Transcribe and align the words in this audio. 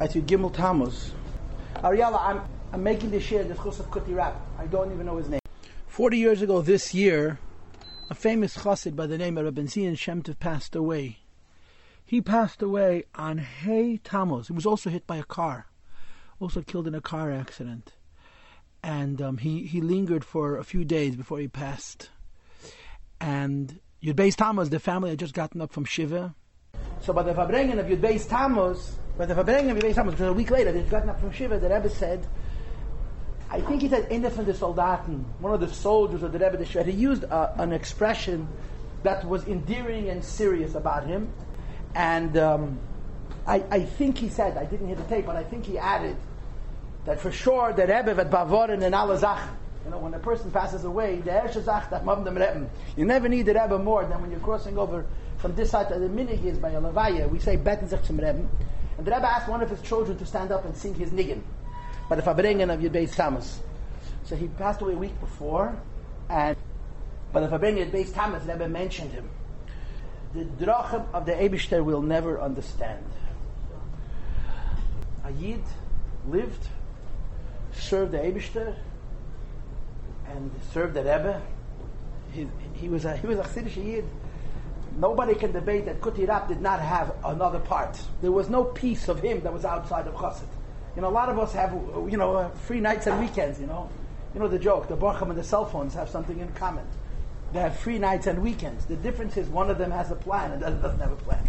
I 0.00 0.08
said 0.08 0.26
Gimel 0.26 0.52
Tammuz. 0.52 1.12
Ariella, 1.76 2.20
I'm, 2.20 2.40
I'm 2.72 2.82
making 2.82 3.12
this 3.12 3.22
share 3.22 3.44
the 3.44 3.54
chus 3.54 3.78
of 3.78 3.92
Kuti 3.92 4.12
Rapp. 4.12 4.34
I 4.58 4.66
don't 4.66 4.92
even 4.92 5.06
know 5.06 5.18
his 5.18 5.28
name. 5.28 5.38
Forty 5.86 6.18
years 6.18 6.42
ago 6.42 6.60
this 6.60 6.92
year, 6.94 7.38
a 8.10 8.14
famous 8.16 8.56
chassid 8.56 8.96
by 8.96 9.06
the 9.06 9.16
name 9.16 9.38
of 9.38 9.44
Rabbi 9.44 9.66
Zion 9.66 9.94
Shemtov 9.94 10.40
passed 10.40 10.74
away. 10.74 11.20
He 12.04 12.20
passed 12.20 12.60
away 12.60 13.04
on 13.14 13.38
Hay 13.38 13.98
Tammuz. 13.98 14.48
He 14.48 14.52
was 14.52 14.66
also 14.66 14.90
hit 14.90 15.06
by 15.06 15.18
a 15.18 15.22
car, 15.22 15.66
also 16.40 16.60
killed 16.60 16.88
in 16.88 16.96
a 16.96 17.00
car 17.00 17.30
accident. 17.30 17.92
And 18.82 19.22
um, 19.22 19.36
he, 19.36 19.62
he 19.62 19.80
lingered 19.80 20.24
for 20.24 20.58
a 20.58 20.64
few 20.64 20.84
days 20.84 21.14
before 21.14 21.38
he 21.38 21.46
passed. 21.46 22.10
And 23.20 23.78
Yud 24.02 24.14
Beis 24.14 24.34
Tammuz, 24.34 24.70
the 24.70 24.80
family 24.80 25.10
had 25.10 25.20
just 25.20 25.34
gotten 25.34 25.60
up 25.60 25.72
from 25.72 25.84
Shiva. 25.84 26.34
So 27.00 27.12
by 27.12 27.22
the 27.22 27.32
Verbringen 27.32 27.78
of 27.78 27.86
Yud 27.86 28.00
Beis 28.00 28.28
Tammuz, 28.28 28.96
but 29.16 29.28
the 29.28 29.38
of 29.38 29.46
Yud 29.46 29.80
Beis 29.80 29.94
Tammuz, 29.94 30.20
a 30.20 30.32
week 30.32 30.50
later, 30.50 30.72
they 30.72 30.80
had 30.80 30.90
gotten 30.90 31.08
up 31.08 31.20
from 31.20 31.30
Shiva, 31.30 31.58
the 31.58 31.68
Rebbe 31.68 31.88
said, 31.88 32.26
I 33.50 33.60
think 33.60 33.82
he 33.82 33.88
said 33.88 34.08
Ende 34.10 34.30
von 34.30 34.44
the 34.44 34.52
Soldaten, 34.52 35.24
one 35.38 35.54
of 35.54 35.60
the 35.60 35.68
soldiers 35.68 36.22
of 36.22 36.32
the 36.32 36.38
Rebbe, 36.38 36.56
the 36.56 36.82
he 36.82 36.90
used 36.90 37.24
uh, 37.24 37.52
an 37.56 37.72
expression 37.72 38.48
that 39.04 39.24
was 39.24 39.46
endearing 39.46 40.08
and 40.08 40.24
serious 40.24 40.74
about 40.74 41.06
him. 41.06 41.32
And 41.94 42.36
um, 42.36 42.80
I, 43.46 43.62
I, 43.70 43.80
think 43.80 44.18
he 44.18 44.28
said, 44.28 44.56
I 44.56 44.64
didn't 44.64 44.88
hear 44.88 44.96
the 44.96 45.04
tape, 45.04 45.26
but 45.26 45.36
I 45.36 45.44
think 45.44 45.66
he 45.66 45.78
added 45.78 46.16
that 47.04 47.20
for 47.20 47.30
sure 47.30 47.72
the 47.72 47.82
Rebbe 47.82 48.10
at 48.10 48.30
Bavorin 48.30 48.82
and 48.82 48.94
Alazach, 48.94 49.46
you 49.84 49.90
know, 49.90 49.98
when 49.98 50.14
a 50.14 50.18
person 50.18 50.50
passes 50.50 50.84
away, 50.84 51.20
the 51.20 51.30
Ershazach 51.30 51.90
that 51.90 52.70
you 52.96 53.04
never 53.04 53.28
need 53.28 53.42
the 53.42 53.54
Rebbe 53.54 53.78
more 53.78 54.04
than 54.06 54.20
when 54.20 54.30
you're 54.30 54.40
crossing 54.40 54.78
over 54.78 55.06
from 55.36 55.54
this 55.54 55.70
side 55.70 55.88
to 55.88 55.98
the 55.98 56.08
minig 56.08 56.44
is 56.44 56.58
by 56.58 56.70
a 56.70 56.80
Levaya, 56.80 57.28
we 57.28 57.38
say 57.38 57.56
Beten 57.56 57.86
Zech 57.86 58.02
Rebbe. 58.08 58.48
And 58.96 59.06
the 59.06 59.10
Rebbe 59.10 59.26
asked 59.26 59.48
one 59.48 59.62
of 59.62 59.70
his 59.70 59.80
children 59.82 60.16
to 60.18 60.26
stand 60.26 60.52
up 60.52 60.64
and 60.64 60.76
sing 60.76 60.94
his 60.94 61.10
niggin 61.10 61.42
by 62.08 62.16
the 62.16 62.22
Fabringen 62.22 62.72
of 62.72 62.80
Yud 62.80 63.14
Tammuz. 63.14 63.60
So 64.24 64.36
he 64.36 64.48
passed 64.48 64.80
away 64.80 64.94
a 64.94 64.96
week 64.96 65.18
before, 65.20 65.76
and 66.28 66.56
by 67.32 67.40
the 67.40 67.48
Fabringen 67.48 67.82
of 67.82 67.88
Yud 67.88 68.06
Beis 68.06 68.14
Tammuz, 68.14 68.44
Rebbe 68.46 68.68
mentioned 68.68 69.12
him. 69.12 69.28
The 70.34 70.44
drachim 70.44 71.06
of 71.12 71.26
the 71.26 71.32
Ebishter 71.32 71.84
will 71.84 72.02
never 72.02 72.40
understand. 72.40 73.04
A 75.24 75.32
Yid 75.32 75.62
lived, 76.28 76.68
served 77.72 78.12
the 78.12 78.18
Ebishter, 78.18 78.76
and 80.28 80.50
served 80.72 80.94
the 80.94 81.00
Rebbe. 81.00 81.40
He, 82.32 82.48
he 82.74 82.88
was 82.88 83.04
a 83.04 83.16
he 83.16 83.26
was 83.26 83.38
a 83.38 83.42
Chassidish 83.42 83.76
Yid. 83.76 84.04
Nobody 84.96 85.34
can 85.34 85.52
debate 85.52 85.86
that 85.86 86.00
Kuti 86.00 86.26
Rapp 86.28 86.48
did 86.48 86.60
not 86.60 86.80
have 86.80 87.14
another 87.24 87.58
part. 87.58 88.00
There 88.22 88.32
was 88.32 88.48
no 88.48 88.64
piece 88.64 89.08
of 89.08 89.20
him 89.20 89.40
that 89.40 89.52
was 89.52 89.64
outside 89.64 90.06
of 90.06 90.14
Chassid. 90.14 90.46
You 90.94 91.02
know, 91.02 91.08
a 91.08 91.10
lot 91.10 91.28
of 91.28 91.38
us 91.38 91.52
have, 91.52 91.72
you 91.72 92.16
know, 92.16 92.36
uh, 92.36 92.48
free 92.50 92.80
nights 92.80 93.06
and 93.08 93.20
weekends, 93.20 93.60
you 93.60 93.66
know. 93.66 93.90
You 94.34 94.40
know 94.40 94.48
the 94.48 94.58
joke, 94.58 94.88
the 94.88 94.96
Barcham 94.96 95.30
and 95.30 95.38
the 95.38 95.44
cell 95.44 95.64
phones 95.64 95.94
have 95.94 96.08
something 96.08 96.38
in 96.38 96.48
common. 96.52 96.84
They 97.52 97.60
have 97.60 97.76
free 97.76 97.98
nights 97.98 98.26
and 98.26 98.42
weekends. 98.42 98.84
The 98.84 98.96
difference 98.96 99.36
is 99.36 99.48
one 99.48 99.70
of 99.70 99.78
them 99.78 99.90
has 99.90 100.10
a 100.10 100.16
plan 100.16 100.52
and 100.52 100.62
the 100.62 100.66
other 100.66 100.76
doesn't 100.76 101.00
have 101.00 101.12
a 101.12 101.16
plan. 101.16 101.48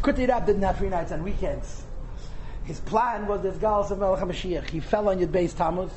Kuti 0.00 0.28
Rapp 0.28 0.46
didn't 0.46 0.62
have 0.62 0.78
free 0.78 0.88
nights 0.88 1.12
and 1.12 1.22
weekends. 1.22 1.84
His 2.64 2.80
plan 2.80 3.26
was 3.26 3.42
this 3.42 3.56
Gal 3.56 3.80
of 3.80 3.98
Melech 3.98 4.20
HaMashiach. 4.20 4.70
He 4.70 4.80
fell 4.80 5.08
on 5.08 5.18
Yud 5.18 5.28
Beis 5.28 5.56
Tammuz. 5.56 5.90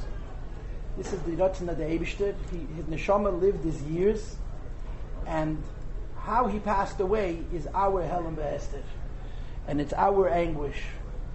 This 0.97 1.13
is 1.13 1.21
the 1.21 1.31
Ratzon 1.31 1.69
of 1.69 1.77
the 1.77 1.83
Eibishter. 1.83 2.33
His 2.75 2.85
neshama 2.85 3.39
lived 3.39 3.63
his 3.63 3.81
years, 3.83 4.37
and 5.27 5.61
how 6.25 6.47
he 6.47 6.59
passed 6.59 6.99
away 6.99 7.39
is 7.53 7.67
our 7.73 8.01
Helen 8.01 8.35
Be'ester. 8.35 8.81
And 9.67 9.79
it's 9.79 9.93
our 9.93 10.27
anguish. 10.29 10.81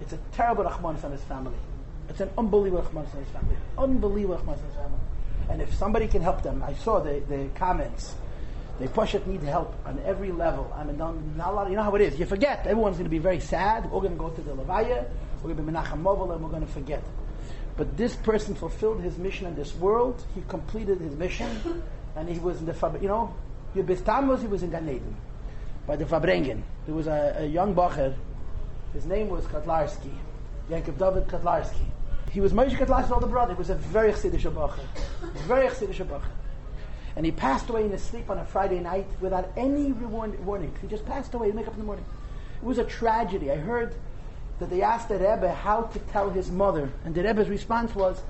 It's 0.01 0.13
a 0.13 0.17
terrible 0.33 0.65
Rahman 0.65 0.97
on 1.03 1.11
his 1.11 1.23
family. 1.23 1.57
It's 2.09 2.19
an 2.19 2.29
unbelievable 2.37 2.83
Rahman 2.83 3.05
on 3.13 3.23
his 3.23 3.29
family. 3.29 3.55
Unbelievable 3.77 4.35
Rahman 4.35 4.55
on 4.55 4.65
his 4.65 4.75
family. 4.75 4.99
And 5.49 5.61
if 5.61 5.73
somebody 5.75 6.07
can 6.07 6.21
help 6.21 6.43
them, 6.43 6.63
I 6.63 6.73
saw 6.73 6.99
the, 6.99 7.21
the 7.27 7.47
comments. 7.55 8.15
They 8.79 8.87
push 8.87 9.15
it 9.15 9.27
need 9.27 9.43
help 9.43 9.75
on 9.85 10.01
every 10.05 10.31
level. 10.31 10.73
I 10.75 10.83
mean, 10.83 10.97
not, 10.97 11.15
not 11.37 11.49
a 11.49 11.51
lot. 11.51 11.69
You 11.69 11.75
know 11.75 11.83
how 11.83 11.95
it 11.95 12.01
is. 12.01 12.19
You 12.19 12.25
forget. 12.25 12.65
Everyone's 12.65 12.97
going 12.97 13.05
to 13.05 13.09
be 13.09 13.19
very 13.19 13.39
sad. 13.39 13.89
We're 13.91 14.01
going 14.01 14.13
to 14.13 14.19
go 14.19 14.29
to 14.29 14.41
the 14.41 14.51
Levaya. 14.51 15.05
We're 15.37 15.53
going 15.53 15.57
to 15.57 15.63
be 15.63 15.71
Menachem 15.71 16.01
Movel, 16.01 16.31
and 16.31 16.43
we're 16.43 16.49
going 16.49 16.65
to 16.65 16.71
forget. 16.71 17.03
But 17.77 17.95
this 17.95 18.15
person 18.15 18.55
fulfilled 18.55 19.01
his 19.01 19.17
mission 19.17 19.47
in 19.47 19.55
this 19.55 19.73
world. 19.75 20.23
He 20.35 20.43
completed 20.47 20.99
his 20.99 21.15
mission, 21.15 21.83
and 22.15 22.27
he 22.27 22.39
was 22.39 22.59
in 22.59 22.65
the 22.65 22.99
you 23.01 23.07
know, 23.07 23.33
Yubis 23.75 24.03
Tammuz. 24.03 24.41
He 24.41 24.47
was 24.47 24.63
in 24.63 24.71
Gan 24.71 24.87
Eden 24.87 25.15
by 25.87 25.95
the 25.95 26.05
Fabrengen. 26.05 26.61
There 26.85 26.95
was 26.95 27.07
a, 27.07 27.35
a 27.39 27.45
young 27.45 27.75
bacher 27.75 28.15
his 28.93 29.05
name 29.05 29.29
was 29.29 29.45
Kotlarsky, 29.45 30.11
Yankov 30.69 30.97
David 30.97 31.27
Kotlarsky. 31.27 31.85
He 32.31 32.41
was 32.41 32.51
Moshe 32.51 32.75
Kotlarsky's 32.75 33.11
older 33.11 33.27
brother. 33.27 33.53
He 33.53 33.57
was 33.57 33.69
a 33.69 33.75
very 33.75 34.11
chassidish 34.11 34.41
abacher, 34.41 34.83
very 35.47 35.67
chassidish 35.67 36.05
abacher. 36.05 36.29
And 37.15 37.25
he 37.25 37.31
passed 37.31 37.69
away 37.69 37.85
in 37.85 37.91
his 37.91 38.01
sleep 38.01 38.29
on 38.29 38.37
a 38.37 38.45
Friday 38.45 38.79
night 38.79 39.07
without 39.19 39.51
any 39.55 39.91
warning. 39.91 40.73
He 40.81 40.87
just 40.87 41.05
passed 41.05 41.33
away. 41.33 41.51
He 41.51 41.57
wake 41.57 41.67
up 41.67 41.73
in 41.73 41.79
the 41.79 41.85
morning. 41.85 42.05
It 42.61 42.65
was 42.65 42.77
a 42.77 42.85
tragedy. 42.85 43.51
I 43.51 43.55
heard 43.55 43.95
that 44.59 44.69
they 44.69 44.81
asked 44.81 45.09
the 45.09 45.15
Rebbe 45.15 45.51
how 45.53 45.83
to 45.83 45.99
tell 45.99 46.29
his 46.29 46.51
mother, 46.51 46.89
and 47.05 47.15
the 47.15 47.23
Rebbe's 47.23 47.49
response 47.49 47.95
was, 47.95 48.21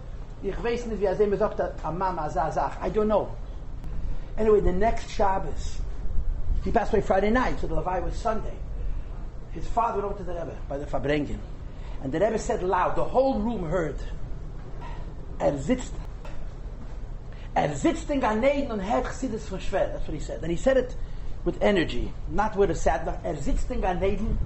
"Ich 0.44 0.56
weiß 0.56 0.86
nicht, 0.88 1.00
wie 1.00 1.08
er 1.08 1.16
sagt, 1.16 1.60
Amam 1.84 2.18
Azazach." 2.18 2.78
I 2.82 2.90
don't 2.90 3.08
know. 3.08 3.30
Anyway, 4.38 4.60
the 4.60 4.72
next 4.72 5.10
Shabbos, 5.10 5.80
he 6.64 6.72
passed 6.72 6.94
away 6.94 7.02
Friday 7.02 7.30
night, 7.30 7.60
so 7.60 7.68
the 7.68 7.76
Levi 7.76 8.00
was 8.00 8.16
Sunday 8.16 8.54
his 9.54 9.68
father 9.68 10.02
went 10.02 10.14
over 10.14 10.18
to 10.18 10.24
the 10.24 10.34
Rebbe 10.34 10.58
by 10.68 10.78
the 10.78 10.86
Fabrengen. 10.86 11.40
And 12.04 12.12
the 12.12 12.20
Rebbe 12.20 12.40
said 12.40 12.64
loud, 12.64 12.96
the 12.96 13.04
whole 13.04 13.40
room 13.40 13.70
heard. 13.70 13.98
Er 15.40 15.58
sitzt, 15.58 15.92
er 17.56 17.70
sitzt 17.76 18.10
in 18.10 18.22
Gan 18.22 18.44
Eden 18.44 18.72
und 18.72 18.80
hört 18.80 19.06
Chassidus 19.06 19.48
von 19.48 19.60
Schwer. 19.60 19.92
That's 19.92 20.08
what 20.08 20.14
he 20.14 20.20
said. 20.20 20.42
And 20.42 20.52
he 20.52 20.58
said 20.58 20.78
it 20.78 20.96
with 21.44 21.62
energy, 21.62 22.14
not 22.30 22.56
with 22.56 22.72
a 22.72 22.76
sadness. 22.76 23.18
Er 23.26 23.36
sitzt 23.36 23.70
in 23.72 23.82
Gan 23.82 24.04
Eden. 24.04 24.38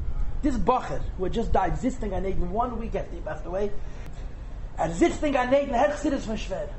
This 0.42 0.58
Bacher, 0.58 1.02
who 1.18 1.24
had 1.24 1.34
just 1.34 1.52
died, 1.52 1.74
sitzt 1.78 2.02
in 2.04 2.10
Gan 2.10 2.26
Eden 2.26 2.52
one 2.52 2.80
week 2.80 2.96
after 2.96 3.16
he 3.16 3.22
passed 3.22 3.46
away. 3.46 3.72
Er 4.78 4.90
sitzt 4.90 5.22
in 5.24 5.34
Gan 5.34 5.54
Eden, 5.54 5.76
hört 5.76 5.92
Chassidus 5.92 6.26
von 6.26 6.38
Schwer. 6.38 6.70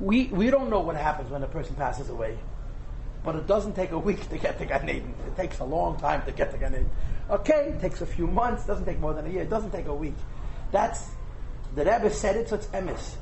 We, 0.00 0.26
we 0.26 0.50
don't 0.50 0.70
know 0.70 0.80
what 0.80 0.96
happens 0.96 1.30
when 1.30 1.42
a 1.42 1.46
person 1.46 1.74
passes 1.74 2.08
away. 2.08 2.38
But 3.24 3.36
it 3.36 3.46
doesn't 3.46 3.74
take 3.74 3.90
a 3.90 3.98
week 3.98 4.28
to 4.28 4.38
get 4.38 4.58
to 4.58 4.66
Gan 4.66 4.88
Eden. 4.88 5.14
It 5.26 5.36
takes 5.36 5.58
a 5.58 5.64
long 5.64 5.98
time 5.98 6.22
to 6.26 6.32
get 6.32 6.52
to 6.52 6.58
Gan 6.58 6.74
Eden. 6.74 6.90
Okay, 7.28 7.74
it 7.74 7.80
takes 7.80 8.00
a 8.00 8.06
few 8.06 8.26
months. 8.26 8.64
It 8.64 8.68
doesn't 8.68 8.84
take 8.84 9.00
more 9.00 9.14
than 9.14 9.26
a 9.26 9.28
year. 9.28 9.42
It 9.42 9.50
doesn't 9.50 9.72
take 9.72 9.86
a 9.86 9.94
week. 9.94 10.14
That's 10.70 11.08
the 11.74 11.84
Rebbe 11.84 12.10
said 12.10 12.36
it, 12.36 12.48
so 12.48 12.56
it's 12.56 12.66
emes. 12.68 13.16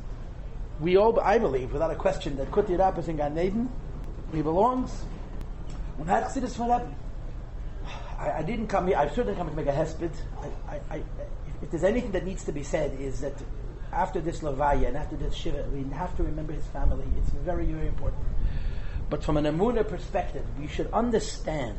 We 0.80 0.96
all, 0.96 1.18
I 1.20 1.38
believe, 1.38 1.72
without 1.72 1.90
a 1.90 1.94
question, 1.94 2.36
that 2.36 2.50
Kuti 2.50 2.78
Rapp 2.78 2.98
is 2.98 3.08
in 3.08 3.16
Gan 3.16 3.38
Eden. 3.38 3.70
He 4.32 4.42
belongs. 4.42 4.92
And 5.98 6.06
that's 6.06 6.36
it 6.36 6.46
for 6.50 6.64
Rebbe. 6.64 6.94
I, 8.18 8.38
I 8.38 8.42
didn't 8.42 8.68
come 8.68 8.88
here. 8.88 8.96
I 8.96 9.08
certainly 9.08 9.34
come 9.34 9.48
to 9.48 9.56
make 9.56 9.66
a 9.66 9.72
hesped. 9.72 10.12
I, 10.68 10.74
I, 10.74 10.80
I, 10.90 11.02
if 11.62 11.70
there's 11.70 11.84
anything 11.84 12.12
that 12.12 12.24
needs 12.24 12.44
to 12.44 12.52
be 12.52 12.62
said, 12.62 12.98
is 13.00 13.20
that 13.20 13.34
after 13.94 14.20
this 14.20 14.40
Levaya 14.40 14.88
and 14.88 14.96
after 14.96 15.16
this 15.16 15.34
Shiva, 15.34 15.64
we 15.72 15.84
have 15.94 16.16
to 16.16 16.22
remember 16.22 16.52
his 16.52 16.66
family. 16.66 17.06
It's 17.18 17.30
very, 17.30 17.66
very 17.66 17.86
important. 17.86 18.22
But 19.08 19.22
from 19.22 19.36
an 19.36 19.44
Amunah 19.44 19.88
perspective, 19.88 20.44
we 20.58 20.66
should 20.66 20.90
understand. 20.92 21.78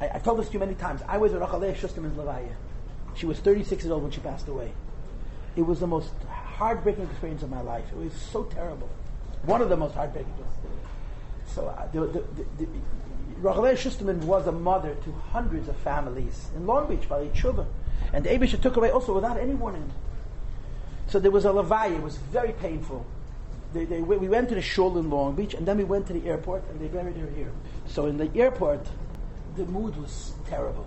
I, 0.00 0.06
have 0.08 0.24
told 0.24 0.38
this 0.40 0.48
to 0.48 0.54
you 0.54 0.58
many 0.58 0.74
times. 0.74 1.00
I 1.06 1.18
was 1.18 1.32
a 1.32 1.36
Rachaleh 1.36 1.76
Shustaman's 1.76 2.16
Levaya. 2.16 2.54
She 3.14 3.26
was 3.26 3.38
36 3.38 3.84
years 3.84 3.92
old 3.92 4.02
when 4.02 4.12
she 4.12 4.20
passed 4.20 4.48
away. 4.48 4.72
It 5.56 5.62
was 5.62 5.80
the 5.80 5.86
most 5.86 6.12
heartbreaking 6.28 7.04
experience 7.04 7.42
of 7.42 7.50
my 7.50 7.60
life. 7.60 7.84
It 7.92 7.96
was 7.96 8.12
so 8.12 8.44
terrible. 8.44 8.88
One 9.44 9.62
of 9.62 9.68
the 9.68 9.76
most 9.76 9.94
heartbreaking. 9.94 10.32
So 11.46 11.66
uh, 11.66 11.86
the, 11.92 12.00
the, 12.00 12.24
the, 12.58 12.66
the 13.42 13.48
Shustaman 13.76 14.24
was 14.24 14.46
a 14.46 14.52
mother 14.52 14.94
to 15.04 15.12
hundreds 15.32 15.68
of 15.68 15.76
families 15.76 16.50
in 16.56 16.66
Long 16.66 16.88
Beach, 16.88 17.08
by 17.08 17.26
Tshuva. 17.28 17.66
And 18.12 18.24
the 18.24 18.30
Abisha 18.30 18.60
took 18.60 18.76
away 18.76 18.90
also 18.90 19.14
without 19.14 19.36
any 19.38 19.54
warning. 19.54 19.90
So 21.08 21.18
there 21.18 21.30
was 21.30 21.44
a 21.44 21.48
Levaya. 21.48 21.96
It 21.96 22.02
was 22.02 22.16
very 22.16 22.52
painful 22.52 23.04
they, 23.72 23.84
they, 23.84 24.00
we 24.00 24.28
went 24.28 24.48
to 24.48 24.54
the 24.54 24.62
shul 24.62 24.96
in 24.98 25.10
Long 25.10 25.34
Beach, 25.34 25.54
and 25.54 25.66
then 25.66 25.76
we 25.76 25.84
went 25.84 26.06
to 26.06 26.14
the 26.14 26.26
airport, 26.26 26.64
and 26.70 26.80
they 26.80 26.88
buried 26.88 27.16
her 27.16 27.26
here. 27.26 27.52
So 27.86 28.06
in 28.06 28.16
the 28.16 28.30
airport, 28.34 28.86
the 29.56 29.66
mood 29.66 29.94
was 29.96 30.32
terrible, 30.48 30.86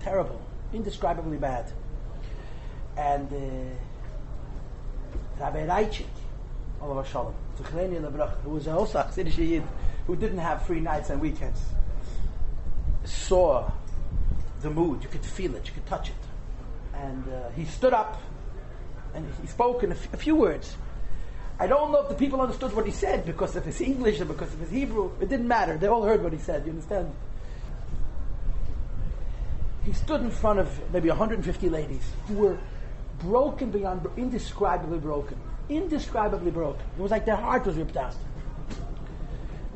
terrible, 0.00 0.40
indescribably 0.72 1.38
bad. 1.38 1.72
And 2.96 3.32
uh, 3.32 3.38
Rabbi 5.40 5.66
Reichik, 5.66 6.06
Allah 6.80 7.04
Shalom, 7.04 7.34
who 8.44 8.50
was 8.50 8.68
also 8.68 8.98
a 9.00 9.22
Yid, 9.22 9.64
who 10.06 10.14
didn't 10.14 10.38
have 10.38 10.64
free 10.66 10.80
nights 10.80 11.10
and 11.10 11.20
weekends, 11.20 11.60
saw 13.04 13.68
the 14.60 14.70
mood. 14.70 15.02
You 15.02 15.08
could 15.08 15.24
feel 15.24 15.56
it, 15.56 15.66
you 15.66 15.72
could 15.74 15.86
touch 15.86 16.10
it. 16.10 16.14
And 16.94 17.24
uh, 17.28 17.50
he 17.50 17.64
stood 17.64 17.92
up 17.92 18.20
and 19.18 19.34
he 19.40 19.46
spoke 19.46 19.82
in 19.82 19.92
a, 19.92 19.94
f- 19.94 20.14
a 20.14 20.16
few 20.16 20.34
words. 20.34 20.76
I 21.58 21.66
don't 21.66 21.90
know 21.92 22.02
if 22.02 22.08
the 22.08 22.14
people 22.14 22.40
understood 22.40 22.74
what 22.74 22.86
he 22.86 22.92
said 22.92 23.26
because 23.26 23.56
of 23.56 23.64
his 23.64 23.80
English 23.80 24.20
or 24.20 24.24
because 24.24 24.52
of 24.54 24.60
his 24.60 24.70
Hebrew. 24.70 25.10
It 25.20 25.28
didn't 25.28 25.48
matter. 25.48 25.76
They 25.76 25.88
all 25.88 26.04
heard 26.04 26.22
what 26.22 26.32
he 26.32 26.38
said. 26.38 26.64
You 26.64 26.70
understand? 26.70 27.12
he 29.88 29.94
stood 29.94 30.20
in 30.20 30.30
front 30.30 30.58
of 30.58 30.92
maybe 30.92 31.08
150 31.08 31.70
ladies 31.70 32.02
who 32.26 32.34
were 32.34 32.58
broken 33.20 33.70
beyond, 33.70 34.06
indescribably 34.18 34.98
broken. 34.98 35.38
Indescribably 35.70 36.50
broken. 36.50 36.84
It 36.98 37.00
was 37.00 37.10
like 37.10 37.24
their 37.24 37.36
heart 37.36 37.64
was 37.64 37.76
ripped 37.76 37.96
out. 37.96 38.14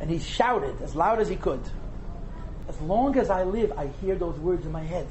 And 0.00 0.10
he 0.10 0.18
shouted 0.18 0.82
as 0.82 0.94
loud 0.94 1.18
as 1.18 1.30
he 1.30 1.36
could. 1.36 1.62
As 2.68 2.78
long 2.82 3.16
as 3.16 3.30
I 3.30 3.44
live, 3.44 3.72
I 3.72 3.86
hear 4.02 4.14
those 4.14 4.38
words 4.38 4.66
in 4.66 4.72
my 4.72 4.82
head. 4.82 5.06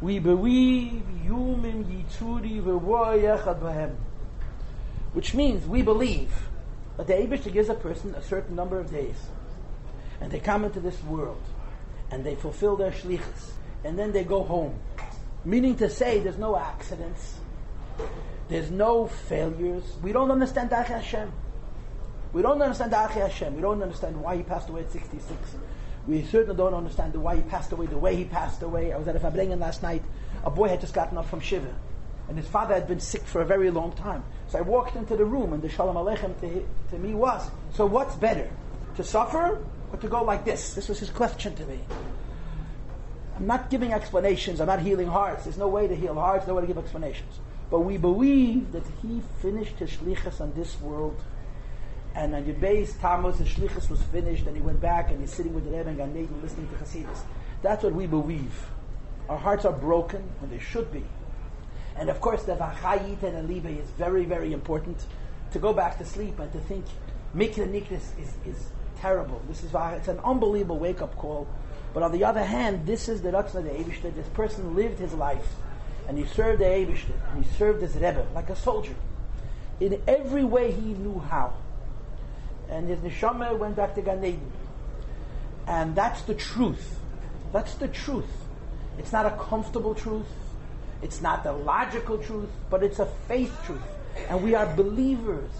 We 0.00 0.18
believe 0.18 1.02
yumim 1.26 1.84
yitzuri 1.84 2.62
bahem. 2.62 3.94
Which 5.12 5.34
means 5.34 5.66
we 5.66 5.82
believe 5.82 6.32
that 6.96 7.06
the 7.06 7.14
Abishah 7.14 7.52
gives 7.52 7.68
a 7.68 7.74
person 7.74 8.14
a 8.14 8.22
certain 8.22 8.56
number 8.56 8.78
of 8.78 8.90
days. 8.90 9.16
And 10.20 10.30
they 10.30 10.40
come 10.40 10.64
into 10.64 10.80
this 10.80 11.02
world. 11.04 11.42
And 12.10 12.24
they 12.24 12.34
fulfill 12.34 12.76
their 12.76 12.90
shlichus. 12.90 13.52
And 13.84 13.98
then 13.98 14.12
they 14.12 14.24
go 14.24 14.42
home. 14.42 14.78
Meaning 15.44 15.76
to 15.76 15.90
say 15.90 16.20
there's 16.20 16.38
no 16.38 16.56
accidents. 16.56 17.38
There's 18.48 18.70
no 18.70 19.06
failures. 19.06 19.84
We 20.02 20.12
don't 20.12 20.30
understand 20.30 20.72
Achi 20.72 20.92
Hashem. 20.92 21.32
We 22.32 22.42
don't 22.42 22.60
understand 22.60 22.92
Achi 22.92 23.20
Hashem. 23.20 23.54
We 23.54 23.62
don't 23.62 23.82
understand 23.82 24.20
why 24.20 24.36
he 24.36 24.42
passed 24.42 24.68
away 24.68 24.82
at 24.82 24.92
66. 24.92 25.34
We 26.06 26.22
certainly 26.24 26.56
don't 26.56 26.74
understand 26.74 27.14
the 27.14 27.20
why 27.20 27.36
he 27.36 27.42
passed 27.42 27.72
away 27.72 27.86
the 27.86 27.96
way 27.96 28.16
he 28.16 28.24
passed 28.24 28.62
away. 28.62 28.92
I 28.92 28.98
was 28.98 29.08
at 29.08 29.16
a 29.16 29.20
Fabrengen 29.20 29.58
last 29.58 29.82
night. 29.82 30.02
A 30.44 30.50
boy 30.50 30.68
had 30.68 30.80
just 30.80 30.94
gotten 30.94 31.16
up 31.16 31.26
from 31.26 31.40
Shiva. 31.40 31.74
And 32.28 32.36
his 32.36 32.46
father 32.46 32.74
had 32.74 32.86
been 32.86 33.00
sick 33.00 33.22
for 33.22 33.40
a 33.40 33.44
very 33.44 33.70
long 33.70 33.92
time. 33.92 34.24
So 34.48 34.58
I 34.58 34.62
walked 34.62 34.96
into 34.96 35.16
the 35.16 35.24
room 35.24 35.52
and 35.52 35.62
the 35.62 35.68
Shalom 35.68 35.96
Aleichem 35.96 36.38
to, 36.40 36.66
to 36.90 36.98
me 36.98 37.14
was, 37.14 37.50
so 37.74 37.86
what's 37.86 38.16
better? 38.16 38.50
To 38.96 39.04
suffer 39.04 39.64
or 39.92 39.98
to 39.98 40.08
go 40.08 40.22
like 40.22 40.44
this? 40.44 40.74
This 40.74 40.88
was 40.88 40.98
his 40.98 41.10
question 41.10 41.54
to 41.56 41.66
me. 41.66 41.80
I'm 43.36 43.46
not 43.46 43.70
giving 43.70 43.92
explanations. 43.92 44.60
I'm 44.60 44.68
not 44.68 44.80
healing 44.80 45.08
hearts. 45.08 45.44
There's 45.44 45.58
no 45.58 45.68
way 45.68 45.88
to 45.88 45.96
heal 45.96 46.14
hearts, 46.14 46.46
no 46.46 46.54
way 46.54 46.60
to 46.62 46.66
give 46.66 46.78
explanations. 46.78 47.40
But 47.70 47.80
we 47.80 47.96
believe 47.96 48.72
that 48.72 48.84
he 49.02 49.22
finished 49.40 49.78
his 49.78 49.90
shlichus 49.90 50.40
on 50.40 50.52
this 50.54 50.80
world 50.80 51.20
and 52.14 52.34
on 52.34 52.46
your 52.46 52.54
base, 52.54 52.94
Tammuz, 52.94 53.40
and 53.40 53.48
shlichus 53.48 53.90
was 53.90 54.00
finished, 54.04 54.46
and 54.46 54.56
he 54.56 54.62
went 54.62 54.80
back 54.80 55.10
and 55.10 55.20
he's 55.20 55.32
sitting 55.32 55.52
with 55.52 55.64
the 55.64 55.76
Rebbe 55.76 55.88
and 55.88 55.98
Gan 55.98 56.40
listening 56.42 56.68
to 56.68 56.74
Hasidus. 56.76 57.20
That's 57.62 57.82
what 57.82 57.92
we 57.92 58.06
believe. 58.06 58.66
Our 59.28 59.38
hearts 59.38 59.64
are 59.64 59.72
broken, 59.72 60.22
and 60.40 60.50
they 60.50 60.60
should 60.60 60.92
be. 60.92 61.04
And 61.96 62.08
of 62.10 62.20
course, 62.20 62.44
the 62.44 62.54
Vachayit 62.54 63.22
and 63.22 63.48
Alibe 63.48 63.80
is 63.80 63.88
very, 63.90 64.24
very 64.24 64.52
important. 64.52 65.06
To 65.52 65.58
go 65.58 65.72
back 65.72 65.98
to 65.98 66.04
sleep 66.04 66.38
and 66.38 66.52
to 66.52 66.60
think, 66.60 66.84
Mikra 67.34 67.68
Nikris 67.68 68.18
is, 68.18 68.34
is 68.44 68.68
terrible. 69.00 69.40
This 69.48 69.62
is 69.62 69.70
it's 69.74 70.08
an 70.08 70.20
unbelievable 70.24 70.78
wake 70.78 71.00
up 71.02 71.16
call. 71.16 71.48
But 71.92 72.02
on 72.02 72.12
the 72.12 72.24
other 72.24 72.44
hand, 72.44 72.86
this 72.86 73.08
is 73.08 73.22
the 73.22 73.30
Ratzna 73.30 73.62
the 73.62 73.70
Eibishter. 73.70 74.14
This 74.14 74.28
person 74.28 74.74
lived 74.74 74.98
his 74.98 75.14
life, 75.14 75.46
and 76.08 76.18
he 76.18 76.26
served 76.26 76.60
the 76.60 76.64
Eibishter, 76.64 77.14
and 77.30 77.44
he 77.44 77.50
served 77.56 77.82
his 77.82 77.94
Rebbe 77.94 78.26
like 78.34 78.50
a 78.50 78.56
soldier. 78.56 78.94
In 79.80 80.00
every 80.06 80.44
way 80.44 80.72
he 80.72 80.94
knew 80.94 81.18
how 81.18 81.54
and 82.68 82.88
his 82.88 82.98
neshama 83.00 83.56
went 83.58 83.76
back 83.76 83.94
to 83.94 84.02
Gan 84.02 84.24
Eden. 84.24 84.52
And 85.66 85.94
that's 85.94 86.22
the 86.22 86.34
truth. 86.34 86.98
That's 87.52 87.74
the 87.74 87.88
truth. 87.88 88.30
It's 88.98 89.12
not 89.12 89.26
a 89.26 89.30
comfortable 89.30 89.94
truth. 89.94 90.26
It's 91.02 91.20
not 91.20 91.44
the 91.44 91.52
logical 91.52 92.18
truth, 92.18 92.50
but 92.70 92.82
it's 92.82 92.98
a 92.98 93.06
faith 93.28 93.54
truth. 93.64 93.82
And 94.28 94.42
we 94.42 94.54
are 94.54 94.66
believers. 94.74 95.50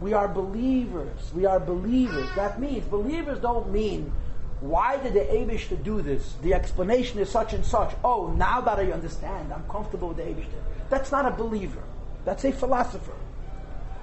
We 0.00 0.12
are 0.12 0.28
believers. 0.28 1.32
We 1.34 1.46
are 1.46 1.60
believers. 1.60 2.28
That 2.36 2.60
means 2.60 2.84
believers 2.86 3.38
don't 3.40 3.70
mean 3.70 4.12
why 4.60 4.96
did 4.96 5.12
the 5.12 5.20
Abish 5.20 5.68
to 5.68 5.76
do 5.76 6.00
this? 6.00 6.36
The 6.40 6.54
explanation 6.54 7.18
is 7.18 7.28
such 7.28 7.52
and 7.52 7.64
such. 7.64 7.94
Oh, 8.02 8.28
now 8.28 8.62
that 8.62 8.78
I 8.78 8.92
understand, 8.92 9.52
I'm 9.52 9.64
comfortable 9.68 10.08
with 10.08 10.16
the 10.16 10.22
Abish. 10.22 10.46
That's 10.88 11.12
not 11.12 11.26
a 11.26 11.30
believer. 11.30 11.82
That's 12.24 12.44
a 12.44 12.52
philosopher. 12.52 13.12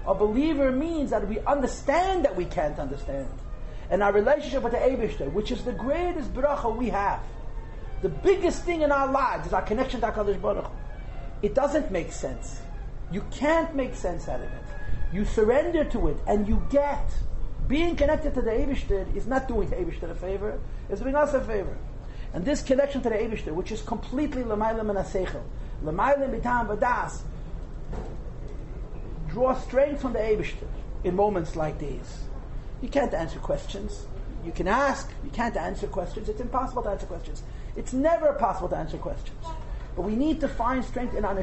A 0.08 0.16
believer 0.16 0.72
means 0.72 1.12
that 1.12 1.28
we 1.28 1.40
understand 1.42 2.26
that 2.26 2.36
we 2.36 2.46
can't 2.46 2.80
understand. 2.80 3.30
And 3.90 4.02
our 4.02 4.12
relationship 4.12 4.64
with 4.64 4.74
the 4.74 4.80
Abishter, 4.80 5.32
which 5.32 5.52
is 5.52 5.64
the 5.64 5.74
greatest 5.74 6.34
bracha 6.34 6.76
we 6.76 6.90
have, 6.90 7.22
the 8.02 8.10
biggest 8.10 8.64
thing 8.64 8.82
in 8.82 8.92
our 8.92 9.12
lives 9.12 9.48
is 9.48 9.54
our 9.54 9.62
connection 9.62 10.02
to 10.02 10.08
HaKadosh 10.08 10.42
Baruch. 10.42 10.72
It 11.42 11.54
doesn't 11.54 11.92
make 11.92 12.12
sense. 12.12 12.62
You 13.12 13.24
can't 13.32 13.76
make 13.76 13.94
sense 13.94 14.28
out 14.28 14.40
of 14.40 14.48
it. 14.48 14.64
You 15.14 15.26
surrender 15.26 15.84
to 15.86 16.08
it 16.08 16.18
and 16.26 16.48
you 16.48 16.66
get. 16.70 17.12
Being 17.68 17.96
connected 17.96 18.34
to 18.34 18.42
the 18.42 18.52
Abishter 18.52 19.16
is 19.16 19.28
not 19.28 19.48
doing 19.48 19.70
the 19.70 19.76
Abishter 19.76 20.10
a 20.10 20.16
favor, 20.16 20.60
it's 20.90 21.02
doing 21.02 21.16
us 21.16 21.34
a 21.34 21.42
favor. 21.42 21.78
And 22.34 22.44
this 22.44 22.62
connection 22.62 23.02
to 23.04 23.10
the 23.10 23.16
Abishter, 23.16 23.54
which 23.54 23.72
is 23.72 23.82
completely 23.82 24.44
Lamailam 24.44 24.90
and 24.90 25.00
Asechel, 25.00 25.44
Lamailam 25.84 26.42
Bitam 26.42 26.76
Vadas, 26.76 27.22
draw 29.32 29.56
strength 29.56 30.02
from 30.02 30.14
the 30.14 30.20
Eibishter 30.20 30.68
in 31.04 31.16
moments 31.16 31.56
like 31.56 31.80
these. 31.80 32.24
You 32.82 32.90
can't 32.90 33.14
answer 33.14 33.40
questions. 33.40 34.06
You 34.46 34.52
can 34.52 34.68
ask, 34.68 35.10
you 35.24 35.30
can't 35.32 35.56
answer 35.56 35.88
questions. 35.88 36.30
It's 36.30 36.42
impossible 36.42 36.84
to 36.84 36.90
answer 36.90 37.06
questions. 37.06 37.44
It's 37.76 37.94
never 37.94 38.34
possible 38.34 38.70
to 38.70 38.76
answer 38.76 38.98
questions. 38.98 39.46
But 39.96 40.04
we 40.04 40.16
need 40.16 40.40
to 40.42 40.48
find 40.48 40.84
strength 40.84 41.16
in 41.16 41.26
our. 41.26 41.38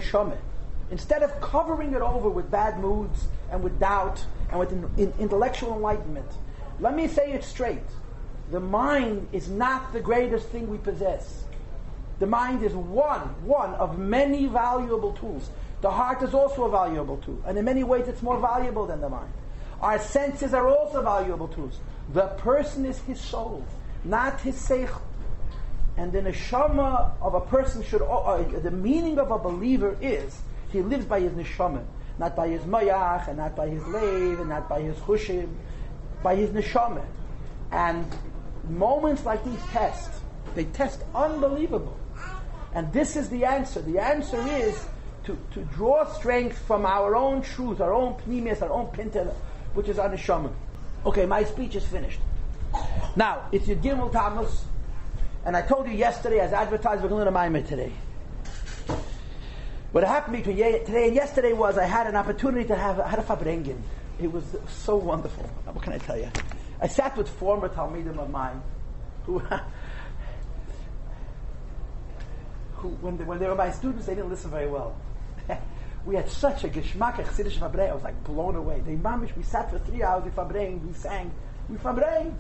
Instead 0.90 1.22
of 1.22 1.40
covering 1.40 1.92
it 1.92 2.00
over 2.00 2.28
with 2.28 2.50
bad 2.50 2.80
moods 2.80 3.28
and 3.50 3.62
with 3.62 3.78
doubt 3.78 4.24
and 4.50 4.58
with 4.58 4.72
in, 4.72 4.90
in 4.96 5.12
intellectual 5.18 5.74
enlightenment, 5.74 6.30
let 6.80 6.94
me 6.94 7.08
say 7.08 7.32
it 7.32 7.44
straight. 7.44 7.82
The 8.50 8.60
mind 8.60 9.28
is 9.32 9.48
not 9.48 9.92
the 9.92 10.00
greatest 10.00 10.48
thing 10.48 10.68
we 10.68 10.78
possess. 10.78 11.44
The 12.18 12.26
mind 12.26 12.62
is 12.62 12.74
one, 12.74 13.20
one 13.44 13.74
of 13.74 13.98
many 13.98 14.46
valuable 14.46 15.12
tools. 15.12 15.50
The 15.80 15.90
heart 15.90 16.22
is 16.22 16.34
also 16.34 16.64
a 16.64 16.70
valuable 16.70 17.18
tool, 17.18 17.40
and 17.46 17.56
in 17.56 17.64
many 17.64 17.84
ways 17.84 18.08
it's 18.08 18.22
more 18.22 18.38
valuable 18.38 18.86
than 18.86 19.00
the 19.00 19.08
mind. 19.08 19.32
Our 19.80 19.98
senses 19.98 20.54
are 20.54 20.68
also 20.68 21.02
valuable 21.02 21.48
tools. 21.48 21.78
The 22.12 22.26
person 22.38 22.84
is 22.84 22.98
his 23.00 23.20
soul, 23.20 23.64
not 24.04 24.40
his 24.40 24.56
seichel. 24.56 25.00
And 25.96 26.12
the 26.12 26.20
neshama 26.20 27.12
of 27.20 27.34
a 27.34 27.40
person 27.40 27.82
should, 27.82 28.02
uh, 28.02 28.06
uh, 28.06 28.60
the 28.60 28.70
meaning 28.70 29.18
of 29.18 29.30
a 29.30 29.38
believer 29.38 29.96
is 30.00 30.40
he 30.70 30.80
lives 30.80 31.04
by 31.04 31.20
his 31.20 31.32
neshama, 31.32 31.84
not 32.18 32.34
by 32.34 32.48
his 32.48 32.62
mayach, 32.62 33.28
and 33.28 33.38
not 33.38 33.54
by 33.54 33.68
his 33.68 33.82
leiv, 33.84 34.40
and 34.40 34.48
not 34.48 34.68
by 34.68 34.80
his 34.80 34.96
chushim, 34.98 35.48
by 36.22 36.34
his 36.34 36.50
neshama. 36.50 37.04
And 37.70 38.06
moments 38.68 39.24
like 39.24 39.44
these 39.44 39.62
test, 39.70 40.10
they 40.54 40.64
test 40.64 41.02
unbelievable. 41.14 41.96
And 42.74 42.92
this 42.92 43.16
is 43.16 43.28
the 43.28 43.44
answer. 43.44 43.80
The 43.80 43.98
answer 43.98 44.40
is 44.48 44.84
to, 45.28 45.38
to 45.52 45.60
draw 45.76 46.10
strength 46.14 46.58
from 46.66 46.86
our 46.86 47.14
own 47.14 47.42
truth, 47.42 47.82
our 47.82 47.92
own 47.92 48.14
pneumius, 48.26 48.62
our 48.62 48.72
own 48.72 48.86
pintel, 48.86 49.34
which 49.74 49.88
is 49.88 49.98
our 49.98 50.08
neshama. 50.08 50.50
Okay, 51.04 51.26
my 51.26 51.44
speech 51.44 51.76
is 51.76 51.84
finished. 51.84 52.20
Now, 53.14 53.46
it's 53.52 53.68
your 53.68 53.76
Gimel 53.76 54.10
Tammuz, 54.10 54.64
and 55.44 55.54
I 55.54 55.60
told 55.62 55.86
you 55.86 55.92
yesterday, 55.92 56.40
as 56.40 56.54
advertised, 56.54 57.02
we're 57.02 57.10
going 57.10 57.26
to 57.26 57.30
learn 57.30 57.56
a 57.56 57.62
today. 57.62 57.92
What 59.92 60.04
happened 60.04 60.38
between 60.38 60.56
today 60.56 61.06
and 61.08 61.14
yesterday 61.14 61.52
was 61.52 61.76
I 61.76 61.84
had 61.84 62.06
an 62.06 62.16
opportunity 62.16 62.66
to 62.68 62.76
have 62.76 62.96
had 62.96 63.18
a 63.18 63.22
fabrengen. 63.22 63.80
It 64.20 64.32
was 64.32 64.44
so 64.68 64.96
wonderful. 64.96 65.44
What 65.64 65.82
can 65.82 65.92
I 65.92 65.98
tell 65.98 66.16
you? 66.16 66.30
I 66.80 66.88
sat 66.88 67.16
with 67.16 67.28
former 67.28 67.68
Talmidim 67.68 68.18
of 68.18 68.30
mine 68.30 68.62
who, 69.24 69.38
who 72.76 72.88
when, 73.00 73.18
they, 73.18 73.24
when 73.24 73.38
they 73.38 73.46
were 73.46 73.54
my 73.54 73.70
students, 73.70 74.06
they 74.06 74.14
didn't 74.14 74.30
listen 74.30 74.50
very 74.50 74.68
well 74.68 74.96
we 76.06 76.14
had 76.14 76.28
such 76.28 76.64
a 76.64 76.68
geschmack 76.68 77.14
Chassidish 77.14 77.58
Fabrei. 77.58 77.90
I 77.90 77.94
was 77.94 78.02
like 78.02 78.22
blown 78.24 78.56
away. 78.56 78.80
The 78.80 78.92
mamish, 78.92 79.36
we 79.36 79.42
sat 79.42 79.70
for 79.70 79.78
three 79.80 80.02
hours, 80.02 80.24
we 80.24 80.30
Fabrei, 80.30 80.84
we 80.84 80.92
sang, 80.92 81.30
we 81.68 81.76
Fabrei. 81.76 82.32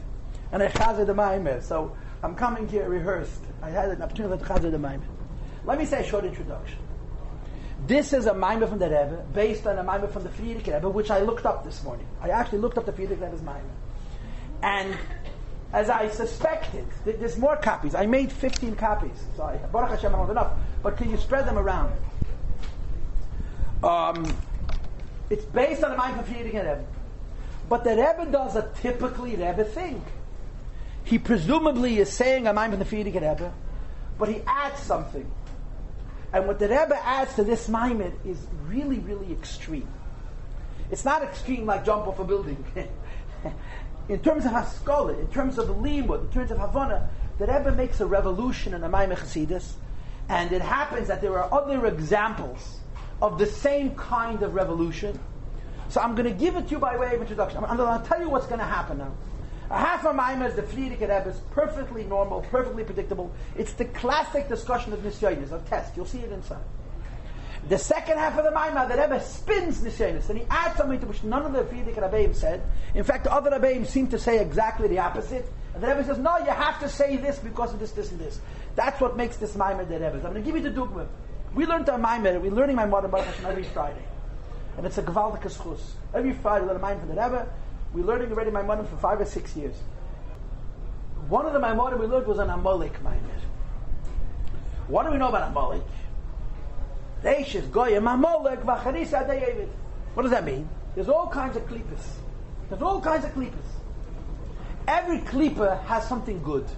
And 0.52 0.62
I 0.62 0.68
chazed 0.68 1.06
the 1.06 1.14
Maimer. 1.14 1.62
So 1.62 1.94
I'm 2.22 2.34
coming 2.34 2.68
here 2.68 2.88
rehearsed. 2.88 3.42
I 3.62 3.70
had 3.70 3.90
an 3.90 4.02
opportunity 4.02 4.42
to 4.42 4.48
chazed 4.48 4.70
the 4.70 4.78
Maimer. 4.78 5.02
Let 5.64 5.78
me 5.78 5.84
say 5.84 6.00
a 6.00 6.06
short 6.06 6.24
introduction. 6.24 6.78
This 7.86 8.12
is 8.12 8.26
a 8.26 8.32
Maimer 8.32 8.68
from 8.68 8.78
the 8.78 8.86
Rebbe, 8.86 9.24
based 9.32 9.66
on 9.66 9.78
a 9.78 9.84
Maimer 9.84 10.10
from 10.10 10.24
the 10.24 10.30
Frierdiker 10.30 10.74
Rebbe, 10.74 10.88
which 10.88 11.10
I 11.10 11.20
looked 11.20 11.46
up 11.46 11.64
this 11.64 11.82
morning. 11.84 12.06
I 12.20 12.30
actually 12.30 12.58
looked 12.58 12.76
up 12.76 12.86
the 12.86 12.92
Frierdiker 12.92 13.22
Rebbe's 13.22 13.40
Maimer. 13.40 13.60
And 14.62 14.96
as 15.72 15.90
I 15.90 16.08
suspected, 16.08 16.86
there's 17.04 17.36
more 17.36 17.56
copies. 17.56 17.94
I 17.94 18.06
made 18.06 18.32
15 18.32 18.74
copies. 18.76 19.24
So 19.36 19.42
I, 19.42 19.56
Baruch 19.56 19.90
Hashem, 19.90 20.14
I 20.14 20.30
enough. 20.30 20.52
But 20.82 20.96
can 20.96 21.10
you 21.10 21.16
spread 21.18 21.46
them 21.46 21.58
around? 21.58 21.92
Um, 23.82 24.36
it's 25.30 25.44
based 25.44 25.84
on 25.84 25.92
the 25.92 25.96
mind 25.96 26.18
of 26.18 26.30
a 26.30 26.34
Rebbe. 26.34 26.84
But 27.68 27.84
the 27.84 27.90
Rebbe 27.90 28.26
does 28.30 28.56
a 28.56 28.70
typically 28.80 29.32
Rebbe 29.32 29.64
thing. 29.64 30.02
He 31.04 31.18
presumably 31.18 31.98
is 31.98 32.12
saying 32.12 32.46
a 32.46 32.52
mind 32.52 32.72
the 32.74 32.84
Friedrich 32.84 33.14
Rebbe, 33.14 33.52
but 34.18 34.28
he 34.28 34.42
adds 34.46 34.80
something. 34.80 35.30
And 36.32 36.46
what 36.46 36.58
the 36.58 36.68
Rebbe 36.68 36.98
adds 37.02 37.34
to 37.36 37.44
this 37.44 37.68
Maimon 37.68 38.12
is 38.24 38.38
really, 38.66 38.98
really 38.98 39.32
extreme. 39.32 39.88
It's 40.90 41.04
not 41.04 41.22
extreme 41.22 41.66
like 41.66 41.84
jump 41.84 42.06
off 42.06 42.18
a 42.18 42.24
building. 42.24 42.62
in 44.08 44.20
terms 44.20 44.44
of 44.44 44.52
Haskalah, 44.52 45.18
in 45.18 45.28
terms 45.28 45.58
of 45.58 45.68
Limud, 45.68 46.22
in 46.22 46.30
terms 46.30 46.50
of 46.50 46.58
Havana, 46.58 47.08
the 47.38 47.46
Rebbe 47.46 47.72
makes 47.72 48.00
a 48.00 48.06
revolution 48.06 48.74
in 48.74 48.80
the 48.80 48.88
Maimon 48.88 49.16
Chassidus 49.16 49.74
And 50.28 50.52
it 50.52 50.62
happens 50.62 51.08
that 51.08 51.22
there 51.22 51.38
are 51.38 51.52
other 51.52 51.86
examples 51.86 52.77
of 53.20 53.38
the 53.38 53.46
same 53.46 53.94
kind 53.94 54.42
of 54.42 54.54
revolution. 54.54 55.18
So 55.88 56.00
I'm 56.00 56.14
going 56.14 56.28
to 56.28 56.38
give 56.38 56.56
it 56.56 56.66
to 56.66 56.70
you 56.72 56.78
by 56.78 56.96
way 56.96 57.14
of 57.14 57.20
introduction. 57.20 57.64
I'm, 57.64 57.76
going 57.76 58.00
to 58.00 58.06
tell 58.06 58.20
you 58.20 58.28
what's 58.28 58.46
going 58.46 58.60
to 58.60 58.66
happen 58.66 58.98
now. 58.98 59.12
A 59.70 59.78
half 59.78 60.04
a 60.04 60.08
Maimah 60.08 60.48
is 60.48 60.54
the 60.54 60.62
Frierdiker 60.62 61.00
Rebbe 61.00 61.28
is 61.28 61.40
perfectly 61.50 62.04
normal, 62.04 62.40
perfectly 62.42 62.84
predictable. 62.84 63.32
It's 63.56 63.72
the 63.74 63.84
classic 63.84 64.48
discussion 64.48 64.92
of 64.92 65.00
Nisyonis, 65.00 65.50
of 65.52 65.66
test. 65.68 65.96
You'll 65.96 66.06
see 66.06 66.20
it 66.20 66.32
inside. 66.32 66.62
The 67.68 67.76
second 67.76 68.16
half 68.16 68.38
of 68.38 68.44
the 68.44 68.50
Maimah, 68.50 68.88
the 68.88 68.96
Rebbe 68.96 69.22
spins 69.22 69.80
Nisyonis, 69.82 70.30
and 70.30 70.38
he 70.38 70.46
adds 70.48 70.76
something 70.76 71.00
to 71.00 71.06
which 71.06 71.22
none 71.22 71.44
of 71.44 71.52
the 71.52 71.64
Frierdiker 71.64 72.10
Rebbeim 72.10 72.34
said. 72.34 72.62
In 72.94 73.04
fact, 73.04 73.24
the 73.24 73.32
other 73.32 73.50
Rebbeim 73.50 73.86
seem 73.86 74.06
to 74.08 74.18
say 74.18 74.40
exactly 74.40 74.88
the 74.88 75.00
opposite. 75.00 75.50
And 75.74 75.82
the 75.82 75.88
Rebbe 75.88 76.04
says, 76.04 76.18
no, 76.18 76.38
you 76.38 76.50
have 76.50 76.80
to 76.80 76.88
say 76.88 77.16
this 77.16 77.38
because 77.38 77.74
of 77.74 77.80
this, 77.80 77.92
this, 77.92 78.10
and 78.10 78.20
this. 78.20 78.40
That's 78.74 79.00
what 79.00 79.16
makes 79.18 79.36
this 79.36 79.54
Maimah 79.54 79.86
the 79.86 79.94
Rebbe. 79.94 80.14
I'm 80.14 80.20
going 80.22 80.34
to 80.34 80.40
give 80.40 80.56
you 80.56 80.62
the 80.62 80.70
dogma. 80.70 81.08
We 81.58 81.66
learned 81.66 81.88
our 81.88 81.98
Maimah, 81.98 82.40
we're 82.40 82.52
learning 82.52 82.76
modern 82.76 83.10
Baruch 83.10 83.26
Hashem 83.26 83.46
every 83.46 83.64
Friday. 83.64 84.04
And 84.76 84.86
it's 84.86 84.96
a 84.96 85.02
Gavaldik 85.02 85.42
Schus. 85.42 85.80
Every 86.14 86.32
Friday 86.32 86.64
we 86.64 86.70
learn 86.70 86.76
a 86.76 86.86
Maimah 86.86 87.00
from 87.00 87.08
the 87.08 87.20
Rebbe. 87.20 87.48
We're 87.92 88.04
learning 88.04 88.30
already 88.30 88.52
modern 88.52 88.86
for 88.86 88.96
five 88.98 89.20
or 89.20 89.24
six 89.24 89.56
years. 89.56 89.74
One 91.26 91.46
of 91.46 91.52
the 91.52 91.58
Maimonim 91.58 91.98
we 91.98 92.06
learned 92.06 92.28
was 92.28 92.38
an 92.38 92.48
Amalek 92.48 93.02
Maimah. 93.02 93.40
What 94.86 95.02
do 95.06 95.10
we 95.10 95.18
know 95.18 95.30
about 95.30 95.50
Amalek? 95.50 95.82
Reishis 97.24 97.68
Goyim 97.72 98.06
Amalek 98.06 98.60
Vacharisa 98.60 99.26
David. 99.26 99.68
What 100.14 100.22
does 100.22 100.30
that 100.30 100.44
mean? 100.44 100.68
There's 100.94 101.08
all 101.08 101.26
kinds 101.26 101.56
of 101.56 101.66
klippas. 101.66 102.06
There's 102.68 102.82
all 102.82 103.00
kinds 103.00 103.24
of 103.24 103.32
klippas. 103.32 103.68
Every 104.86 105.18
klippa 105.22 105.82
has 105.86 106.06
something 106.06 106.40
good. 106.40 106.68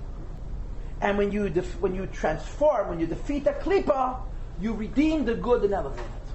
And 1.03 1.19
when 1.19 1.33
you 1.33 1.51
def- 1.51 1.79
when 1.83 1.95
you 1.95 2.07
transform, 2.07 2.89
when 2.89 2.99
you 2.99 3.07
defeat 3.07 3.47
a 3.47 3.53
klippa, 3.53 4.23
you 4.61 4.75
redeem 4.75 5.25
the 5.25 5.35
good 5.35 5.65
and 5.65 5.73
elevate 5.73 6.01
it. 6.01 6.33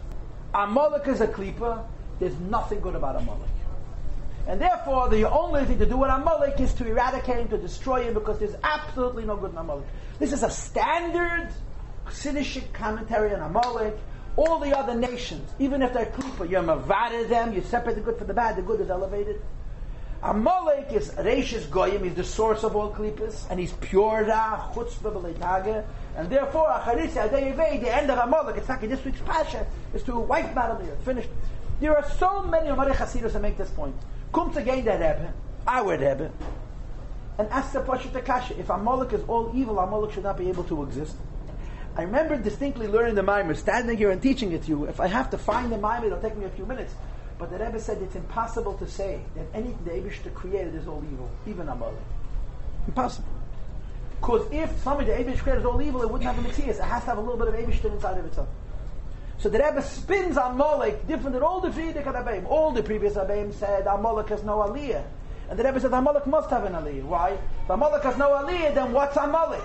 Amalek 0.53 1.07
is 1.07 1.21
a 1.21 1.27
klippa. 1.27 1.85
There's 2.19 2.37
nothing 2.39 2.79
good 2.79 2.95
about 2.95 3.17
Amalek. 3.17 3.49
And 4.47 4.61
therefore, 4.61 5.09
the 5.09 5.29
only 5.29 5.65
thing 5.65 5.79
to 5.79 5.85
do 5.85 5.97
with 5.97 6.09
Amalek 6.09 6.59
is 6.59 6.73
to 6.75 6.87
eradicate 6.87 7.37
him, 7.37 7.47
to 7.49 7.57
destroy 7.57 8.03
him, 8.03 8.13
because 8.13 8.39
there's 8.39 8.55
absolutely 8.63 9.25
no 9.25 9.35
good 9.35 9.51
in 9.51 9.57
Amalek. 9.57 9.85
This 10.19 10.33
is 10.33 10.43
a 10.43 10.49
standard 10.49 11.49
Chassidic 12.05 12.71
commentary 12.73 13.33
on 13.33 13.41
Amalek. 13.41 13.97
All 14.37 14.59
the 14.59 14.77
other 14.77 14.93
nations, 14.95 15.49
even 15.59 15.81
if 15.81 15.93
they're 15.93 16.05
klipa, 16.05 16.49
you're 16.49 16.61
mavada 16.61 17.27
them, 17.27 17.53
you 17.53 17.61
separate 17.61 17.95
the 17.95 18.01
good 18.01 18.17
from 18.17 18.27
the 18.27 18.33
bad, 18.33 18.57
the 18.57 18.61
good 18.61 18.81
is 18.81 18.89
elevated. 18.89 19.41
Amalek 20.25 20.91
is 20.91 21.11
Reishis 21.11 21.69
Goyim, 21.69 22.03
he's 22.03 22.15
the 22.15 22.23
source 22.23 22.63
of 22.63 22.75
all 22.75 22.91
klipas, 22.91 23.45
and 23.51 23.59
he's 23.59 23.73
pure 23.73 24.25
ra, 24.27 24.71
chutzpah 24.73 25.85
and 26.17 26.29
therefore, 26.31 26.67
Acharisi 26.67 27.29
Adei 27.29 27.79
the 27.79 27.95
end 27.95 28.09
of 28.09 28.17
Amalek, 28.17 28.57
it's 28.57 28.67
like 28.67 28.81
this 28.81 29.05
week's 29.05 29.19
Pasha, 29.19 29.67
is 29.93 30.01
to 30.01 30.17
wipe 30.17 30.57
out 30.57 30.71
of 30.71 30.83
the 30.83 30.91
earth, 30.91 31.05
finished. 31.05 31.29
There 31.79 31.95
are 31.95 32.09
so 32.17 32.41
many 32.41 32.69
Amari 32.69 32.93
Hasidus 32.93 33.33
that 33.33 33.41
make 33.43 33.55
this 33.55 33.69
point. 33.69 33.95
Comes 34.33 34.57
again 34.57 34.83
the 34.83 34.93
Rebbe, 34.93 35.31
our 35.67 35.91
Rebbe, 35.91 36.31
and 37.37 37.47
asks 37.49 37.73
the 37.73 37.81
Pasha 37.81 38.07
Takasha, 38.07 38.57
if 38.57 38.71
Amalek 38.71 39.13
is 39.13 39.21
all 39.27 39.51
evil, 39.53 39.77
Amalek 39.77 40.13
should 40.13 40.23
not 40.23 40.39
be 40.39 40.49
able 40.49 40.63
to 40.63 40.81
exist. 40.81 41.17
I 41.95 42.01
remember 42.01 42.35
distinctly 42.35 42.87
learning 42.87 43.13
the 43.13 43.21
Maimer, 43.21 43.55
standing 43.55 43.95
here 43.95 44.09
and 44.09 44.19
teaching 44.19 44.53
it 44.53 44.63
to 44.63 44.69
you. 44.69 44.85
If 44.85 44.99
I 44.99 45.05
have 45.05 45.29
to 45.29 45.37
find 45.37 45.71
the 45.71 45.77
Maimer, 45.77 46.05
it'll 46.05 46.19
take 46.19 46.35
me 46.35 46.45
a 46.45 46.49
few 46.49 46.65
minutes. 46.65 46.95
But 47.37 47.51
the 47.51 47.57
Rebbe 47.57 47.79
said 47.79 48.01
it's 48.01 48.15
impossible 48.15 48.75
to 48.75 48.87
say 48.87 49.21
that 49.35 49.45
anything 49.53 49.83
the 49.83 49.91
Abishta 49.91 50.33
created 50.33 50.75
is 50.75 50.87
all 50.87 51.03
evil, 51.11 51.29
even 51.45 51.67
Amalek. 51.67 51.95
Impossible. 52.87 53.27
Because 54.19 54.47
if 54.51 54.71
somebody 54.83 55.11
the 55.11 55.17
Abish 55.17 55.39
created 55.39 55.61
is 55.61 55.65
all 55.65 55.81
evil, 55.81 56.01
it 56.01 56.09
wouldn't 56.09 56.23
have 56.23 56.37
a 56.37 56.41
Matthias. 56.41 56.77
It 56.77 56.83
has 56.83 57.03
to 57.03 57.09
have 57.09 57.17
a 57.17 57.21
little 57.21 57.37
bit 57.37 57.47
of 57.47 57.53
Abishta 57.55 57.93
inside 57.93 58.17
of 58.17 58.25
itself. 58.25 58.47
So 59.37 59.49
the 59.49 59.59
Rebbe 59.59 59.81
spins 59.81 60.37
Amalek 60.37 61.07
different 61.07 61.33
than 61.33 61.43
all 61.43 61.59
the 61.59 61.69
Frierdiker 61.69 62.13
Rebbeim. 62.13 62.47
All 62.47 62.71
the 62.71 62.81
previous 62.81 63.15
Rebbeim 63.15 63.53
said 63.53 63.85
Amalek 63.85 64.29
has 64.29 64.43
no 64.43 64.59
Aliyah. 64.59 65.03
And 65.49 65.59
the 65.59 65.63
Rebbe 65.63 65.79
said 65.79 65.93
Amalek 65.93 66.25
must 66.25 66.49
have 66.49 66.63
an 66.63 66.73
Aliyah. 66.73 67.03
Why? 67.03 67.37
If 67.63 67.69
Amalek 67.69 68.03
has 68.03 68.17
no 68.17 68.29
Aliyah, 68.29 68.73
then 68.73 68.93
what's 68.93 69.17
Amalek? 69.17 69.61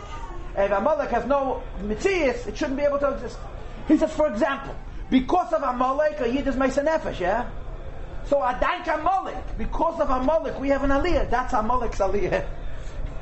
if 0.57 0.71
Amalek 0.73 1.11
has 1.11 1.25
no 1.27 1.63
Matthias, 1.83 2.47
it 2.47 2.57
shouldn't 2.57 2.77
be 2.77 2.83
able 2.83 2.99
to 2.99 3.15
exist. 3.15 3.39
He 3.87 3.97
says, 3.97 4.13
for 4.13 4.27
example, 4.27 4.75
because 5.09 5.53
of 5.53 5.63
Amalek, 5.63 6.21
a 6.21 6.29
Yid 6.29 6.47
is 6.47 6.57
Mesa 6.57 6.83
Nefesh, 6.83 7.21
yeah? 7.21 7.49
So 8.31 8.39
Adank 8.39 8.87
Amalek, 8.87 9.59
because 9.59 10.01
of 10.01 10.09
Amalek, 10.09 10.61
we 10.61 10.69
have 10.69 10.85
an 10.85 10.91
Aliyah. 10.91 11.29
That's 11.29 11.53
Amalek's 11.53 11.99
Aliyah. 11.99 12.47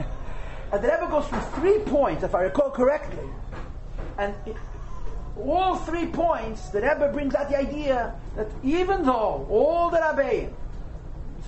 and 0.72 0.84
the 0.84 0.86
Rebbe 0.86 1.08
goes 1.10 1.26
through 1.28 1.40
three 1.54 1.78
points, 1.78 2.24
if 2.24 2.34
I 2.34 2.42
recall 2.42 2.70
correctly. 2.70 3.26
And 4.18 4.34
it, 4.44 4.54
all 5.38 5.76
three 5.76 6.04
points, 6.04 6.68
the 6.68 6.82
Rebbe 6.82 7.10
brings 7.10 7.34
out 7.34 7.48
the 7.48 7.56
idea 7.56 8.12
that 8.36 8.48
even 8.62 9.02
though 9.02 9.46
all 9.48 9.88
the 9.88 9.96
Rabbeim, 9.96 10.52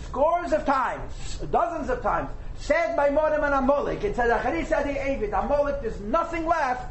scores 0.04 0.54
of 0.54 0.64
times, 0.64 1.42
dozens 1.50 1.90
of 1.90 2.00
times, 2.00 2.30
said 2.56 2.96
by 2.96 3.10
Morim 3.10 3.44
and 3.44 3.52
Amalek, 3.52 4.02
it 4.04 4.16
says, 4.16 4.30
Acharis 4.30 4.70
Amalek, 5.34 5.82
there's 5.82 6.00
nothing 6.00 6.46
left. 6.46 6.88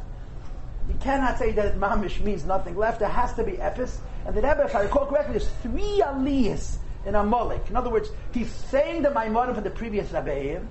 Cannot 1.00 1.38
say 1.38 1.52
that 1.52 1.78
Mamish 1.78 2.20
means 2.20 2.44
nothing 2.44 2.76
left. 2.76 3.00
There 3.00 3.08
has 3.08 3.32
to 3.34 3.44
be 3.44 3.52
Epis. 3.52 3.98
And 4.26 4.36
the 4.36 4.42
Rebbe, 4.42 4.64
if 4.64 4.74
I 4.74 4.82
recall 4.82 5.06
correctly, 5.06 5.38
there's 5.38 5.48
three 5.62 6.02
Aliyahs 6.04 6.76
in 7.06 7.14
Amalek. 7.14 7.70
In 7.70 7.76
other 7.76 7.90
words, 7.90 8.10
he's 8.32 8.50
saying 8.50 9.02
the 9.02 9.08
Maimonim 9.08 9.54
from 9.54 9.64
the 9.64 9.70
previous 9.70 10.08
Rabbeim, 10.10 10.66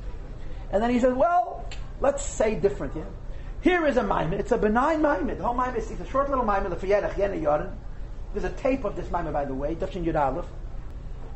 and 0.71 0.83
then 0.83 0.91
he 0.91 0.99
says, 0.99 1.13
well, 1.13 1.65
let's 1.99 2.23
say 2.23 2.55
different? 2.55 2.93
Here 3.61 3.85
is 3.87 3.97
a 3.97 4.03
Maimon. 4.03 4.39
It's 4.39 4.51
a 4.51 4.57
benign 4.57 5.01
Maimon. 5.01 5.37
The 5.37 5.43
whole 5.43 5.55
Maimon 5.55 5.77
is 5.77 5.91
a 5.91 6.05
short 6.05 6.29
little 6.29 6.45
Maimon, 6.45 6.69
the 6.69 6.75
Fiyerach 6.75 7.15
Yene 7.15 7.41
Yoren. 7.41 7.73
There's 8.33 8.45
a 8.45 8.55
tape 8.55 8.85
of 8.85 8.95
this 8.95 9.09
Maimon, 9.09 9.33
by 9.33 9.45
the 9.45 9.55
way, 9.55 9.75
Dafshin 9.75 10.05
Yud 10.05 10.15
Aleph. 10.15 10.45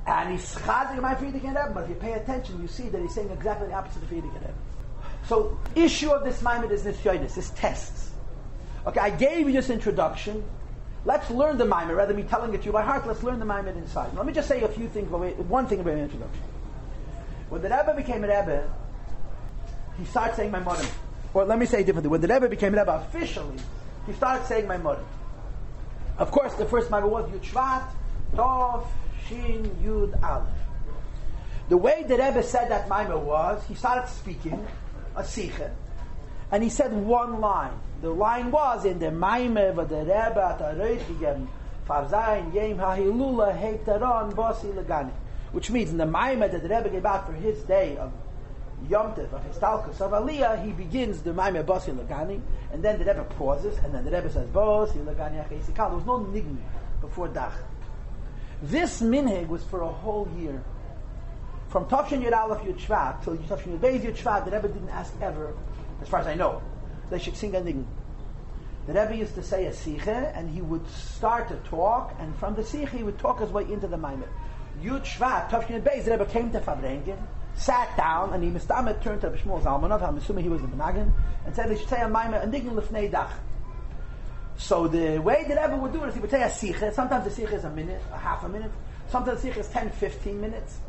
And 0.06 0.32
he's 0.32 0.56
chazing 0.56 1.02
my 1.02 1.16
Frierdiker 1.16 1.48
Rebbe, 1.48 1.72
but 1.74 1.84
if 1.86 1.90
you 1.90 1.96
pay 1.96 2.14
attention, 2.14 2.62
you 2.62 2.68
see 2.68 2.90
that 2.90 3.02
he's 3.02 3.14
saying 3.14 3.30
exactly 3.30 3.68
the 3.70 3.74
opposite 3.74 4.04
of 4.04 4.10
Frierdiker 4.10 4.36
Rebbe. 4.36 4.54
So, 5.28 5.58
issue 5.76 6.12
of 6.12 6.24
this 6.24 6.42
Maimon 6.42 6.70
is 6.72 6.84
Nisyonis, 6.84 7.36
this 7.36 7.50
tests. 7.52 8.03
Okay, 8.86 9.00
I 9.00 9.10
gave 9.10 9.48
you 9.48 9.54
this 9.54 9.70
introduction. 9.70 10.44
Let's 11.06 11.30
learn 11.30 11.58
the 11.58 11.66
Maimon, 11.66 11.96
rather 11.96 12.14
than 12.14 12.24
me 12.24 12.30
telling 12.30 12.54
it 12.54 12.60
to 12.60 12.66
you 12.66 12.72
by 12.72 12.82
heart, 12.82 13.06
let's 13.06 13.24
learn 13.24 13.40
the 13.40 13.46
Maimon 13.46 13.78
inside. 13.78 14.14
Let 14.16 14.26
me 14.26 14.34
just 14.34 14.48
say 14.48 14.62
a 14.62 14.68
few 14.68 14.88
things, 14.88 15.10
one 15.10 15.68
thing 15.68 15.80
about 15.80 15.96
the 15.96 16.02
introduction. 16.02 16.42
When 17.50 17.62
the 17.62 17.70
Rebbe 17.70 17.94
became 17.96 18.24
a 18.24 18.28
Rebbe, 18.28 18.70
he 19.98 20.06
started 20.06 20.36
saying 20.36 20.52
my 20.52 20.60
mother. 20.60 20.86
Or 21.34 21.46
let 21.46 21.60
me 21.60 21.66
say 21.66 21.82
it 21.82 21.86
differently. 21.86 22.10
When 22.10 22.22
the 22.22 22.28
Rebbe 22.28 22.48
became 22.50 22.74
a 22.74 22.80
Rebbe 22.80 22.92
officially, 22.92 23.58
he 24.06 24.14
started 24.14 24.46
saying 24.48 24.68
my 24.68 24.78
mother. 24.78 25.04
Of 26.18 26.32
course, 26.32 26.54
the 26.56 26.66
first 26.66 26.90
Maimon 26.90 27.10
was 27.10 27.30
Yud 27.30 27.42
Shvat, 27.42 27.88
Tov, 28.36 28.86
Shin 29.28 29.64
Yud 29.84 30.22
Aleph. 30.24 30.48
The 31.70 31.78
way 31.78 32.04
the 32.08 32.18
Rebbe 32.18 32.44
said 32.44 32.70
that 32.70 32.90
Maimah 32.90 33.20
was, 33.20 33.64
he 33.68 33.76
started 33.76 34.10
speaking 34.10 34.66
a 35.16 35.24
sikha, 35.24 35.72
and 36.52 36.62
he 36.62 36.70
said 36.70 36.92
one 36.94 37.40
line. 37.40 37.74
The 38.04 38.10
line 38.10 38.52
was 38.52 38.84
in 38.84 39.00
the 39.00 39.06
Maimah 39.06 39.78
of 39.78 39.88
the 39.88 40.00
Rebbe 40.00 40.12
at 40.12 40.60
Aroichigem, 40.60 41.48
Favzayin 41.88 42.54
Yem 42.54 42.76
Hahilula 42.76 43.58
Heitaron 43.58 44.34
Bosi 44.34 44.74
Legani. 44.74 45.14
Which 45.54 45.70
means 45.70 45.90
in 45.92 45.96
the 45.96 46.04
Maimah 46.04 46.52
that 46.52 46.62
the 46.62 46.68
Rebbe 46.68 46.90
gave 46.90 47.06
out 47.06 47.26
for 47.26 47.32
his 47.32 47.64
day 47.64 47.96
of 47.96 48.12
Yom 48.90 49.14
Tov, 49.14 49.32
of 49.32 49.46
his 49.46 49.56
Talkus 49.56 50.02
of 50.02 50.12
Aliyah, 50.12 50.66
he 50.66 50.74
begins 50.74 51.22
the 51.22 51.32
Maimah 51.32 51.64
Bosi 51.64 51.98
Lagani, 51.98 52.42
and 52.74 52.84
then 52.84 53.00
the 53.00 53.06
Rebbe 53.06 53.24
pauses, 53.38 53.78
and 53.78 53.96
then 53.96 54.04
the 54.04 54.12
Rebbe 54.12 54.30
says 54.30 54.50
Bosi 54.50 54.98
Legani 55.06 55.42
Achesikal. 55.48 55.88
There 55.88 55.96
was 55.96 56.06
no 56.06 56.18
nign 56.18 56.62
before 57.00 57.30
Dach. 57.30 57.54
This 58.64 59.02
minhag 59.02 59.48
was 59.48 59.64
for 59.64 59.80
a 59.80 59.88
whole 59.88 60.28
year. 60.38 60.62
From 61.70 61.86
Tafshin 61.86 62.22
Yud 62.22 62.38
Aleph 62.38 62.64
Yud 62.64 62.80
Shvat 62.82 63.24
till 63.24 63.38
Tafshin 63.38 63.78
Yud 63.78 63.80
Beis 63.80 64.02
Yud 64.02 64.18
Shvat, 64.18 64.44
the 64.44 64.52
Rebbe 64.52 64.68
didn't 64.68 64.90
ask 64.90 65.14
ever, 65.22 65.54
as 66.02 66.10
far 66.10 66.20
as 66.20 66.28
I 66.28 66.36
know, 66.36 66.62
they 67.10 67.20
should 67.20 67.36
sing 67.36 67.56
a 67.56 67.60
niggun. 67.62 67.86
The 68.86 68.94
Rebbe 68.94 69.16
used 69.16 69.36
to 69.36 69.44
say 69.44 69.66
a 69.66 69.74
sikha, 69.74 70.34
and 70.36 70.50
he 70.50 70.62
would 70.62 70.88
start 70.90 71.48
to 71.48 71.56
talk, 71.70 72.14
and 72.20 72.36
from 72.38 72.56
the 72.56 72.64
sikha 72.64 72.98
he 72.98 73.04
would 73.04 73.18
talk 73.18 73.40
his 73.40 73.50
way 73.50 73.64
into 73.64 73.88
the 73.88 73.98
maimed. 73.98 74.26
Yud 74.82 75.06
Shvat, 75.06 75.50
Tafshin 75.50 75.82
Yud 75.82 75.84
Beis, 75.84 76.04
the 76.04 76.12
Rebbe 76.12 76.26
came 76.26 76.52
to 76.52 76.60
Fabrengen, 76.60 77.18
sat 77.56 77.96
down, 77.96 78.34
and 78.34 78.44
he 78.44 78.50
mistamet 78.50 79.02
turned 79.02 79.22
to 79.22 79.30
Shmuel 79.30 79.64
Zalmanov, 79.64 80.02
I'm 80.02 80.18
assuming 80.18 80.44
he 80.44 80.50
was 80.50 80.62
the 80.62 80.68
Benagin, 80.68 81.14
and 81.46 81.56
said 81.56 81.70
they 81.70 81.78
should 81.78 81.88
say 81.88 82.02
a 82.02 82.10
maimed, 82.10 82.34
a 82.34 82.48
niggun 82.48 82.76
lefnei 82.76 83.10
dach. 83.10 83.32
So 84.58 84.88
the 84.88 85.18
way 85.20 85.46
the 85.48 85.56
Rebbe 85.56 85.78
would 85.78 85.94
do 85.94 86.04
it 86.04 86.10
is 86.10 86.16
he 86.16 86.20
would 86.20 86.32
say 86.32 86.44
a 86.44 86.50
sikha. 86.50 86.94
Sometimes 86.94 87.24
the 87.24 87.32
sikha 87.32 87.56
is 87.56 87.64
a 87.64 87.70
minute, 87.70 88.02
a 88.12 88.18
half 88.18 88.44
a 88.44 88.50
minute. 88.50 88.72
Sometimes 89.08 89.42
the 89.42 89.48
sikha 89.48 89.60
is 89.62 89.70
10, 89.70 89.92
15 89.92 90.42
minutes. 90.42 90.80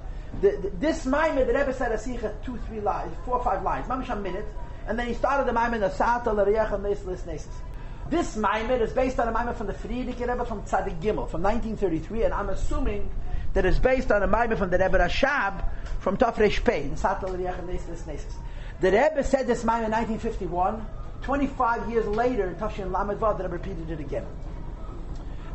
The, 0.40 0.50
the, 0.50 0.70
this 0.80 1.06
Maimon, 1.06 1.46
the 1.46 1.54
Rebbe 1.54 1.72
said 1.72 1.92
a 1.92 1.98
sikha 1.98 2.34
two, 2.44 2.58
three 2.66 2.80
lines, 2.80 3.14
four, 3.24 3.42
five 3.44 3.62
lines, 3.62 3.86
mamish 3.86 4.10
a 4.10 4.16
minute, 4.16 4.46
and 4.86 4.98
then 4.98 5.06
he 5.06 5.14
started 5.14 5.46
the 5.46 5.52
Maimon 5.52 5.80
Asata 5.80 6.34
L'Riach 6.34 6.80
Nesis 6.80 7.24
Nesis. 7.26 7.48
This 8.10 8.36
Maimon 8.36 8.80
is 8.82 8.92
based 8.92 9.18
on 9.18 9.28
a 9.28 9.32
Maimon 9.32 9.54
from 9.54 9.66
the 9.66 9.72
Frierdiker 9.72 10.28
Rebbe 10.28 10.44
from 10.44 10.62
Tzadik 10.62 11.00
Gimel 11.00 11.28
from 11.28 11.42
1933, 11.42 12.24
and 12.24 12.34
I'm 12.34 12.50
assuming 12.50 13.10
that 13.54 13.64
it's 13.64 13.78
based 13.78 14.12
on 14.12 14.22
a 14.22 14.28
Maimon 14.28 14.56
from 14.58 14.70
the 14.70 14.78
Rebbe 14.78 14.98
Rashab 14.98 15.64
from 16.00 16.16
Tafresh 16.16 16.64
Pei, 16.64 16.90
Asata 16.92 17.28
L'Riach 17.28 17.64
Nesis. 17.66 18.36
The 18.80 18.90
Rebbe 18.90 19.24
said 19.24 19.46
this 19.46 19.64
Maimon 19.64 19.86
in 19.86 19.92
1951 19.92 20.86
25 21.24 21.90
years 21.90 22.06
later 22.06 22.48
in 22.48 22.54
Tashin 22.56 22.92
Lamed 22.92 23.18
Vav, 23.18 23.38
the 23.38 23.44
Rebbe 23.44 23.54
repeated 23.54 23.90
it 23.90 23.98
again. 23.98 24.26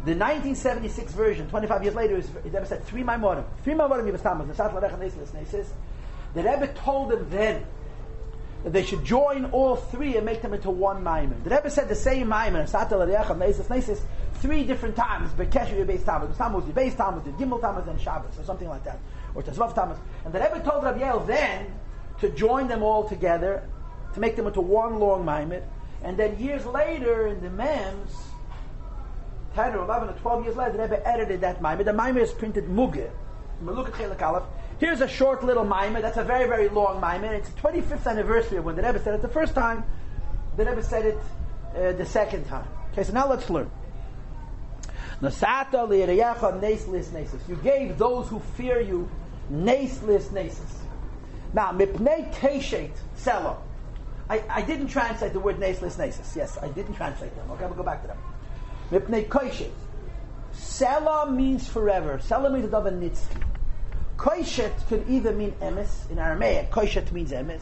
The 0.06 0.16
1976 0.16 1.14
version, 1.14 1.48
25 1.50 1.84
years 1.84 1.96
later, 1.96 2.18
is, 2.18 2.28
the 2.28 2.42
Rebbe 2.42 2.66
said 2.66 2.84
three 2.86 3.04
Maimorim. 3.04 3.44
Three 3.64 3.76
Maimorim 3.76 4.08
and 4.10 5.34
Nesis, 5.34 5.74
The 6.34 6.42
Rebbe 6.42 6.68
told 6.74 7.12
them 7.12 7.30
then 7.30 7.66
that 8.64 8.74
they 8.74 8.84
should 8.84 9.06
join 9.06 9.46
all 9.46 9.76
three 9.78 10.18
and 10.18 10.26
make 10.26 10.42
them 10.42 10.54
into 10.54 10.70
one 10.70 11.02
Maimon. 11.04 11.42
The 11.44 11.50
Rebbe 11.50 11.70
said 11.70 11.88
the 11.88 11.96
same 11.96 12.28
Maimon, 12.28 12.68
Sat 12.68 12.90
Larech 12.90 13.30
and 13.30 13.40
Nesis, 13.40 13.70
Nesis, 13.70 14.02
three 14.36 14.64
different 14.64 14.96
times. 14.96 15.32
Bekesh 15.32 15.76
your 15.76 15.86
base 15.86 16.04
Tammuz. 16.04 16.36
Tammuz, 16.38 16.66
the 16.66 16.74
base 16.74 16.96
Tammuz, 16.96 17.24
the 17.24 17.32
Gimel 17.32 17.62
Tammuz, 17.62 17.88
and 17.88 18.00
Shabbos, 18.00 18.38
or 18.38 18.44
something 18.44 18.68
like 18.68 18.84
that. 18.84 19.00
Or 19.34 19.44
Tazvav 19.44 19.74
Tammuz. 19.74 19.98
And 20.26 20.34
the 20.34 20.40
Rebbe 20.40 20.60
told 20.60 20.84
Rabbi 20.84 21.00
Yoel 21.00 21.26
then 21.26 21.74
to 22.20 22.30
join 22.32 22.68
them 22.68 22.84
all 22.84 23.08
together, 23.08 23.64
to 24.14 24.20
make 24.20 24.36
them 24.36 24.46
into 24.46 24.62
one 24.62 25.00
long 25.00 25.24
Maimon. 25.24 25.64
And 26.04 26.18
then 26.18 26.38
years 26.38 26.66
later, 26.66 27.28
in 27.28 27.42
the 27.42 27.50
Mems, 27.50 28.12
10 29.56 29.74
or 29.76 29.84
11 29.86 30.10
or 30.10 30.14
12 30.14 30.44
years 30.44 30.56
later, 30.58 30.74
the 30.74 30.80
Rebbe 30.80 31.08
edited 31.08 31.42
that 31.42 31.62
Maimon. 31.62 31.86
The 31.86 31.94
Maimon 31.94 32.22
is 32.22 32.34
printed. 32.34 32.68
Look 32.70 32.98
at 32.98 33.14
Chelik 33.62 34.22
Aleph. 34.22 34.44
Here's 34.80 35.02
a 35.02 35.08
short 35.10 35.44
little 35.44 35.66
Maimon. 35.66 36.02
That's 36.02 36.18
a 36.18 36.24
very, 36.24 36.48
very 36.48 36.70
long 36.70 37.02
Maimon. 37.02 37.34
It's 37.34 37.50
the 37.50 37.60
25th 37.60 38.08
anniversary 38.08 38.60
of 38.60 38.66
when 38.66 38.78
the 38.78 38.82
Rebbe 38.82 39.04
said 39.04 39.14
it 39.14 39.22
the 39.22 39.28
first 39.28 39.54
time. 39.54 39.84
The 40.56 40.64
Rebbe 40.66 40.82
said 40.82 41.06
it 41.06 41.18
uh, 41.76 41.92
the 41.92 42.06
second 42.06 42.46
time. 42.48 42.66
Okay, 42.94 43.04
so 43.04 43.12
now 43.12 43.30
let's 43.30 43.50
learn. 43.50 43.70
You 45.22 45.30
gave 47.62 47.98
those 47.98 48.30
who 48.30 48.40
fear 48.56 48.80
you 48.80 49.12
neslis 49.52 50.32
nesis. 50.32 50.76
Now, 51.54 51.74
mipnei 51.74 52.34
keshet 52.36 52.92
selo. 53.18 53.58
I, 54.30 54.62
didn't 54.62 54.88
translate 54.88 55.34
the 55.34 55.42
word 55.42 55.58
neslis 55.58 55.98
nesis. 55.98 56.36
Yes, 56.38 56.58
I 56.62 56.70
didn't 56.70 56.94
translate 56.94 57.36
them. 57.36 57.52
Okay, 57.52 57.66
we'll 57.66 57.74
go 57.74 57.84
back 57.84 58.02
to 58.04 58.08
them. 58.08 58.18
Mipnei 58.92 59.28
keshet. 59.28 59.72
Sela 60.54 61.30
means 61.30 61.68
forever. 61.68 62.20
Sela 62.20 62.50
means 62.50 62.66
a 62.66 62.70
davar 62.70 62.98
nitzki. 62.98 63.49
Koishet 64.20 64.86
could 64.90 65.10
either 65.10 65.32
mean 65.32 65.54
emes 65.62 66.12
in 66.12 66.20
Aramaic. 66.20 66.72
Koishet 66.72 67.10
means 67.14 67.32
emes, 67.32 67.62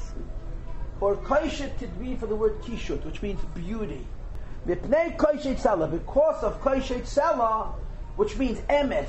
or 1.00 1.16
koishet 1.16 1.78
could 1.78 1.96
mean 2.00 2.18
for 2.18 2.26
the 2.26 2.36
word 2.36 2.60
kishut, 2.64 3.06
which 3.06 3.22
means 3.22 3.40
beauty. 3.54 4.08
Mipnei 4.66 5.16
koishet 5.18 5.62
sela, 5.62 5.90
because 5.90 6.44
of 6.44 6.60
koishet 6.60 7.04
sela, 7.04 7.76
which 8.16 8.38
means 8.38 8.58
emes 8.72 9.08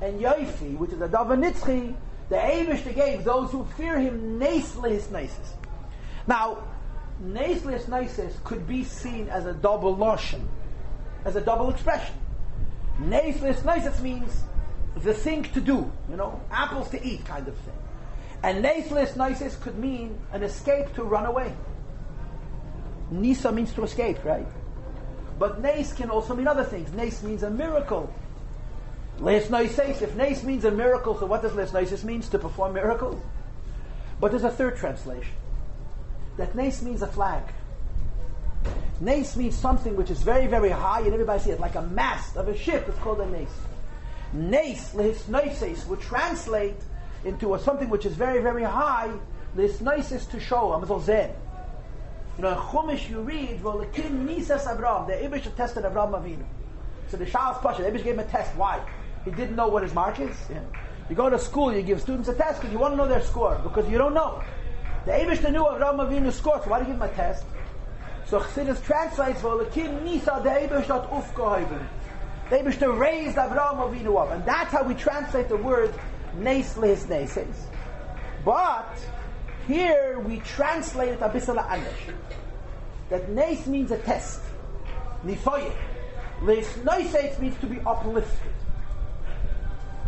and 0.00 0.20
yoifi, 0.20 0.76
which 0.76 0.90
is 0.90 1.00
a 1.00 1.06
davar 1.06 1.38
nitzchi, 1.38 1.94
the 2.30 2.34
Abish 2.34 2.92
gave 2.92 3.22
those 3.22 3.52
who 3.52 3.64
fear 3.76 4.00
him 4.00 4.40
neslis 4.40 5.08
nesis. 5.12 5.52
Now, 6.26 6.64
neslis 7.22 7.86
nesis 7.86 8.34
could 8.42 8.66
be 8.66 8.82
seen 8.82 9.28
as 9.28 9.46
a 9.46 9.52
double 9.52 9.94
lotion, 9.94 10.48
as 11.24 11.36
a 11.36 11.40
double 11.40 11.70
expression. 11.70 12.16
Neslis 13.00 13.64
nesis 13.64 14.00
means 14.00 14.42
the 15.04 15.14
thing 15.14 15.44
to 15.44 15.60
do, 15.60 15.90
you 16.10 16.16
know, 16.16 16.40
apples 16.50 16.90
to 16.90 17.04
eat 17.04 17.24
kind 17.24 17.46
of 17.46 17.56
thing. 17.56 17.74
And 18.42 18.64
neslis 18.64 19.16
nesis 19.16 19.56
could 19.56 19.78
mean 19.78 20.18
an 20.32 20.42
escape 20.42 20.94
to 20.94 21.02
run 21.02 21.26
away. 21.26 21.52
Nisa 23.10 23.50
means 23.52 23.72
to 23.72 23.84
escape, 23.84 24.24
right? 24.24 24.46
But 25.38 25.62
Nais 25.62 25.92
can 25.92 26.10
also 26.10 26.34
mean 26.34 26.48
other 26.48 26.64
things. 26.64 26.92
Nais 26.92 27.22
means 27.22 27.42
a 27.42 27.50
miracle. 27.50 28.12
Les 29.20 29.48
noises, 29.50 30.02
if 30.02 30.14
Nais 30.14 30.42
means 30.44 30.64
a 30.64 30.70
miracle, 30.70 31.18
so 31.18 31.26
what 31.26 31.42
does 31.42 31.54
les 31.54 31.72
noises 31.72 32.04
means? 32.04 32.28
To 32.28 32.38
perform 32.38 32.74
miracles? 32.74 33.20
But 34.20 34.30
there's 34.30 34.44
a 34.44 34.50
third 34.50 34.76
translation. 34.76 35.32
That 36.36 36.54
nes 36.54 36.82
means 36.82 37.02
a 37.02 37.06
flag. 37.06 37.42
Nais 39.00 39.36
means 39.36 39.56
something 39.56 39.96
which 39.96 40.10
is 40.10 40.22
very, 40.22 40.46
very 40.46 40.70
high, 40.70 41.00
and 41.00 41.12
everybody 41.12 41.40
sees 41.40 41.54
it, 41.54 41.60
like 41.60 41.76
a 41.76 41.82
mast 41.82 42.36
of 42.36 42.48
a 42.48 42.56
ship. 42.56 42.88
It's 42.88 42.98
called 42.98 43.20
a 43.20 43.26
nes. 43.26 43.48
Nes, 44.32 44.94
les 44.94 45.28
noises, 45.28 45.86
would 45.86 46.00
translate 46.00 46.76
into 47.24 47.54
a, 47.54 47.58
something 47.58 47.88
which 47.88 48.06
is 48.06 48.14
very, 48.14 48.42
very 48.42 48.64
high. 48.64 49.10
Les 49.54 49.80
noises 49.80 50.26
to 50.26 50.38
show, 50.38 50.70
amazol 50.70 51.02
zen. 51.02 51.30
You 52.36 52.42
know, 52.42 52.50
in 52.50 52.56
Chumash 52.56 53.08
you 53.08 53.20
read, 53.20 53.60
"V'lekim 53.60 54.26
nisas 54.26 54.72
Abraham." 54.72 55.06
The 55.08 55.14
Ibish 55.14 55.54
tested 55.56 55.84
Abraham 55.84 56.12
Avinu. 56.12 56.44
So 57.08 57.16
the 57.16 57.26
Shaal's 57.26 57.58
Pasha, 57.58 57.82
the 57.82 57.90
Ibish 57.90 58.04
gave 58.04 58.14
him 58.14 58.20
a 58.20 58.24
test. 58.24 58.54
Why? 58.54 58.80
He 59.24 59.30
didn't 59.30 59.56
know 59.56 59.68
what 59.68 59.82
his 59.82 59.94
mark 59.94 60.20
is. 60.20 60.36
Yeah. 60.50 60.60
You 61.08 61.16
go 61.16 61.30
to 61.30 61.38
school, 61.38 61.74
you 61.74 61.82
give 61.82 62.00
students 62.00 62.28
a 62.28 62.34
test 62.34 62.60
because 62.60 62.72
you 62.72 62.78
want 62.78 62.92
to 62.92 62.96
know 62.96 63.08
their 63.08 63.22
score 63.22 63.58
because 63.62 63.88
you 63.90 63.98
don't 63.98 64.14
know. 64.14 64.42
The 65.06 65.12
Ibish 65.12 65.50
knew 65.50 65.66
Abraham 65.68 65.96
Avinu's 65.96 66.36
score, 66.36 66.60
so 66.62 66.70
why 66.70 66.80
do 66.80 66.84
you 66.86 66.92
give 66.92 67.02
him 67.02 67.08
a 67.10 67.14
test? 67.14 67.44
So 68.26 68.40
Chassidus 68.40 68.84
translates, 68.84 69.40
"V'lekim 69.40 70.02
nisa 70.02 70.38
the 70.44 70.50
Ibish 70.50 70.86
dot 70.86 71.10
ufkohayim." 71.10 71.80
The 72.50 72.56
Ibish 72.56 72.98
raised 72.98 73.36
Abraham 73.36 73.76
Avinu 73.76 74.20
up, 74.20 74.30
and 74.32 74.42
that's 74.46 74.72
how 74.72 74.82
we 74.82 74.94
translate 74.94 75.48
the 75.50 75.56
word 75.56 75.92
nes 76.36 76.74
neses. 76.74 77.54
But 78.42 78.98
here 79.66 80.18
we 80.20 80.38
translate 80.38 81.10
it 81.10 81.20
a 81.20 81.28
bisala 81.28 81.68
anish. 81.68 82.14
That 83.10 83.28
nes 83.28 83.66
means 83.66 83.90
a 83.90 83.98
test. 83.98 84.40
Nifoye. 85.26 85.72
Noises 86.40 87.38
means 87.38 87.58
to 87.58 87.66
be 87.66 87.80
uplifted. 87.80 88.54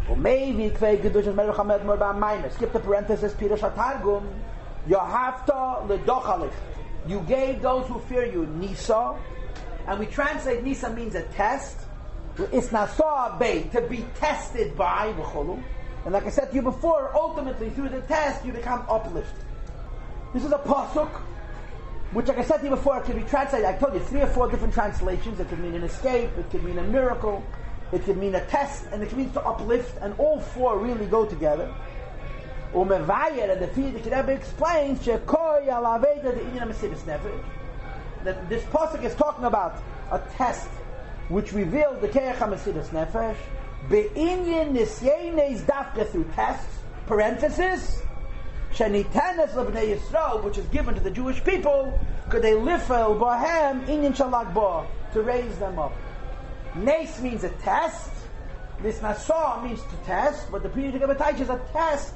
Or 0.08 0.16
maybe 0.16 0.70
kvei 0.70 0.98
gedush 0.98 1.34
melech 1.34 1.56
hamed 1.56 1.84
mor 1.84 1.98
ba'mayne. 1.98 2.50
Skip 2.52 2.72
the 2.72 2.80
parenthesis 2.80 3.34
pirush 3.34 3.58
hatargum. 3.58 4.26
Yohavta 4.88 5.86
ledochalich. 5.86 6.54
You 7.06 7.20
gave 7.20 7.60
those 7.60 7.86
who 7.86 7.98
fear 8.00 8.24
you 8.24 8.46
nisa, 8.46 9.14
and 9.86 9.98
we 9.98 10.06
translate 10.06 10.62
nisa 10.62 10.88
means 10.90 11.14
a 11.14 11.22
test. 11.34 11.76
It's 12.52 12.68
nasa 12.68 13.38
beit 13.38 13.72
to 13.72 13.82
be 13.82 14.04
tested 14.14 14.76
by 14.76 15.12
v'cholu. 15.12 15.62
And 16.04 16.14
like 16.14 16.26
I 16.26 16.30
said 16.30 16.50
to 16.50 16.54
you 16.54 16.62
before, 16.62 17.14
ultimately 17.14 17.70
through 17.70 17.90
the 17.90 18.00
test 18.02 18.44
you 18.44 18.52
become 18.52 18.84
uplifted. 18.88 19.44
This 20.32 20.44
is 20.44 20.52
a 20.52 20.58
pasuk, 20.58 21.10
which, 22.12 22.28
like 22.28 22.38
I 22.38 22.44
said 22.44 22.58
to 22.58 22.64
you 22.64 22.70
before, 22.70 22.98
it 22.98 23.04
can 23.04 23.20
be 23.20 23.28
translated. 23.28 23.66
I 23.66 23.76
told 23.76 23.94
you 23.94 24.00
three 24.00 24.22
or 24.22 24.26
four 24.28 24.50
different 24.50 24.72
translations. 24.72 25.38
It 25.40 25.48
could 25.48 25.58
mean 25.58 25.74
an 25.74 25.82
escape, 25.82 26.30
it 26.38 26.50
could 26.50 26.64
mean 26.64 26.78
a 26.78 26.82
miracle, 26.84 27.44
it 27.92 28.04
could 28.04 28.16
mean 28.16 28.34
a 28.34 28.44
test, 28.46 28.86
and 28.92 29.02
it 29.02 29.14
means 29.16 29.32
to 29.34 29.42
uplift. 29.42 29.98
And 30.00 30.14
all 30.18 30.40
four 30.40 30.78
really 30.78 31.06
go 31.06 31.26
together. 31.26 31.72
Umevayer 32.72 33.50
and 33.50 33.60
the 33.60 33.66
Frierdiker 33.66 34.16
Rebbe 34.16 34.32
explains 34.32 35.00
Shekoi 35.00 35.66
alaveda 35.68 36.34
the 36.34 36.40
Inyan 36.40 36.72
Nefesh 36.72 37.44
that 38.24 38.48
this 38.48 38.62
pasuk 38.64 39.02
is 39.02 39.14
talking 39.14 39.44
about 39.44 39.82
a 40.12 40.20
test 40.36 40.68
which 41.30 41.52
revealed 41.52 42.00
the 42.00 42.08
Keach 42.08 42.36
HaMesidus 42.36 42.88
Nefesh 42.88 43.36
Be'inyan 43.88 44.76
Nisyenes 44.76 45.60
Dafka 45.62 46.06
through 46.10 46.24
tests 46.34 46.78
parenthesis 47.06 48.02
Shenitenes 48.74 49.50
Lebnei 49.54 49.96
Yisrael, 49.96 50.42
which 50.44 50.58
is 50.58 50.66
given 50.66 50.94
to 50.94 51.00
the 51.00 51.10
Jewish 51.10 51.42
people, 51.42 51.98
could 52.28 52.42
they 52.42 52.52
lifel 52.52 53.18
bohem 53.18 53.84
inyan 53.86 54.14
shalag 54.14 54.54
bo 54.54 54.86
to 55.12 55.22
raise 55.22 55.58
them 55.58 55.78
up. 55.78 55.92
Nes 56.76 57.20
means 57.20 57.42
a 57.42 57.48
test. 57.48 58.10
This 58.80 58.98
nasah 59.00 59.62
means 59.64 59.82
to 59.82 59.96
test, 60.06 60.50
but 60.52 60.62
the 60.62 60.68
period 60.68 61.02
of 61.02 61.10
a 61.10 61.28
is 61.34 61.48
a 61.50 61.60
test 61.72 62.14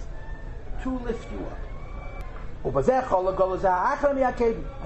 to 0.82 0.90
lift 0.98 1.30
you 1.32 1.40
up. 1.40 1.58
And 2.64 2.74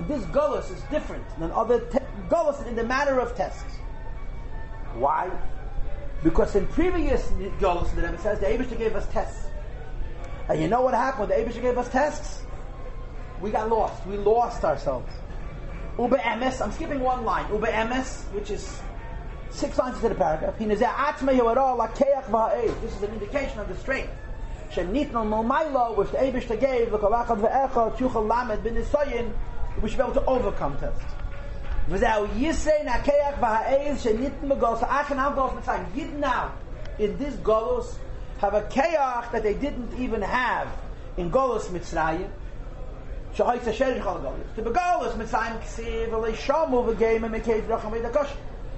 this 0.08 0.24
gullus 0.24 0.74
is 0.74 0.82
different 0.90 1.24
than 1.38 1.52
other 1.52 1.80
te- 1.80 1.98
gullus 2.28 2.66
in 2.66 2.74
the 2.74 2.82
matter 2.82 3.20
of 3.20 3.36
tests. 3.36 3.78
Why? 4.94 5.30
Because 6.22 6.56
in 6.56 6.66
previous 6.68 7.28
the 7.28 8.02
Rebbe 8.02 8.18
says 8.18 8.40
the 8.40 8.46
Abishah 8.46 8.78
gave 8.78 8.96
us 8.96 9.06
tests. 9.12 9.46
And 10.48 10.60
you 10.60 10.68
know 10.68 10.80
what 10.82 10.94
happened 10.94 11.30
the 11.30 11.34
Abishah 11.34 11.62
gave 11.62 11.78
us 11.78 11.88
tests? 11.88 12.42
We 13.40 13.50
got 13.50 13.68
lost. 13.68 14.04
We 14.06 14.16
lost 14.16 14.64
ourselves. 14.64 15.12
Uba 15.98 16.16
emes, 16.18 16.60
I'm 16.60 16.72
skipping 16.72 17.00
one 17.00 17.24
line. 17.24 17.52
Uba 17.52 17.66
emes, 17.68 18.22
which 18.32 18.50
is 18.50 18.80
six 19.50 19.78
lines 19.78 19.96
into 19.96 20.08
the 20.10 20.14
paragraph. 20.14 20.56
This 20.58 20.70
is 22.96 23.02
an 23.02 23.12
indication 23.12 23.58
of 23.58 23.68
the 23.68 23.76
strength. 23.76 24.10
Shenitno 24.72 25.24
Momailo, 25.24 25.96
which 25.96 26.10
the 26.10 26.18
Abishah 26.18 26.60
gave, 26.60 26.92
bin 28.62 29.34
we 29.80 29.88
should 29.88 29.96
be 29.96 30.02
able 30.02 30.14
to 30.14 30.24
overcome 30.26 30.76
tests. 30.78 31.04
V'zau 31.88 32.28
Yisei 32.28 32.84
Nakeach 32.84 33.38
v'ha'ez 33.38 33.96
shenitn 34.02 34.42
megos 34.42 34.80
ha'achan 34.80 35.16
avdos 35.16 35.54
mitzayim. 35.54 35.96
Yid 35.96 36.18
now, 36.18 36.52
in 36.98 37.16
this 37.16 37.34
Golos, 37.36 37.94
have 38.38 38.54
a 38.54 38.62
keach 38.62 39.32
that 39.32 39.42
they 39.42 39.54
didn't 39.54 39.98
even 39.98 40.20
have 40.20 40.68
in 41.16 41.30
Golos 41.30 41.66
Mitzrayim. 41.68 42.28
Shahai 43.34 43.58
Sasherish 43.60 44.02
Chal 44.02 44.18
Golos. 44.18 44.54
To 44.56 44.62
be 44.62 44.70
Golos 44.70 45.14
Mitzrayim 45.14 45.60
Ksiv, 45.62 46.10
V'lei 46.10 46.34
Shamu 46.34 46.94
v'geim 46.94 47.24
and 47.24 47.34
Mekei 47.34 47.66
Dracham 47.66 47.90
V'dakosh. 47.92 48.30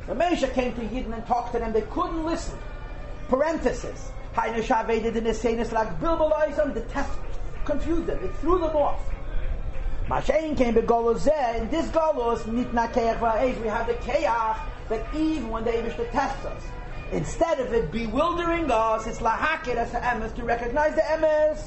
The 0.06 0.14
Mesha 0.14 0.52
came 0.52 0.72
to 0.74 0.80
Yidden 0.80 1.12
and 1.12 1.26
talked 1.26 1.52
to 1.52 1.58
them, 1.58 1.72
they 1.72 1.82
couldn't 1.82 2.24
listen. 2.24 2.58
Parenthesis. 3.28 4.12
Haina 4.34 4.62
Shahvaid 4.62 5.04
in 5.04 5.24
the 5.24 5.30
Sainzlaq, 5.30 5.98
Bilbalaisan, 5.98 6.74
the 6.74 6.82
test 6.82 7.10
confused 7.64 8.06
them. 8.06 8.22
It 8.24 8.32
threw 8.36 8.58
them 8.58 8.76
off. 8.76 9.00
Mashain 10.10 10.56
came 10.56 10.74
to 10.74 10.82
Golos 10.82 11.28
In 11.56 11.70
this 11.70 11.86
Golos, 11.86 12.40
Nitna 12.40 12.92
Keach 12.92 13.60
we 13.62 13.68
have 13.68 13.86
the 13.86 13.94
Keach 13.94 14.58
that 14.88 15.14
even 15.14 15.48
when 15.50 15.62
the 15.62 15.70
Abish 15.70 16.10
tests 16.10 16.44
us, 16.44 16.62
instead 17.12 17.60
of 17.60 17.72
it 17.72 17.92
bewildering 17.92 18.68
us, 18.72 19.06
it's 19.06 19.20
lahakir 19.20 19.76
as 19.76 19.92
emes 19.92 20.34
to 20.34 20.42
recognize 20.42 20.96
the 20.96 21.02
emes. 21.02 21.62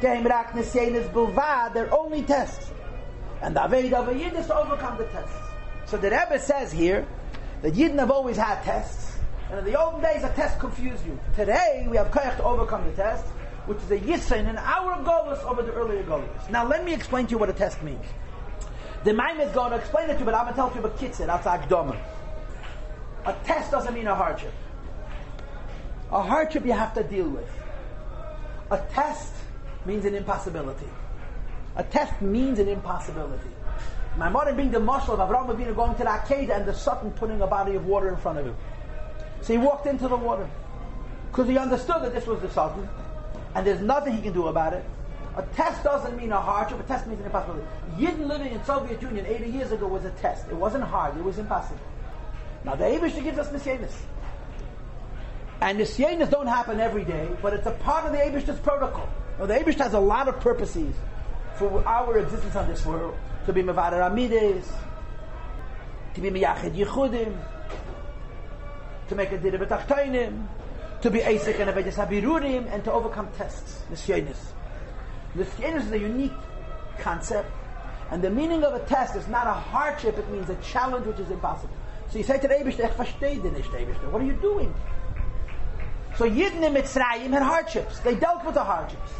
Geim 0.00 0.24
rak 0.28 0.50
nisyenis 0.50 1.08
bulvad, 1.12 1.72
they're 1.72 1.94
only 1.94 2.22
tests. 2.22 2.72
And 3.40 3.54
the 3.54 3.60
Aved 3.60 3.92
of 3.92 4.08
a 4.08 4.18
Yid 4.18 4.34
is 4.34 4.46
to 4.46 4.56
overcome 4.56 4.98
the 4.98 5.04
tests. 5.04 5.38
So 5.84 5.96
the 5.96 6.10
Rebbe 6.10 6.40
says 6.40 6.72
here 6.72 7.06
that 7.62 7.74
Yidden 7.74 8.00
have 8.00 8.10
always 8.10 8.36
had 8.36 8.64
tests. 8.64 9.16
And 9.48 9.60
in 9.60 9.64
the 9.64 9.80
olden 9.80 10.00
days, 10.00 10.24
a 10.24 10.30
test 10.30 10.58
confused 10.58 11.06
you. 11.06 11.16
Today, 11.36 11.86
we 11.88 11.96
have 11.98 12.10
koyach 12.10 12.36
to 12.38 12.42
overcome 12.42 12.84
the 12.84 12.96
test, 12.96 13.26
which 13.70 13.78
is 13.84 13.90
a 13.92 13.98
yisain 13.98 14.48
in 14.48 14.58
our 14.58 14.96
golos 15.04 15.40
over 15.44 15.62
the 15.62 15.72
earlier 15.72 16.02
golos. 16.02 16.50
Now, 16.50 16.66
let 16.66 16.84
me 16.84 16.92
explain 16.92 17.26
to 17.26 17.30
you 17.30 17.38
what 17.38 17.48
a 17.48 17.52
test 17.52 17.80
means. 17.84 18.04
The 19.04 19.12
Maim 19.12 19.38
is 19.38 19.52
going 19.52 19.70
to 19.70 19.76
explain 19.76 20.10
it 20.10 20.14
to 20.14 20.18
you, 20.18 20.24
but 20.24 20.34
I'm 20.34 20.42
going 20.42 20.54
to 20.54 20.60
tell 20.60 20.72
you 20.74 20.80
about 20.80 20.98
kitzit, 20.98 21.26
that's 21.26 21.46
akdoma. 21.46 21.96
A 23.26 23.32
test 23.44 23.70
doesn't 23.70 23.94
mean 23.94 24.08
a 24.08 24.14
hardship. 24.16 24.52
A 26.10 26.20
hardship 26.20 26.66
you 26.66 26.72
have 26.72 26.94
to 26.94 27.04
deal 27.04 27.28
with. 27.28 27.48
A 28.72 28.78
test 28.92 29.32
means 29.86 30.04
an 30.04 30.16
impossibility. 30.16 30.88
A 31.76 31.84
test 31.84 32.20
means 32.20 32.58
an 32.58 32.66
impossibility. 32.66 33.50
My 34.16 34.28
mother 34.28 34.52
being 34.52 34.72
the 34.72 34.80
muscle 34.80 35.14
of 35.14 35.20
Avraham 35.20 35.54
Avinu 35.54 35.76
going 35.76 35.92
to 35.92 36.02
the 36.02 36.10
Akedah 36.10 36.56
and 36.56 36.66
the 36.66 36.74
Sutton 36.74 37.12
putting 37.12 37.40
a 37.40 37.46
body 37.46 37.76
of 37.76 37.86
water 37.86 38.08
in 38.08 38.16
front 38.16 38.40
of 38.40 38.46
him. 38.46 38.56
So 39.42 39.52
he 39.52 39.60
walked 39.60 39.86
into 39.86 40.08
the 40.08 40.16
water 40.16 40.50
because 41.30 41.46
he 41.46 41.56
understood 41.56 42.02
that 42.02 42.12
this 42.12 42.26
was 42.26 42.40
the 42.40 42.50
Sultan 42.50 42.88
and 43.54 43.66
there's 43.66 43.80
nothing 43.80 44.14
he 44.14 44.22
can 44.22 44.32
do 44.32 44.46
about 44.48 44.72
it. 44.72 44.84
A 45.36 45.42
test 45.54 45.84
doesn't 45.84 46.16
mean 46.16 46.32
a 46.32 46.40
hardship, 46.40 46.80
a 46.80 46.82
test 46.82 47.06
means 47.06 47.20
an 47.20 47.26
impossibility. 47.26 47.66
Yidden 47.96 48.26
living 48.26 48.52
in 48.52 48.64
Soviet 48.64 49.00
Union 49.00 49.24
80 49.26 49.48
years 49.50 49.72
ago 49.72 49.86
was 49.86 50.04
a 50.04 50.10
test. 50.10 50.48
It 50.48 50.56
wasn't 50.56 50.84
hard, 50.84 51.16
it 51.16 51.24
was 51.24 51.38
impossible. 51.38 51.80
Now 52.64 52.74
the 52.74 52.84
Abish 52.84 53.22
gives 53.22 53.38
us 53.38 53.48
Nisyanis. 53.48 53.94
And 55.60 55.78
Nisyanis 55.78 56.30
don't 56.30 56.46
happen 56.46 56.80
every 56.80 57.04
day, 57.04 57.28
but 57.42 57.52
it's 57.52 57.66
a 57.66 57.72
part 57.72 58.06
of 58.06 58.12
the 58.12 58.18
Abish's 58.18 58.58
protocol. 58.60 59.08
Now 59.38 59.46
the 59.46 59.54
Abish 59.54 59.76
has 59.76 59.94
a 59.94 60.00
lot 60.00 60.28
of 60.28 60.40
purposes 60.40 60.94
for 61.54 61.86
our 61.86 62.18
existence 62.18 62.56
on 62.56 62.68
this 62.68 62.84
world. 62.84 63.16
To 63.46 63.52
be 63.52 63.62
Mavader 63.62 64.00
Amides, 64.10 64.66
to 66.14 66.20
be 66.20 66.30
Miyached 66.30 66.74
Yichudim, 66.74 67.36
to 69.08 69.14
make 69.14 69.32
a 69.32 69.38
dira 69.38 69.58
b'tachtainim, 69.58 70.46
to 71.02 71.10
be 71.10 71.20
Asik 71.20 71.58
and 71.60 71.70
Avedis 71.70 71.94
Habirurim, 71.94 72.72
and 72.72 72.84
to 72.84 72.92
overcome 72.92 73.28
tests, 73.36 73.82
Nisyanis. 73.90 74.38
Nisyanis 75.36 75.86
is 75.86 75.92
a 75.92 75.98
unique 75.98 76.32
concept, 76.98 77.50
and 78.10 78.22
the 78.22 78.30
meaning 78.30 78.64
of 78.64 78.74
a 78.74 78.84
test 78.86 79.16
is 79.16 79.26
not 79.28 79.46
a 79.46 79.52
hardship, 79.52 80.18
it 80.18 80.28
means 80.30 80.50
a 80.50 80.56
challenge 80.56 81.06
which 81.06 81.18
is 81.18 81.30
impossible. 81.30 81.74
So 82.10 82.18
you 82.18 82.24
say 82.24 82.38
to 82.38 82.48
the 82.48 82.58
nicht, 82.58 82.80
What 84.10 84.20
are 84.20 84.24
you 84.24 84.32
doing? 84.34 84.74
So 86.16 86.28
Yidden 86.28 86.62
in 86.62 86.74
Mitzrayim 86.74 87.30
had 87.30 87.42
hardships. 87.42 88.00
They 88.00 88.16
dealt 88.16 88.44
with 88.44 88.54
the 88.54 88.64
hardships. 88.64 89.12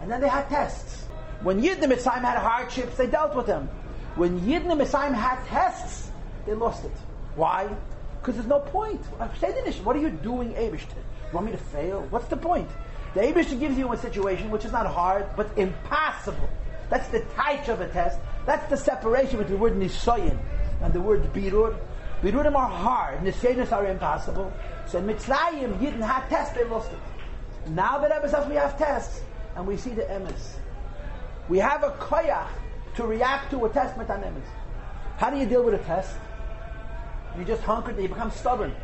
And 0.00 0.10
then 0.10 0.20
they 0.20 0.28
had 0.28 0.48
tests. 0.48 1.04
When 1.42 1.62
Yidden 1.62 1.84
in 1.84 1.90
Mitzrayim 1.90 2.22
had 2.22 2.38
hardships, 2.38 2.96
they 2.96 3.06
dealt 3.06 3.36
with 3.36 3.46
them. 3.46 3.68
When 4.16 4.40
Yidden 4.40 4.70
in 4.72 4.78
Mitzrayim 4.78 5.14
had 5.14 5.44
tests, 5.46 6.10
they 6.44 6.54
lost 6.54 6.84
it. 6.84 6.92
Why? 7.36 7.68
Because 8.24 8.36
there's 8.36 8.48
no 8.48 8.60
point. 8.60 9.02
What 9.84 9.96
are 9.96 9.98
you 9.98 10.08
doing, 10.08 10.54
Abishter? 10.54 10.96
You 10.96 11.34
want 11.34 11.44
me 11.44 11.52
to 11.52 11.58
fail? 11.58 12.06
What's 12.08 12.28
the 12.28 12.38
point? 12.38 12.70
The 13.12 13.20
Abishter 13.20 13.60
gives 13.60 13.76
you 13.76 13.92
a 13.92 13.98
situation 13.98 14.50
which 14.50 14.64
is 14.64 14.72
not 14.72 14.86
hard, 14.86 15.26
but 15.36 15.50
impossible. 15.58 16.48
That's 16.88 17.06
the 17.08 17.20
type 17.36 17.68
of 17.68 17.82
a 17.82 17.88
test. 17.88 18.18
That's 18.46 18.66
the 18.70 18.78
separation 18.78 19.36
between 19.36 19.58
the 19.58 19.62
word 19.62 19.74
nisoyin 19.74 20.38
and 20.80 20.94
the 20.94 21.02
word 21.02 21.34
birur. 21.34 21.76
Birurim 22.22 22.54
are 22.54 22.66
hard. 22.66 23.20
Nisyanis 23.20 23.72
are 23.72 23.86
impossible. 23.86 24.50
So 24.86 25.00
in 25.00 25.06
Mitzrayim, 25.06 25.78
Yidden 25.78 26.00
had 26.00 26.26
tests, 26.30 26.56
they 26.56 26.64
lost 26.64 26.90
it. 26.92 27.70
Now 27.72 27.98
that 27.98 28.10
Rebbe 28.10 28.30
says 28.30 28.48
we 28.48 28.54
have 28.54 28.78
tests, 28.78 29.20
and 29.54 29.66
we 29.66 29.76
see 29.76 29.90
the 29.90 30.04
emes. 30.04 30.56
We 31.50 31.58
have 31.58 31.82
a 31.82 31.90
koyach 31.90 32.48
to 32.96 33.06
react 33.06 33.50
to 33.50 33.66
a 33.66 33.68
test 33.68 33.98
with 33.98 34.08
emes. 34.08 34.46
How 35.18 35.28
do 35.28 35.36
you 35.36 35.44
deal 35.44 35.62
with 35.62 35.74
a 35.74 35.84
test? 35.84 36.16
You 37.38 37.44
just 37.44 37.62
hunker, 37.62 37.98
you 38.00 38.08
become 38.08 38.30
stubborn. 38.30 38.74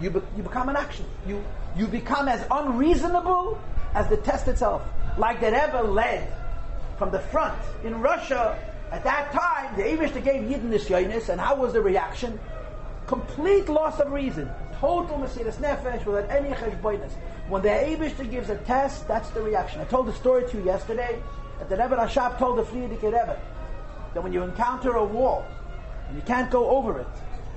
You, 0.00 0.10
be, 0.10 0.20
you 0.36 0.42
become 0.42 0.68
an 0.68 0.76
action. 0.76 1.06
You, 1.26 1.42
you 1.76 1.86
become 1.86 2.28
as 2.28 2.46
unreasonable 2.50 3.58
as 3.94 4.08
the 4.08 4.16
test 4.18 4.48
itself. 4.48 4.82
Like 5.18 5.40
the 5.40 5.46
Rebbe 5.46 5.82
led 5.82 6.32
from 6.98 7.10
the 7.10 7.20
front 7.20 7.58
in 7.84 8.00
Russia 8.00 8.58
at 8.92 9.02
that 9.02 9.32
time, 9.32 9.76
the 9.76 9.82
Abishta 9.82 10.22
gave 10.22 10.42
Yidden 10.42 10.70
this 10.70 10.88
yoinus, 10.88 11.28
and 11.28 11.40
how 11.40 11.56
was 11.56 11.72
the 11.72 11.80
reaction? 11.80 12.38
Complete 13.06 13.68
loss 13.68 13.98
of 13.98 14.12
reason. 14.12 14.48
Total 14.78 15.18
Mesiris 15.18 15.56
Nefesh 15.56 16.04
without 16.04 16.30
any 16.30 16.50
cheshboinus. 16.50 17.10
When 17.48 17.62
the 17.62 17.68
Abishta 17.68 18.30
gives 18.30 18.48
a 18.48 18.56
test, 18.58 19.08
that's 19.08 19.28
the 19.30 19.42
reaction. 19.42 19.80
I 19.80 19.84
told 19.84 20.06
the 20.06 20.12
story 20.12 20.48
to 20.50 20.58
you 20.58 20.64
yesterday 20.64 21.20
that 21.58 21.68
the 21.68 21.76
Rebbe 21.76 21.96
Rashab 21.96 22.38
told 22.38 22.58
the 22.58 22.62
Frierdiker 22.62 23.04
Rebbe 23.04 23.40
that 24.14 24.22
when 24.22 24.32
you 24.32 24.42
encounter 24.42 24.92
a 24.92 25.04
wall 25.04 25.44
and 26.08 26.16
you 26.16 26.22
can't 26.22 26.50
go 26.50 26.70
over 26.70 27.00
it, 27.00 27.06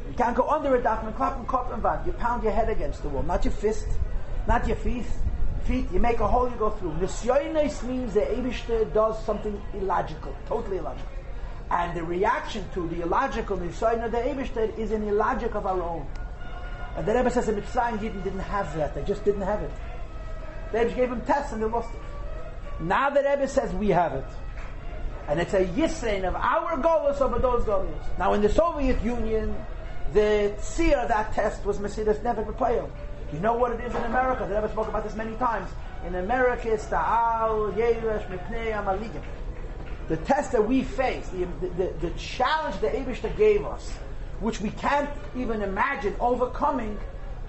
you 0.08 0.14
can't 0.16 0.36
go 0.36 0.48
under 0.50 0.76
it, 0.76 0.84
you 0.84 2.14
pound 2.14 2.44
your 2.44 2.52
head 2.52 2.70
against 2.70 3.04
the 3.04 3.10
wall, 3.10 3.24
not 3.24 3.44
your 3.46 3.54
fist, 3.54 3.88
not 4.48 4.68
your 4.68 4.78
feet, 4.78 5.06
feet, 5.66 5.86
you 5.92 6.00
make 6.00 6.20
a 6.20 6.28
hole, 6.28 6.50
you 6.50 6.56
go 6.56 6.72
through. 6.72 6.92
Nisyonis 6.94 7.84
means 7.84 8.14
the 8.14 8.22
Abishter 8.22 8.92
does 8.94 9.24
something 9.26 9.62
illogical, 9.74 10.36
totally 10.48 10.78
illogical. 10.78 11.12
And 11.70 11.96
the 11.96 12.04
reaction 12.04 12.66
to 12.74 12.88
the 12.88 13.04
illogical 13.04 13.58
Nisyoin 13.58 14.04
of 14.04 14.12
the 14.12 14.18
Abishter 14.18 14.76
is 14.78 14.92
an 14.92 15.08
illogic 15.08 15.54
of 15.54 15.68
our 15.68 15.82
own. 15.82 16.08
And 16.98 17.06
the 17.06 17.14
Rebbe 17.14 17.30
says 17.30 17.46
the 17.46 17.54
Mitzrayim 17.54 18.00
didn't, 18.00 18.24
didn't 18.24 18.40
have 18.40 18.76
that, 18.76 18.96
they 18.96 19.04
just 19.04 19.24
didn't 19.24 19.42
have 19.42 19.62
it. 19.62 19.72
The 20.72 20.80
Rebbe 20.80 20.94
gave 20.96 21.10
them 21.10 21.22
tests 21.22 21.54
and 21.54 21.62
they 21.62 21.68
lost 21.68 21.90
it. 21.94 22.84
Now 22.84 23.10
the 23.12 23.22
Rebbe 23.22 23.48
says 23.48 23.74
we 23.74 23.90
have 23.90 24.14
it. 24.14 24.26
And 25.28 25.40
it's 25.40 25.54
a 25.54 25.64
Yisrain 25.64 26.28
of 26.28 26.36
our 26.36 26.78
goals 26.78 27.22
over 27.22 27.38
those 27.38 27.64
goals. 27.64 28.04
Now 28.18 28.34
in 28.34 28.42
the 28.42 28.50
Soviet 28.50 29.00
Union, 29.04 29.56
the 30.13 30.54
tzir 30.60 31.02
of 31.02 31.08
that 31.10 31.34
test 31.34 31.65
was 31.65 31.78
Mesidas 31.78 32.19
Nevet 32.22 32.45
B'Payel. 32.45 32.89
You 33.32 33.39
know 33.39 33.54
what 33.54 33.72
it 33.74 33.82
is 33.82 33.93
in 33.93 34.04
America? 34.04 34.45
The 34.48 34.56
Rebbe 34.56 34.72
spoke 34.72 34.88
about 34.88 35.04
this 35.04 35.15
many 35.15 35.36
times. 35.36 35.69
In 36.06 36.15
America, 36.15 36.72
it's 36.72 36.88
Ta'al, 36.88 37.72
Yeresh, 37.74 38.26
Mipnei, 38.28 38.72
Amaligim. 38.72 39.22
The 40.08 40.17
test 40.17 40.52
that 40.54 40.67
we 40.67 40.84
face, 40.84 41.30
the, 41.30 41.45
the, 41.78 41.93
the 42.02 42.10
challenge 42.17 42.80
the 42.82 42.88
Abishta 42.88 43.36
gave 43.38 43.63
us, 43.63 43.91
which 44.39 44.60
we 44.60 44.72
can't 44.72 45.10
even 45.36 45.62
imagine 45.62 46.15
overcoming, 46.19 46.98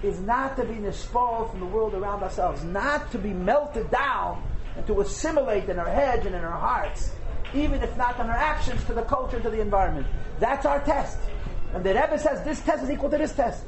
is 0.02 0.20
not 0.20 0.56
to 0.56 0.64
be 0.64 0.74
nispal 0.74 1.50
from 1.50 1.60
the 1.60 1.66
world 1.66 1.94
around 1.94 2.22
ourselves, 2.22 2.62
not 2.64 3.10
to 3.12 3.18
be 3.18 3.32
melted 3.32 3.90
down 3.90 4.42
and 4.76 4.86
to 4.86 5.00
assimilate 5.00 5.68
in 5.68 5.78
our 5.78 5.88
heads 5.88 6.26
and 6.26 6.34
in 6.34 6.42
our 6.42 6.58
hearts, 6.58 7.12
even 7.54 7.82
if 7.82 7.96
not 7.96 8.18
in 8.20 8.26
our 8.26 8.36
actions, 8.36 8.82
to 8.84 8.92
the 8.92 9.02
culture, 9.02 9.40
to 9.40 9.50
the 9.50 9.60
environment. 9.60 10.06
That's 10.38 10.66
our 10.66 10.80
test. 10.80 11.18
And 11.74 11.84
the 11.84 11.94
Rebbe 11.94 12.18
says 12.18 12.42
this 12.42 12.60
test 12.60 12.84
is 12.84 12.90
equal 12.90 13.10
to 13.10 13.18
this 13.18 13.32
test. 13.32 13.64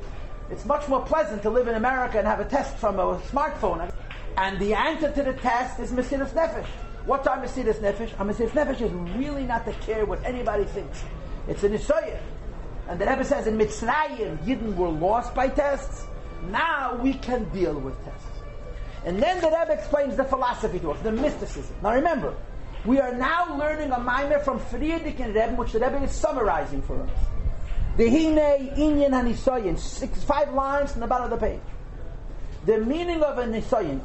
It's 0.50 0.64
much 0.64 0.88
more 0.88 1.00
pleasant 1.00 1.42
to 1.42 1.50
live 1.50 1.68
in 1.68 1.74
America 1.76 2.18
and 2.18 2.26
have 2.26 2.40
a 2.40 2.44
test 2.44 2.76
from 2.76 2.98
a 2.98 3.18
smartphone. 3.30 3.92
And 4.36 4.58
the 4.58 4.74
answer 4.74 5.10
to 5.10 5.22
the 5.22 5.32
test 5.34 5.78
is 5.80 5.92
Mesiris 5.92 6.30
Nefesh. 6.30 6.66
What's 7.06 7.26
our 7.26 7.38
Mesiris 7.38 7.76
Nefesh? 7.76 8.18
Our 8.18 8.26
Mesiris 8.26 8.50
Nefesh 8.50 8.80
is 8.80 8.92
really 9.16 9.44
not 9.44 9.64
to 9.66 9.72
care 9.74 10.04
what 10.04 10.24
anybody 10.24 10.64
thinks. 10.64 11.02
It's 11.48 11.62
an 11.62 11.72
Isoyer. 11.72 12.20
And 12.88 13.00
the 13.00 13.06
Rebbe 13.06 13.24
says 13.24 13.46
in 13.46 13.56
Mitzrayim, 13.56 14.38
Yidden 14.44 14.74
were 14.74 14.88
lost 14.88 15.34
by 15.34 15.48
tests. 15.48 16.06
Now 16.50 16.96
we 16.96 17.14
can 17.14 17.44
deal 17.50 17.78
with 17.78 17.94
tests. 18.04 18.26
And 19.04 19.22
then 19.22 19.40
the 19.40 19.48
Rebbe 19.48 19.72
explains 19.72 20.16
the 20.16 20.24
philosophy 20.24 20.78
to 20.80 20.92
us, 20.92 21.00
the 21.00 21.12
mysticism. 21.12 21.74
Now 21.82 21.94
remember, 21.94 22.34
we 22.84 23.00
are 23.00 23.14
now 23.14 23.56
learning 23.56 23.92
a 23.92 23.98
mimer 23.98 24.40
from 24.40 24.58
Frierdiker 24.58 25.28
Rebbe, 25.28 25.54
which 25.56 25.72
the 25.72 25.80
Rebbe 25.80 26.02
is 26.02 26.12
summarizing 26.12 26.82
for 26.82 27.00
us. 27.00 27.10
The 27.94 28.08
Hine 28.08 28.70
Inyan 28.76 29.10
HaNisoyin, 29.10 29.78
six, 29.78 30.24
five 30.24 30.54
lines 30.54 30.94
in 30.94 31.00
the 31.00 31.06
bottom 31.06 31.30
of 31.30 31.38
the 31.38 31.46
page. 31.46 31.60
The 32.64 32.78
meaning 32.78 33.22
of 33.22 33.36
a 33.36 33.44
Nisoyin. 33.44 34.00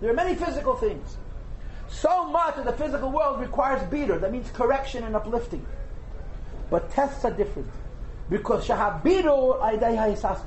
There 0.00 0.10
are 0.10 0.14
many 0.14 0.34
physical 0.36 0.76
things. 0.76 1.16
So 1.88 2.26
much 2.26 2.56
of 2.56 2.66
the 2.66 2.72
physical 2.72 3.10
world 3.10 3.40
requires 3.40 3.82
beater. 3.90 4.18
That 4.18 4.30
means 4.32 4.48
correction 4.50 5.02
and 5.02 5.16
uplifting. 5.16 5.66
But 6.70 6.90
tests 6.92 7.24
are 7.24 7.32
different. 7.32 7.70
Because 8.30 8.66
shahabiru 8.66 9.60
aidai 9.60 10.44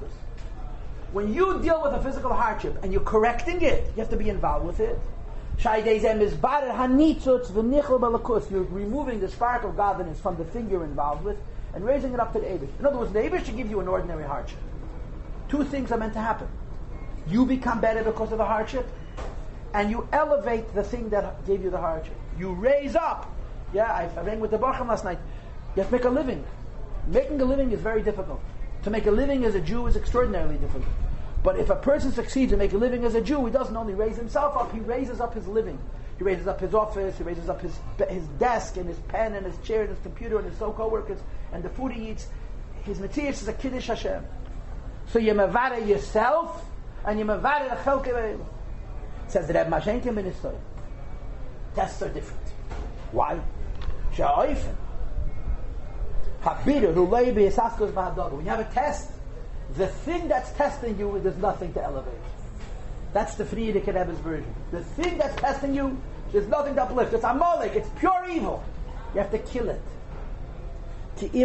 When 1.12 1.34
you 1.34 1.62
deal 1.62 1.82
with 1.84 1.94
a 1.94 2.02
physical 2.02 2.34
hardship 2.34 2.82
and 2.82 2.94
you're 2.94 3.02
correcting 3.02 3.62
it, 3.62 3.88
you 3.88 4.02
have 4.02 4.10
to 4.10 4.18
be 4.18 4.30
involved 4.30 4.65
with 4.65 4.80
it. 4.80 4.98
You're 8.52 8.63
removing 8.63 9.20
the 9.20 9.30
spark 9.30 9.63
of 9.63 9.78
godliness 9.78 10.20
from 10.20 10.38
the 10.38 10.46
thing 10.46 10.70
you're 10.70 10.84
involved 10.84 11.24
with 11.24 11.38
and 11.74 11.86
raising 11.86 12.13
it 12.13 12.20
up 12.20 12.34
to 12.34 12.39
the 12.39 12.46
Abish. 12.46 12.70
In 12.80 12.86
other 12.86 12.98
words, 12.98 13.12
the 13.12 13.20
Abish 13.20 13.46
should 13.46 13.58
give 13.58 13.70
you 13.70 13.80
an 13.80 13.88
ordinary 13.88 14.24
hardship. 14.24 14.58
Two 15.50 15.63
things 15.63 15.91
are 15.91 15.98
meant 15.98 16.13
to 16.13 16.22
happen. 16.22 16.48
You 17.28 17.46
become 17.46 17.82
better 17.82 18.04
because 18.04 18.32
of 18.32 18.38
the 18.38 18.46
hardship, 18.46 18.88
and 19.74 19.89
you 19.89 20.08
elevate 20.12 20.74
the 20.74 20.84
thing 20.84 21.10
that 21.10 21.46
gave 21.46 21.63
you 21.63 21.70
the 21.70 21.78
hardship. 21.78 22.15
You 22.39 22.54
raise 22.54 22.96
up. 22.96 23.32
Yeah, 23.74 23.91
I, 23.91 24.22
rang 24.22 24.39
with 24.39 24.52
the 24.52 24.58
Bacham 24.58 24.88
last 24.88 25.04
night. 25.04 25.20
You 25.76 25.82
have 25.82 25.91
to 25.91 25.98
make 25.98 26.06
a 26.06 26.10
living. 26.10 26.46
Making 27.08 27.41
a 27.41 27.46
living 27.46 27.72
is 27.72 27.80
very 27.82 28.02
difficult. 28.02 28.41
To 28.84 28.89
make 28.89 29.06
a 29.06 29.12
living 29.12 29.44
as 29.44 29.56
a 29.56 29.62
Jew 29.62 29.88
is 29.88 29.96
extraordinarily 29.96 30.58
difficult. 30.58 30.86
But 31.46 31.60
if 31.60 31.70
a 31.70 31.76
person 31.76 32.12
succeeds 32.12 32.52
in 32.52 32.58
making 32.58 32.78
a 32.78 32.80
living 32.80 33.06
as 33.06 33.14
a 33.14 33.22
Jew, 33.22 33.46
he 33.46 33.52
doesn't 33.52 33.78
only 33.78 33.94
raise 33.94 34.18
himself 34.18 34.58
up, 34.58 34.74
he 34.74 34.80
raises 34.80 35.22
up 35.22 35.36
his 35.36 35.48
living. 35.48 35.78
He 36.18 36.24
raises 36.24 36.48
up 36.48 36.60
his 36.60 36.74
office, 36.74 37.20
he 37.20 37.24
raises 37.24 37.50
up 37.50 37.62
his, 37.62 37.78
his 38.10 38.24
desk 38.40 38.78
and 38.78 38.88
his 38.90 38.98
pen 39.08 39.36
and 39.36 39.46
his 39.46 39.56
chair 39.60 39.82
and 39.82 39.92
his 39.92 40.00
computer 40.00 40.40
and 40.40 40.50
his 40.50 40.58
co-workers 40.58 41.20
and 41.54 41.62
the 41.62 41.70
food 41.70 41.92
he 41.92 42.10
eats. 42.10 42.30
His 42.84 43.00
materials 43.00 43.44
is 43.44 43.48
a 43.48 43.54
Kiddush 43.54 43.86
Hashem. 43.86 44.26
So 45.10 45.20
you 45.20 45.34
mavare 45.34 45.88
yourself 45.88 46.66
and 47.06 47.20
you 47.20 47.26
mavare 47.26 47.70
the 47.70 47.76
chelke 47.76 48.40
Says 49.28 49.46
the 49.46 49.54
Reb 49.54 49.70
Mashenke 49.70 50.12
Minister. 50.12 50.56
Tests 51.76 52.02
are 52.02 52.10
different. 52.10 52.42
Why? 53.12 53.40
Sha'oifen. 54.16 54.76
When 56.64 56.82
you 58.46 58.50
have 58.50 58.60
a 58.60 58.74
test, 58.74 59.12
the 59.75 59.88
thing 59.88 60.28
that's 60.28 60.51
testing 60.51 60.97
you, 60.99 61.19
there's 61.21 61.38
nothing 61.38 61.73
to 61.73 61.84
elevate. 61.84 62.13
That's 63.13 63.36
the 63.36 63.45
Frierdiker 63.45 63.95
Rebbe's 63.95 64.19
version. 64.19 64.54
The 64.71 64.84
thing 64.84 65.17
that's 65.17 65.36
testing 65.39 65.73
you, 65.73 65.97
there's 66.32 66.47
nothing 66.47 66.75
to 66.75 66.84
uplift. 66.84 67.13
It's 67.13 67.23
Amalek. 67.23 67.75
It's 67.75 67.89
pure 67.99 68.25
evil. 68.30 68.63
You 69.13 69.21
have 69.21 69.32
to 69.32 69.39
kill 69.39 69.69
it. 69.69 69.82
When 71.17 71.32
the 71.32 71.38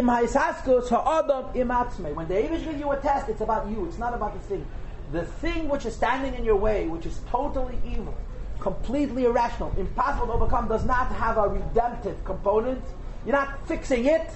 Avish 2.33 2.63
gives 2.65 2.77
you 2.79 2.91
a 2.91 2.97
test, 2.99 3.29
it's 3.29 3.39
about 3.39 3.69
you. 3.69 3.85
It's 3.85 3.97
not 3.97 4.13
about 4.13 4.33
the 4.33 4.39
thing. 4.39 4.65
The 5.13 5.23
thing 5.25 5.69
which 5.69 5.85
is 5.85 5.95
standing 5.95 6.33
in 6.33 6.43
your 6.43 6.57
way, 6.57 6.87
which 6.87 7.05
is 7.05 7.21
totally 7.29 7.77
evil, 7.85 8.13
completely 8.59 9.23
irrational, 9.23 9.73
impossible 9.77 10.27
to 10.27 10.33
overcome, 10.33 10.67
does 10.67 10.83
not 10.83 11.07
have 11.13 11.37
a 11.37 11.47
redemptive 11.47 12.21
component. 12.25 12.83
You're 13.25 13.35
not 13.35 13.65
fixing 13.67 14.05
it. 14.05 14.29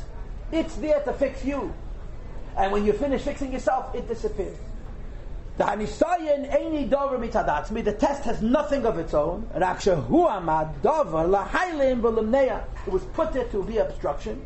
It's 0.54 0.76
there 0.76 1.02
to 1.02 1.12
fix 1.14 1.44
you. 1.44 1.74
And 2.58 2.72
when 2.72 2.86
you 2.86 2.94
finish 2.94 3.22
fixing 3.22 3.52
yourself, 3.52 3.94
it 3.96 4.08
disappears. 4.08 4.58
The 5.58 5.64
Hanisayan 5.64 6.52
Eini 6.52 6.90
Dover 6.90 7.18
the 7.82 7.94
test 7.94 8.24
has 8.26 8.42
nothing 8.42 8.86
of 8.86 8.98
its 8.98 9.14
own. 9.14 9.48
It 9.54 9.62
was 12.92 13.04
put 13.14 13.32
there 13.34 13.46
to 13.46 13.64
be 13.64 13.78
obstruction. 13.78 14.46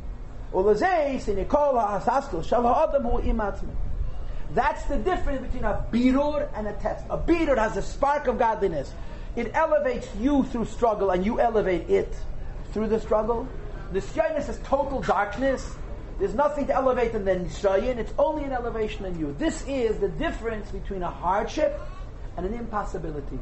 That's 4.52 4.84
the 4.86 4.98
difference 4.98 5.42
between 5.42 5.64
a 5.64 5.86
birur 5.92 6.50
and 6.56 6.68
a 6.68 6.74
test. 6.74 7.06
A 7.10 7.18
birur 7.18 7.58
has 7.58 7.78
a 7.78 7.82
spark 7.82 8.28
of 8.28 8.38
godliness. 8.38 8.92
It 9.36 9.52
elevates 9.54 10.08
you 10.20 10.44
through 10.46 10.66
struggle, 10.66 11.12
and 11.12 11.26
you 11.26 11.40
elevate 11.40 11.90
it 11.90 12.14
through 12.72 12.88
the 12.88 13.00
struggle. 13.00 13.48
The 13.94 14.02
shyness 14.02 14.50
is 14.50 14.60
total 14.64 15.02
darkness. 15.02 15.76
There's 16.20 16.36
nothing 16.36 16.68
to 16.68 16.76
elevate 16.76 17.14
in 17.14 17.24
the 17.24 17.32
Nisrayin, 17.32 17.98
it's 17.98 18.14
only 18.20 18.44
an 18.44 18.52
elevation 18.52 19.06
in 19.06 19.18
you. 19.18 19.34
This 19.40 19.64
is 19.68 20.00
the 20.00 20.10
difference 20.10 20.70
between 20.70 21.02
a 21.02 21.10
hardship 21.10 21.80
and 22.36 22.46
an 22.46 22.54
impossibility. 22.54 23.40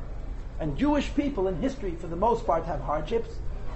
And 0.59 0.77
Jewish 0.77 1.13
people 1.15 1.47
in 1.47 1.59
history, 1.59 1.95
for 1.95 2.05
the 2.05 2.15
most 2.15 2.45
part, 2.45 2.65
have 2.65 2.79
hardships, 2.79 3.29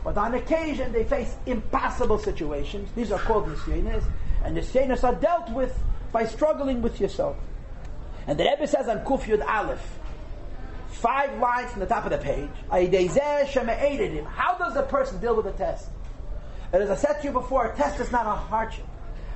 but 0.03 0.17
on 0.17 0.35
occasion 0.35 0.91
they 0.91 1.03
face 1.03 1.35
impossible 1.47 2.19
situations. 2.19 2.89
These 2.95 3.11
are 3.11 3.19
called 3.19 3.47
Nisyanis, 3.47 4.03
and 4.43 4.55
Nisyanis 4.55 5.03
are 5.03 5.15
dealt 5.15 5.49
with 5.51 5.77
by 6.11 6.25
struggling 6.25 6.83
with 6.83 7.01
yourself. 7.01 7.37
And 8.27 8.39
the 8.39 8.43
Rebbe 8.43 8.67
says 8.67 8.87
on 8.87 8.99
Kuf 8.99 9.23
Yud 9.23 9.43
Aleph, 9.47 9.99
five 10.89 11.39
lines 11.39 11.71
from 11.71 11.79
the 11.79 11.87
top 11.87 12.05
of 12.05 12.11
the 12.11 12.19
page. 12.19 12.49
How 12.69 14.57
does 14.57 14.75
a 14.75 14.83
person 14.83 15.19
deal 15.19 15.35
with 15.35 15.47
a 15.47 15.53
test? 15.53 15.89
And 16.73 16.83
as 16.83 16.89
I 16.91 16.95
said 16.95 17.13
to 17.21 17.27
you 17.27 17.33
before, 17.33 17.65
a 17.65 17.75
test 17.75 17.99
is 17.99 18.11
not 18.11 18.27
a 18.27 18.31
hardship. 18.31 18.85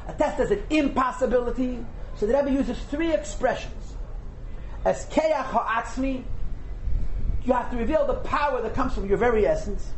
A 0.07 0.13
test 0.13 0.39
is 0.39 0.51
an 0.51 0.63
impossibility. 0.69 1.83
So 2.17 2.25
the 2.25 2.33
Rebbe 2.33 2.51
uses 2.51 2.77
three 2.89 3.13
expressions. 3.13 3.95
As 4.85 5.05
keach 5.07 5.33
ha'atzmi, 5.33 6.23
you 7.43 7.53
have 7.53 7.69
to 7.71 7.77
reveal 7.77 8.05
the 8.07 8.15
power 8.15 8.61
that 8.61 8.73
comes 8.73 8.93
from 8.93 9.07
your 9.07 9.17
very 9.17 9.45
essence. 9.45 9.91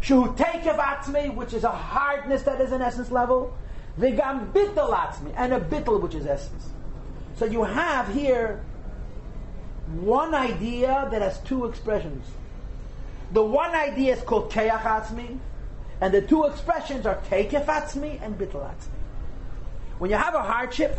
Shu 0.00 0.26
tekev 0.34 0.78
atzmi, 0.78 1.34
which 1.34 1.52
is 1.52 1.64
a 1.64 1.70
hardness 1.70 2.42
that 2.42 2.60
is 2.60 2.72
an 2.72 2.80
essence 2.80 3.10
level. 3.10 3.56
V'gam 3.98 4.52
bittel 4.52 4.94
atzmi, 4.94 5.32
and 5.36 5.52
a 5.52 5.60
bittel, 5.60 6.00
which 6.00 6.14
is 6.14 6.26
essence. 6.26 6.70
So 7.36 7.44
you 7.44 7.64
have 7.64 8.12
here 8.12 8.62
one 10.00 10.34
idea 10.34 11.08
that 11.10 11.22
has 11.22 11.38
two 11.40 11.66
expressions. 11.66 12.26
The 13.32 13.42
one 13.42 13.74
idea 13.74 14.16
is 14.16 14.22
called 14.22 14.50
keach 14.50 14.82
atzmi, 14.82 15.38
and 16.00 16.14
the 16.14 16.22
two 16.22 16.44
expressions 16.44 17.06
are 17.06 17.16
tekef 17.28 17.66
atzmi 17.66 18.20
and 18.22 18.38
bittel 18.38 18.62
atzmi. 18.62 18.99
When 20.00 20.10
you 20.10 20.16
have 20.16 20.34
a 20.34 20.42
hardship, 20.42 20.98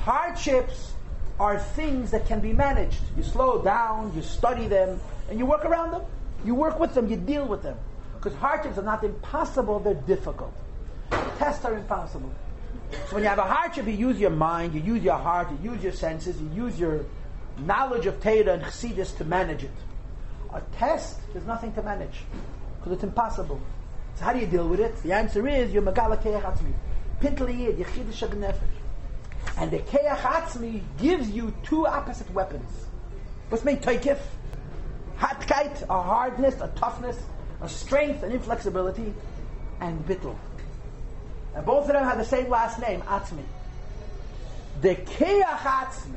hardships 0.00 0.94
are 1.38 1.60
things 1.60 2.10
that 2.10 2.26
can 2.26 2.40
be 2.40 2.52
managed. 2.52 2.98
You 3.16 3.22
slow 3.22 3.62
down, 3.62 4.12
you 4.16 4.22
study 4.22 4.66
them, 4.66 4.98
and 5.30 5.38
you 5.38 5.46
work 5.46 5.64
around 5.64 5.92
them. 5.92 6.02
You 6.44 6.56
work 6.56 6.80
with 6.80 6.92
them, 6.92 7.08
you 7.08 7.14
deal 7.14 7.46
with 7.46 7.62
them. 7.62 7.76
Because 8.16 8.36
hardships 8.40 8.78
are 8.78 8.82
not 8.82 9.04
impossible, 9.04 9.78
they're 9.78 9.94
difficult. 9.94 10.52
Tests 11.38 11.64
are 11.64 11.78
impossible. 11.78 12.34
So 13.06 13.14
when 13.14 13.22
you 13.22 13.28
have 13.28 13.38
a 13.38 13.42
hardship, 13.42 13.86
you 13.86 13.92
use 13.92 14.18
your 14.18 14.30
mind, 14.30 14.74
you 14.74 14.80
use 14.80 15.04
your 15.04 15.18
heart, 15.18 15.46
you 15.52 15.70
use 15.70 15.80
your 15.80 15.92
senses, 15.92 16.42
you 16.42 16.64
use 16.64 16.80
your 16.80 17.06
knowledge 17.58 18.06
of 18.06 18.20
Torah 18.20 18.54
and 18.54 18.62
Chassidus 18.64 19.16
to 19.18 19.24
manage 19.24 19.62
it. 19.62 19.70
A 20.52 20.60
test, 20.78 21.20
there's 21.32 21.46
nothing 21.46 21.72
to 21.74 21.82
manage 21.82 22.24
because 22.78 22.94
it's 22.94 23.04
impossible. 23.04 23.60
So 24.16 24.24
how 24.24 24.32
do 24.32 24.40
you 24.40 24.46
deal 24.46 24.66
with 24.66 24.80
it? 24.80 25.00
The 25.04 25.12
answer 25.12 25.46
is 25.46 25.72
you're 25.72 25.82
megala 25.82 26.20
atzmi. 26.20 26.72
Pintliyid, 27.22 27.76
Yechidish 27.76 28.28
Nefesh. 28.30 28.56
And 29.56 29.70
the 29.70 29.78
Keach 29.78 30.16
Atzmi 30.18 30.82
gives 30.98 31.30
you 31.30 31.54
two 31.62 31.86
opposite 31.86 32.28
weapons. 32.32 32.86
What's 33.48 33.64
made 33.64 33.80
Taikif? 33.80 34.18
Hatkite, 35.18 35.82
a 35.88 36.02
hardness, 36.02 36.60
a 36.60 36.66
toughness, 36.74 37.16
a 37.60 37.68
strength, 37.68 38.24
an 38.24 38.32
inflexibility, 38.32 39.14
and 39.80 40.04
Bittel. 40.04 40.36
And 41.54 41.64
both 41.64 41.86
of 41.86 41.92
them 41.92 42.02
have 42.02 42.18
the 42.18 42.24
same 42.24 42.48
last 42.48 42.80
name, 42.80 43.02
Atzmi. 43.02 43.44
The 44.80 44.96
Keach 44.96 45.42
Atzmi, 45.44 46.16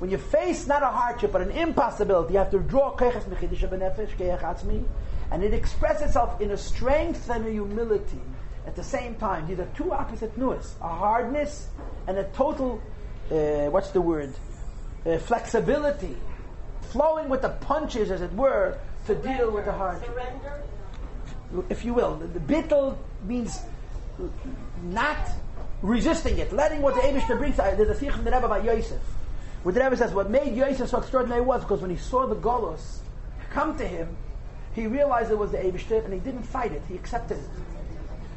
when 0.00 0.10
you 0.10 0.18
face 0.18 0.66
not 0.66 0.82
a 0.82 0.88
hardship 0.88 1.32
but 1.32 1.40
an 1.40 1.52
impossibility, 1.52 2.34
you 2.34 2.38
have 2.40 2.50
to 2.50 2.58
draw 2.58 2.94
Keach 2.94 3.24
Nefesh, 3.24 4.16
Keach 4.18 4.40
Atzmi, 4.42 4.84
and 5.30 5.42
it 5.42 5.54
expresses 5.54 6.08
itself 6.08 6.42
in 6.42 6.50
a 6.50 6.58
strength 6.58 7.30
and 7.30 7.46
a 7.46 7.50
humility 7.50 8.20
at 8.66 8.74
the 8.76 8.82
same 8.82 9.14
time. 9.16 9.46
These 9.46 9.60
are 9.60 9.68
two 9.76 9.92
opposite 9.92 10.36
nuas: 10.38 10.74
a 10.80 10.88
hardness 10.88 11.68
and 12.06 12.18
a 12.18 12.24
total, 12.24 12.82
uh, 13.30 13.70
what's 13.70 13.90
the 13.90 14.00
word, 14.00 14.34
uh, 15.06 15.18
flexibility, 15.18 16.16
flowing 16.90 17.28
with 17.28 17.42
the 17.42 17.50
punches, 17.50 18.10
as 18.10 18.20
it 18.22 18.32
were, 18.32 18.78
to 19.06 19.14
Surrender. 19.14 19.38
deal 19.38 19.50
with 19.52 19.64
the 19.64 19.72
hard. 19.72 20.04
Surrender, 20.04 20.62
if 21.68 21.84
you 21.84 21.94
will. 21.94 22.16
The, 22.16 22.26
the 22.26 22.40
bittel 22.40 22.96
means 23.24 23.58
not 24.82 25.18
resisting 25.82 26.38
it, 26.38 26.52
letting 26.52 26.82
what 26.82 26.94
the 26.94 27.00
Eibushter 27.02 27.38
brings. 27.38 27.56
There's 27.56 27.88
a 27.88 27.94
sikh 27.94 28.14
in 28.14 28.24
the 28.24 28.30
Rebbe 28.30 28.46
about 28.46 28.64
Yosef, 28.64 29.00
where 29.62 29.72
the 29.74 29.82
Rebbe 29.82 29.96
says 29.96 30.12
what 30.12 30.30
made 30.30 30.56
Yosef 30.56 30.88
so 30.88 30.98
extraordinary 30.98 31.42
was 31.42 31.62
because 31.62 31.80
when 31.80 31.90
he 31.90 31.96
saw 31.96 32.26
the 32.26 32.36
Golos 32.36 32.98
come 33.50 33.76
to 33.78 33.86
him, 33.86 34.16
he 34.74 34.86
realized 34.86 35.30
it 35.30 35.38
was 35.38 35.52
the 35.52 35.58
Eibushter 35.58 36.04
and 36.04 36.12
he 36.12 36.20
didn't 36.20 36.42
fight 36.42 36.72
it; 36.72 36.82
he 36.88 36.94
accepted 36.94 37.38
it. 37.38 37.48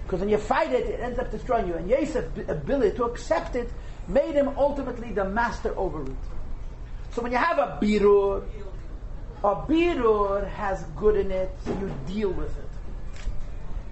Because 0.10 0.22
when 0.22 0.30
you 0.30 0.40
fight 0.40 0.74
it, 0.74 0.88
it 0.88 1.00
ends 1.02 1.20
up 1.20 1.30
destroying 1.30 1.68
you. 1.68 1.76
And 1.76 1.88
Yosef's 1.88 2.50
ability 2.50 2.98
to 2.98 3.04
accept 3.04 3.56
it 3.56 3.70
made 4.08 4.34
him 4.34 4.50
ultimately 4.58 5.12
the 5.12 5.24
master 5.24 5.78
over 5.78 6.02
it. 6.02 6.18
So 7.12 7.22
when 7.22 7.32
you 7.32 7.38
have 7.38 7.60
a 7.60 7.78
birur, 7.80 8.44
a 9.44 9.56
birur 9.56 10.50
has 10.50 10.84
good 10.96 11.16
in 11.16 11.30
it, 11.30 11.56
so 11.64 11.74
you 11.74 11.94
deal 12.08 12.32
with 12.32 12.50
it. 12.58 12.70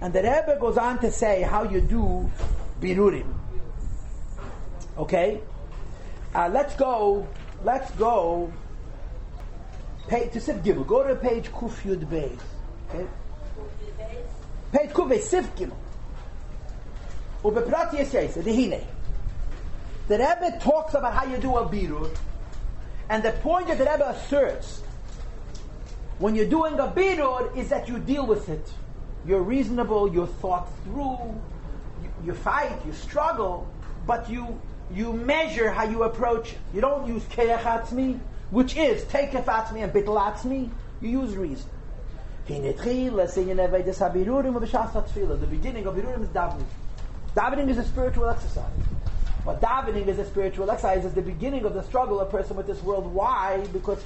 And 0.00 0.12
the 0.12 0.24
Rebbe 0.24 0.58
goes 0.60 0.76
on 0.76 0.98
to 1.02 1.12
say 1.12 1.42
how 1.42 1.62
you 1.62 1.80
do 1.80 2.28
birurim. 2.80 3.32
Okay? 4.98 5.40
Uh, 6.34 6.50
let's 6.52 6.74
go, 6.74 7.28
let's 7.62 7.92
go 7.92 8.52
pay, 10.08 10.28
to 10.30 10.40
Sif 10.40 10.64
Gimel. 10.64 10.84
Go 10.84 11.06
to 11.06 11.14
page 11.14 11.52
Kuf 11.52 11.80
Yud 11.84 12.06
Beis. 12.06 12.40
Okay? 12.88 13.06
Page 14.72 14.90
Kuf 14.90 15.08
Beis, 15.12 15.22
Sif 15.22 15.54
Gimel. 15.54 15.76
The 17.42 17.50
Rebbe 20.08 20.58
talks 20.60 20.94
about 20.94 21.14
how 21.14 21.24
you 21.26 21.36
do 21.38 21.56
a 21.56 21.68
birur, 21.68 22.16
and 23.08 23.22
the 23.22 23.32
point 23.32 23.68
that 23.68 23.78
the 23.78 23.84
Rebbe 23.84 24.08
asserts 24.08 24.82
when 26.18 26.34
you're 26.34 26.48
doing 26.48 26.74
a 26.74 26.88
birur 26.88 27.56
is 27.56 27.68
that 27.68 27.88
you 27.88 27.98
deal 27.98 28.26
with 28.26 28.48
it. 28.48 28.72
You're 29.26 29.42
reasonable, 29.42 30.12
you're 30.12 30.26
thought 30.26 30.68
through, 30.84 31.40
you, 32.02 32.10
you 32.24 32.34
fight, 32.34 32.84
you 32.84 32.92
struggle, 32.92 33.68
but 34.06 34.28
you 34.30 34.60
you 34.92 35.12
measure 35.12 35.70
how 35.70 35.84
you 35.84 36.02
approach 36.04 36.52
it. 36.52 36.58
You 36.72 36.80
don't 36.80 37.06
use 37.06 37.22
keach 37.24 37.60
atzmi, 37.60 38.18
which 38.50 38.76
is 38.76 39.04
take 39.04 39.32
atzmi 39.32 39.84
and 39.84 39.92
bittel 39.92 40.18
atzmi. 40.18 40.70
You 41.00 41.08
use 41.08 41.36
reason. 41.36 41.68
The 42.46 42.72
beginning 45.50 45.86
of 45.86 45.94
Birurim 45.94 46.22
is 46.22 46.28
davening. 46.30 46.64
Davening 47.38 47.68
is 47.68 47.78
a 47.78 47.84
spiritual 47.84 48.28
exercise. 48.28 48.64
But 49.44 49.60
davening 49.60 50.08
is 50.08 50.18
a 50.18 50.26
spiritual 50.26 50.68
exercise. 50.72 51.04
is 51.04 51.14
the 51.14 51.22
beginning 51.22 51.64
of 51.64 51.72
the 51.72 51.84
struggle 51.84 52.18
of 52.18 52.26
a 52.26 52.30
person 52.32 52.56
with 52.56 52.66
this 52.66 52.82
world. 52.82 53.06
Why? 53.14 53.64
Because 53.72 54.02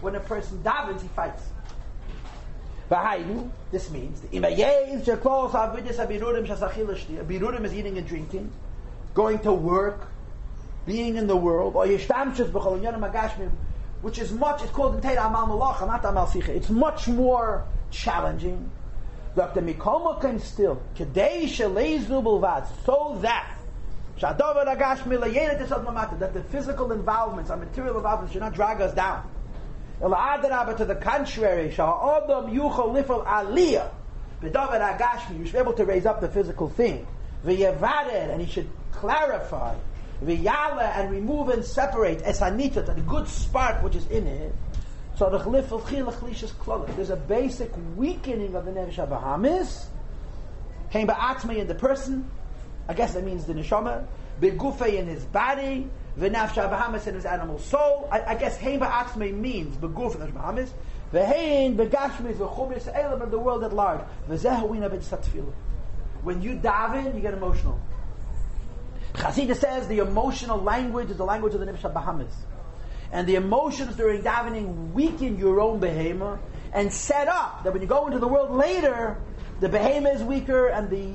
when 0.00 0.14
a 0.14 0.20
person 0.20 0.62
davens, 0.62 1.02
he 1.02 1.08
fights. 1.08 1.42
This 3.72 3.90
means 3.90 4.22
birurim 7.26 7.64
is 7.64 7.74
eating 7.74 7.98
and 7.98 8.06
drinking, 8.06 8.52
going 9.12 9.40
to 9.40 9.52
work, 9.52 10.06
being 10.86 11.16
in 11.16 11.26
the 11.26 11.36
world, 11.36 11.74
which 11.74 12.08
is 14.20 14.30
much. 14.30 14.62
It's 14.62 14.70
called 14.70 15.04
Amal 15.04 15.48
Malacha, 15.48 15.88
not 15.88 16.04
Amal. 16.04 16.30
It's 16.36 16.70
much 16.70 17.08
more 17.08 17.64
challenging. 17.90 18.70
Still 19.36 20.80
so 20.96 21.80
that 23.20 23.46
that 26.18 26.32
the 26.32 26.42
physical 26.50 26.92
involvements, 26.92 27.50
our 27.50 27.58
material 27.58 27.96
involvements 27.96 28.32
should 28.32 28.40
not 28.40 28.54
drag 28.54 28.80
us 28.80 28.94
down. 28.94 29.28
To 30.00 30.08
the 30.86 30.94
contrary, 30.94 31.64
you 31.66 31.72
should 35.44 35.52
be 35.52 35.58
able 35.58 35.72
to 35.74 35.84
raise 35.84 36.06
up 36.06 36.20
the 36.22 36.28
physical 36.28 36.68
thing. 36.70 37.06
And 37.44 38.40
he 38.40 38.46
should 38.50 38.70
clarify. 38.92 39.74
And 40.22 41.10
remove 41.10 41.50
and 41.50 41.62
separate 41.62 42.20
Esanita, 42.20 42.86
the 42.86 42.94
good 43.02 43.28
spark 43.28 43.82
which 43.82 43.96
is 43.96 44.06
in 44.06 44.26
it. 44.26 44.54
So 45.16 45.30
the 45.30 46.92
There's 46.94 47.10
a 47.10 47.16
basic 47.16 47.72
weakening 47.96 48.54
of 48.54 48.66
the 48.66 48.70
Nefesh 48.70 49.08
Bahamis. 49.08 49.86
Came 50.90 51.08
Ba'atme 51.08 51.56
in 51.56 51.66
the 51.66 51.74
person. 51.74 52.30
I 52.86 52.92
guess 52.92 53.14
that 53.14 53.24
means 53.24 53.46
the 53.46 53.54
Neshama. 53.54 54.04
Begufe 54.42 54.92
in 54.92 55.06
his 55.06 55.24
body. 55.24 55.88
V'nafsha 56.18 56.70
Bahamis 56.70 57.06
in 57.06 57.14
his 57.14 57.24
animal 57.24 57.58
soul. 57.58 58.10
I, 58.12 58.24
I 58.24 58.34
guess 58.34 58.58
Hein 58.58 58.78
Ba'atme 58.78 59.32
means 59.32 59.74
Beguf 59.78 60.14
in 60.14 60.20
the 60.20 60.26
Bahamis. 60.26 60.68
V'hein 61.14 61.76
Begashmi 61.76 62.34
V'chubis 62.34 62.86
Elam 62.94 63.22
in 63.22 63.30
the 63.30 63.38
world 63.38 63.64
at 63.64 63.72
large. 63.72 64.02
V'zehuina 64.28 64.90
B'tzatfilah. 64.90 65.52
When 66.24 66.42
you 66.42 66.56
daven, 66.56 67.14
you 67.14 67.22
get 67.22 67.32
emotional. 67.32 67.80
Chassidus 69.14 69.56
says 69.56 69.88
the 69.88 70.00
emotional 70.00 70.60
language 70.60 71.10
is 71.10 71.16
the 71.16 71.24
language 71.24 71.54
of 71.54 71.60
the 71.60 71.66
Nefesh 71.66 71.90
Bahamis 71.90 72.34
and 73.12 73.26
the 73.26 73.36
emotions 73.36 73.96
during 73.96 74.22
davening 74.22 74.92
weaken 74.92 75.38
your 75.38 75.60
own 75.60 75.78
behemoth 75.78 76.40
and 76.72 76.92
set 76.92 77.28
up 77.28 77.64
that 77.64 77.72
when 77.72 77.82
you 77.82 77.88
go 77.88 78.06
into 78.06 78.18
the 78.18 78.28
world 78.28 78.50
later, 78.50 79.16
the 79.60 79.68
behemoth 79.68 80.16
is 80.16 80.22
weaker 80.22 80.68
and 80.68 80.90
the 80.90 81.12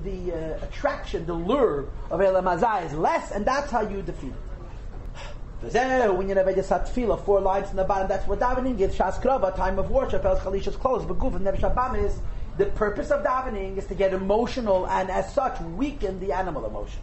the 0.00 0.32
uh, 0.32 0.64
attraction, 0.64 1.26
the 1.26 1.34
lure 1.34 1.86
of 2.10 2.20
Elamazai 2.20 2.86
is 2.86 2.92
less, 2.94 3.30
and 3.30 3.44
that's 3.46 3.70
how 3.70 3.82
you 3.82 4.02
defeat 4.02 4.32
it. 4.32 6.14
When 6.14 6.28
you 6.28 6.34
never 6.34 6.52
just 6.52 6.70
tefillah, 6.70 7.24
four 7.24 7.40
lines 7.40 7.70
in 7.70 7.76
the 7.76 7.84
bottom, 7.84 8.08
that's 8.08 8.26
what 8.26 8.40
davening 8.40 8.78
is. 8.80 8.94
Shas 8.94 9.56
time 9.56 9.78
of 9.78 9.90
worship, 9.90 10.24
else 10.24 10.40
chalisha's 10.40 10.76
clothes, 10.76 11.06
but 11.06 11.18
guf 11.18 11.40
never 11.40 11.56
shabam 11.56 12.04
is. 12.04 12.18
The 12.58 12.66
purpose 12.66 13.10
of 13.10 13.24
davening 13.24 13.78
is 13.78 13.86
to 13.86 13.94
get 13.94 14.12
emotional 14.12 14.86
and 14.86 15.10
as 15.10 15.32
such 15.32 15.58
weaken 15.60 16.20
the 16.20 16.32
animal 16.32 16.66
emotion. 16.66 17.00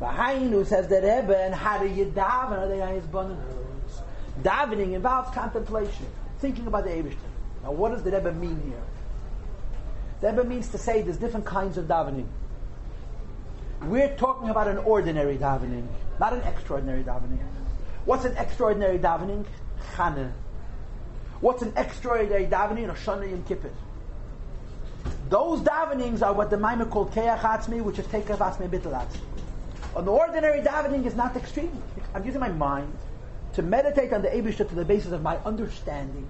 V'hainu 0.00 0.64
says 0.66 0.88
the 0.88 0.96
Rebbe, 0.96 1.36
and 1.36 1.54
how 1.54 1.78
do 1.78 1.88
you 1.88 2.06
daven? 2.06 2.58
Are 2.58 2.68
they 2.68 2.78
his 2.94 3.04
Davening 4.42 4.92
involves 4.94 5.34
contemplation, 5.34 6.06
thinking 6.38 6.66
about 6.68 6.84
the 6.84 6.90
Eibushter. 6.90 7.16
Now, 7.64 7.72
what 7.72 7.90
does 7.90 8.04
the 8.04 8.12
Rebbe 8.12 8.32
mean 8.32 8.60
here? 8.64 8.82
The 10.20 10.30
Rebbe 10.30 10.44
means 10.44 10.68
to 10.68 10.78
say 10.78 11.02
there's 11.02 11.16
different 11.16 11.46
kinds 11.46 11.76
of 11.76 11.86
davening. 11.86 12.26
We're 13.82 14.14
talking 14.16 14.48
about 14.48 14.68
an 14.68 14.78
ordinary 14.78 15.36
davening, 15.36 15.86
not 16.20 16.32
an 16.32 16.42
extraordinary 16.42 17.02
davening. 17.02 17.38
What's 18.04 18.24
an 18.24 18.36
extraordinary 18.36 18.98
davening? 18.98 19.44
Chana. 19.94 20.32
What's 21.40 21.62
an 21.62 21.72
extraordinary 21.76 22.46
davening? 22.46 22.88
Rosh 22.88 23.06
Yom 23.06 23.44
Kippur. 23.44 23.70
Those 25.28 25.60
davenings 25.60 26.22
are 26.22 26.32
what 26.32 26.50
the 26.50 26.56
Maimah 26.56 26.90
called 26.90 27.12
Keach 27.12 27.40
Atzmi, 27.40 27.82
which 27.82 27.98
is 27.98 28.06
Tekeach 28.06 28.38
Atzmi 28.38 28.68
Bittel. 28.68 29.06
An 29.98 30.06
ordinary 30.06 30.60
davening 30.60 31.06
is 31.06 31.16
not 31.16 31.36
extreme. 31.36 31.82
I'm 32.14 32.24
using 32.24 32.40
my 32.40 32.50
mind 32.50 32.96
to 33.54 33.62
meditate 33.62 34.12
on 34.12 34.22
the 34.22 34.28
Abishah 34.28 34.68
to 34.68 34.74
the 34.76 34.84
basis 34.84 35.10
of 35.10 35.22
my 35.22 35.38
understanding, 35.38 36.28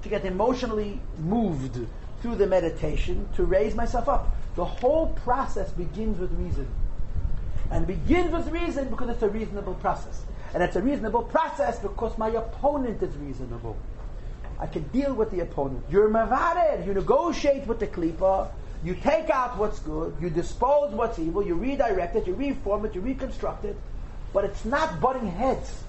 to 0.00 0.08
get 0.08 0.24
emotionally 0.24 0.98
moved 1.18 1.78
through 2.22 2.36
the 2.36 2.46
meditation, 2.46 3.28
to 3.36 3.44
raise 3.44 3.74
myself 3.74 4.08
up. 4.08 4.34
The 4.56 4.64
whole 4.64 5.08
process 5.08 5.70
begins 5.72 6.18
with 6.18 6.32
reason. 6.32 6.66
And 7.70 7.86
begins 7.86 8.32
with 8.32 8.48
reason 8.48 8.88
because 8.88 9.10
it's 9.10 9.22
a 9.22 9.28
reasonable 9.28 9.74
process. 9.74 10.22
And 10.54 10.62
it's 10.62 10.76
a 10.76 10.80
reasonable 10.80 11.24
process 11.24 11.78
because 11.78 12.16
my 12.16 12.28
opponent 12.30 13.02
is 13.02 13.14
reasonable. 13.18 13.76
I 14.58 14.66
can 14.66 14.84
deal 14.84 15.12
with 15.12 15.30
the 15.30 15.40
opponent. 15.40 15.84
You're 15.90 16.08
mavared. 16.08 16.86
You 16.86 16.94
negotiate 16.94 17.66
with 17.66 17.80
the 17.80 17.86
klipa 17.86 18.48
you 18.84 18.94
take 18.94 19.30
out 19.30 19.56
what's 19.56 19.78
good, 19.80 20.14
you 20.20 20.28
dispose 20.28 20.92
what's 20.92 21.18
evil, 21.18 21.42
you 21.42 21.54
redirect 21.54 22.16
it, 22.16 22.26
you 22.26 22.34
reform 22.34 22.84
it, 22.84 22.94
you 22.94 23.00
reconstruct 23.00 23.64
it, 23.64 23.76
but 24.32 24.44
it's 24.44 24.64
not 24.64 25.00
butting 25.00 25.26
heads. 25.26 25.82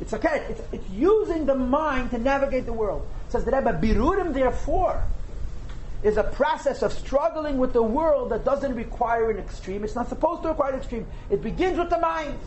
It's 0.00 0.14
okay. 0.14 0.46
It's, 0.48 0.62
it's 0.72 0.90
using 0.90 1.44
the 1.46 1.54
mind 1.54 2.10
to 2.10 2.18
navigate 2.18 2.66
the 2.66 2.72
world. 2.72 3.06
Says 3.28 3.44
the 3.44 3.52
Rebbe, 3.52 3.74
Birurim, 3.74 4.32
therefore, 4.32 5.04
is 6.02 6.16
a 6.16 6.24
process 6.24 6.82
of 6.82 6.92
struggling 6.92 7.58
with 7.58 7.72
the 7.72 7.82
world 7.82 8.30
that 8.30 8.44
doesn't 8.44 8.74
require 8.74 9.30
an 9.30 9.38
extreme. 9.38 9.84
It's 9.84 9.94
not 9.94 10.08
supposed 10.08 10.42
to 10.42 10.48
require 10.48 10.72
an 10.72 10.78
extreme. 10.78 11.06
It 11.30 11.42
begins 11.42 11.78
with 11.78 11.90
the 11.90 11.98
mind. 11.98 12.38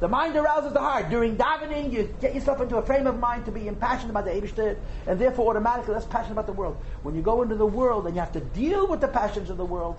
The 0.00 0.08
mind 0.08 0.34
arouses 0.34 0.72
the 0.72 0.80
heart. 0.80 1.10
During 1.10 1.36
davening, 1.36 1.92
you 1.92 2.14
get 2.20 2.34
yourself 2.34 2.60
into 2.62 2.78
a 2.78 2.82
frame 2.82 3.06
of 3.06 3.18
mind 3.18 3.44
to 3.44 3.52
be 3.52 3.68
impassioned 3.68 4.10
about 4.10 4.24
the 4.24 4.30
Eibushter, 4.30 4.78
and 5.06 5.20
therefore 5.20 5.50
automatically 5.50 5.92
less 5.92 6.06
passionate 6.06 6.32
about 6.32 6.46
the 6.46 6.54
world. 6.54 6.78
When 7.02 7.14
you 7.14 7.20
go 7.20 7.42
into 7.42 7.54
the 7.54 7.66
world 7.66 8.06
and 8.06 8.16
you 8.16 8.20
have 8.20 8.32
to 8.32 8.40
deal 8.40 8.86
with 8.88 9.02
the 9.02 9.08
passions 9.08 9.50
of 9.50 9.58
the 9.58 9.64
world, 9.64 9.96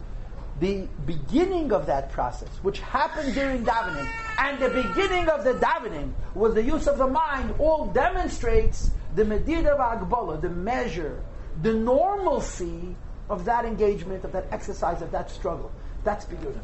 the 0.60 0.88
beginning 1.06 1.72
of 1.72 1.86
that 1.86 2.12
process, 2.12 2.50
which 2.64 2.80
happened 2.80 3.34
during 3.36 3.64
davening, 3.64 4.08
and 4.40 4.60
the 4.60 4.70
beginning 4.70 5.30
of 5.30 5.44
the 5.44 5.54
davening 5.54 6.14
was 6.34 6.56
the 6.56 6.64
use 6.64 6.88
of 6.88 6.98
the 6.98 7.08
mind, 7.08 7.54
all 7.60 7.86
demonstrates 7.88 8.90
the 9.16 9.24
medid 9.24 9.68
of 9.68 10.42
the 10.42 10.50
measure, 10.50 11.24
the 11.62 11.74
normalcy 11.74 12.96
of 13.30 13.46
that 13.46 13.66
engagement, 13.66 14.24
of 14.24 14.32
that 14.32 14.48
exercise, 14.52 15.02
of 15.02 15.12
that 15.12 15.30
struggle. 15.30 15.72
That's 16.04 16.26
beautiful. 16.26 16.62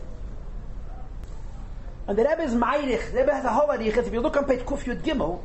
And 2.08 2.18
the 2.18 2.24
Rebbe 2.24 2.44
is 2.44 2.54
Meirich. 2.54 3.12
The 3.12 3.20
Rebbe 3.20 3.34
has 3.34 3.44
a 3.44 3.50
whole 3.50 3.70
If 3.72 4.14
you 4.14 4.22
look 4.22 4.38
on 4.38 4.46
page 4.46 4.62
Kuf 4.62 4.84
Yud 4.86 5.02
Gimel, 5.02 5.42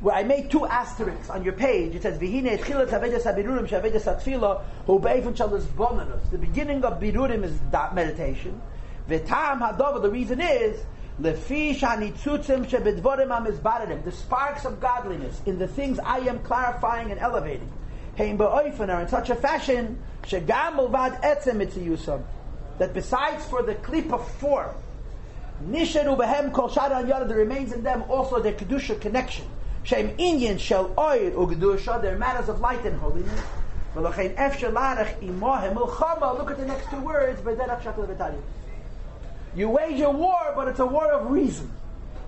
where 0.00 0.16
I 0.16 0.22
made 0.22 0.50
two 0.50 0.66
asterisks 0.66 1.28
on 1.28 1.44
your 1.44 1.52
page, 1.52 1.94
it 1.94 2.02
says, 2.02 2.18
Vihine 2.18 2.58
Tchilat 2.58 2.88
Havedas 2.88 3.24
HaBirurim 3.24 3.68
Shavedas 3.68 4.04
HaTfila 4.04 4.62
Hu 4.86 4.98
Be'efin 4.98 5.36
Shal 5.36 5.48
Bonanus. 5.48 6.30
The 6.30 6.38
beginning 6.38 6.84
of 6.84 7.00
Birurim 7.00 7.44
is 7.44 7.58
that 7.70 7.94
meditation. 7.94 8.60
V'tam 9.08 9.60
Hadova, 9.60 10.00
the 10.00 10.10
reason 10.10 10.40
is, 10.40 10.82
Lefi 11.20 11.76
Shanitzutzim 11.76 12.66
Shebedvorim 12.66 13.28
HaMizbaradim. 13.28 14.02
The 14.04 14.12
sparks 14.12 14.64
of 14.64 14.80
godliness 14.80 15.42
in 15.44 15.58
the 15.58 15.68
things 15.68 15.98
I 15.98 16.18
am 16.20 16.38
clarifying 16.40 17.10
and 17.10 17.20
elevating. 17.20 17.70
Heim 18.16 18.38
Be'oifen 18.38 18.88
are 18.88 19.02
in 19.02 19.08
such 19.08 19.28
a 19.28 19.34
fashion, 19.34 20.02
Shegam 20.22 20.76
Mulvad 20.76 21.20
Etzem 21.22 21.56
Mitziyusam. 21.56 22.22
That 22.78 22.94
besides 22.94 23.44
for 23.46 23.62
the 23.62 23.74
clip 23.74 24.12
of 24.12 24.30
form, 24.32 24.74
Nisharu 25.64 26.16
behem 26.16 26.52
kol 26.52 26.68
shara 26.68 27.08
yada, 27.08 27.26
there 27.26 27.38
remains 27.38 27.72
in 27.72 27.82
them 27.82 28.04
also 28.08 28.40
their 28.40 28.52
kedusha 28.52 29.00
connection. 29.00 29.46
Shem 29.84 30.10
inyan 30.16 30.58
shel 30.58 30.92
oir 30.98 31.30
ugedusha, 31.30 32.02
their 32.02 32.18
matters 32.18 32.48
of 32.48 32.60
light 32.60 32.84
and 32.84 32.98
holiness. 32.98 33.40
Look 33.94 34.18
at 34.18 34.36
the 34.36 34.42
next 36.66 36.90
two 36.90 37.00
words. 37.00 37.40
You 39.54 39.70
wage 39.70 40.00
a 40.02 40.10
war, 40.10 40.52
but 40.54 40.68
it's 40.68 40.80
a 40.80 40.84
war 40.84 41.10
of 41.12 41.30
reason. 41.30 41.70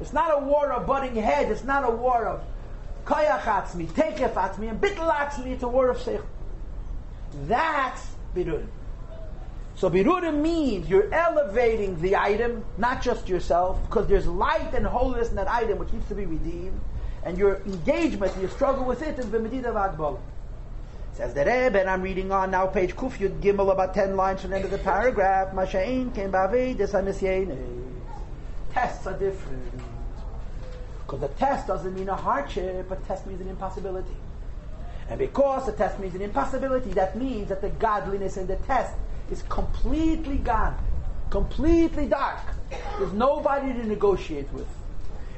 It's 0.00 0.14
not 0.14 0.32
a 0.32 0.38
war 0.38 0.72
of 0.72 0.86
butting 0.86 1.16
heads. 1.16 1.50
It's 1.50 1.64
not 1.64 1.84
a 1.86 1.90
war 1.90 2.26
of 2.26 2.42
koyach 3.04 3.40
atzmi, 3.40 3.86
tekef 3.88 4.32
atzmi, 4.32 4.70
and 4.70 4.80
bittel 4.80 5.12
atzmi. 5.12 5.48
It's 5.48 5.62
a 5.62 5.68
war 5.68 5.90
of 5.90 5.98
seichel. 5.98 6.24
That's 7.46 8.06
bidur. 8.34 8.66
So 9.78 9.88
birurim 9.88 10.40
means 10.42 10.88
you're 10.88 11.14
elevating 11.14 12.00
the 12.02 12.16
item, 12.16 12.64
not 12.78 13.00
just 13.00 13.28
yourself, 13.28 13.80
because 13.82 14.08
there's 14.08 14.26
light 14.26 14.74
and 14.74 14.84
holiness 14.84 15.30
in 15.30 15.36
that 15.36 15.46
item 15.46 15.78
which 15.78 15.92
needs 15.92 16.08
to 16.08 16.16
be 16.16 16.26
redeemed, 16.26 16.80
and 17.22 17.38
your 17.38 17.58
engagement, 17.58 18.36
your 18.40 18.50
struggle 18.50 18.84
with 18.84 19.02
it 19.02 19.16
is 19.20 19.26
b'medida 19.26 19.72
v'agbol. 19.72 20.18
Says 21.12 21.32
the 21.32 21.44
Rebbe, 21.44 21.78
and 21.78 21.88
I'm 21.88 22.02
reading 22.02 22.32
on 22.32 22.50
now, 22.50 22.66
page 22.66 22.96
Kuf 22.96 23.18
Yud 23.18 23.40
Gimel, 23.40 23.70
about 23.70 23.94
ten 23.94 24.16
lines 24.16 24.40
from 24.40 24.50
the 24.50 24.56
end 24.56 24.64
of 24.64 24.72
the 24.72 24.78
paragraph. 24.78 25.54
Masha'in 25.54 26.12
came 26.12 26.32
b'avei 26.32 26.76
Tests 28.72 29.06
are 29.06 29.16
different. 29.16 29.80
Because 31.06 31.20
the 31.20 31.28
test 31.28 31.68
doesn't 31.68 31.94
mean 31.94 32.08
a 32.08 32.16
hardship, 32.16 32.88
but 32.88 33.06
test 33.06 33.28
means 33.28 33.40
an 33.40 33.48
impossibility. 33.48 34.16
And 35.08 35.20
because 35.20 35.66
the 35.66 35.72
test 35.72 36.00
means 36.00 36.16
an 36.16 36.22
impossibility, 36.22 36.90
that 36.94 37.16
means 37.16 37.48
that 37.48 37.60
the 37.60 37.70
godliness 37.70 38.36
in 38.36 38.48
the 38.48 38.56
test 38.56 38.92
is 39.30 39.42
completely 39.48 40.38
gone, 40.38 40.76
completely 41.30 42.06
dark. 42.06 42.40
There's 42.98 43.12
nobody 43.12 43.72
to 43.72 43.86
negotiate 43.86 44.52
with. 44.52 44.68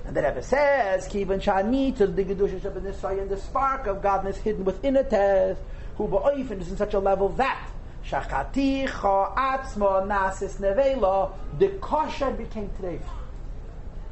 And 0.05 0.17
the 0.17 0.23
Rebbe 0.23 0.43
says, 0.43 1.07
Kivan 1.09 1.41
Shani 1.41 1.97
to 1.97 2.07
the 2.07 2.25
Gedusha 2.25 3.21
and 3.21 3.31
the 3.31 3.37
spark 3.37 3.87
of 3.87 3.99
godness 3.99 4.37
hidden 4.37 4.65
within 4.65 4.97
a 4.97 5.05
test, 5.05 5.61
who 5.97 6.09
ba'oifen 6.09 6.61
is 6.61 6.71
in 6.71 6.77
such 6.77 6.95
a 6.95 6.99
level 6.99 7.29
that 7.31 7.71
Shachaticha 8.07 9.35
atzma 9.37 10.07
nasis 10.07 10.57
nevela, 10.57 11.33
the 11.59 11.69
kosher 11.81 12.31
became 12.31 12.71
treif. 12.81 13.03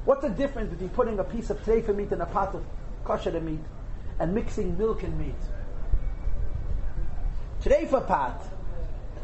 What's 0.04 0.22
the 0.22 0.28
difference 0.28 0.70
between 0.70 0.90
putting 0.90 1.18
a 1.18 1.24
piece 1.24 1.50
of 1.50 1.62
treifa 1.64 1.94
meat 1.94 2.12
in 2.12 2.20
a 2.20 2.26
pot 2.26 2.54
of 2.54 2.64
kosher 3.04 3.40
meat 3.40 3.60
and 4.18 4.34
mixing 4.34 4.76
milk 4.78 5.02
and 5.02 5.18
meat? 5.18 5.34
Treifa 7.62 8.06
pot, 8.06 8.42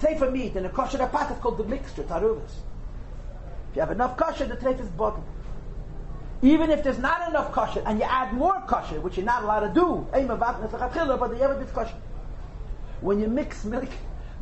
treifa 0.04 0.30
meat 0.30 0.54
in 0.56 0.66
a 0.66 0.68
kosher 0.68 1.02
is 1.02 1.38
called 1.38 1.58
the 1.58 1.64
mixture, 1.64 2.02
taruvas. 2.02 2.42
If 3.70 3.76
you 3.76 3.80
have 3.80 3.90
enough 3.90 4.16
kosher, 4.16 4.44
the 4.44 4.56
treif 4.56 4.80
is 4.80 4.88
bottom. 4.88 5.24
Even 6.42 6.70
if 6.70 6.84
there's 6.84 6.98
not 6.98 7.28
enough 7.28 7.52
kosher 7.52 7.82
and 7.86 7.98
you 7.98 8.04
add 8.04 8.32
more 8.34 8.62
kosher, 8.66 9.00
which 9.00 9.16
you're 9.16 9.24
not 9.24 9.42
allowed 9.44 9.60
to 9.60 9.74
do, 9.74 10.06
but 10.12 11.30
the 11.30 11.40
ever 11.40 11.62
is 11.62 11.70
kosher. 11.70 11.96
When 13.00 13.18
you 13.18 13.28
mix 13.28 13.64
milk, 13.64 13.88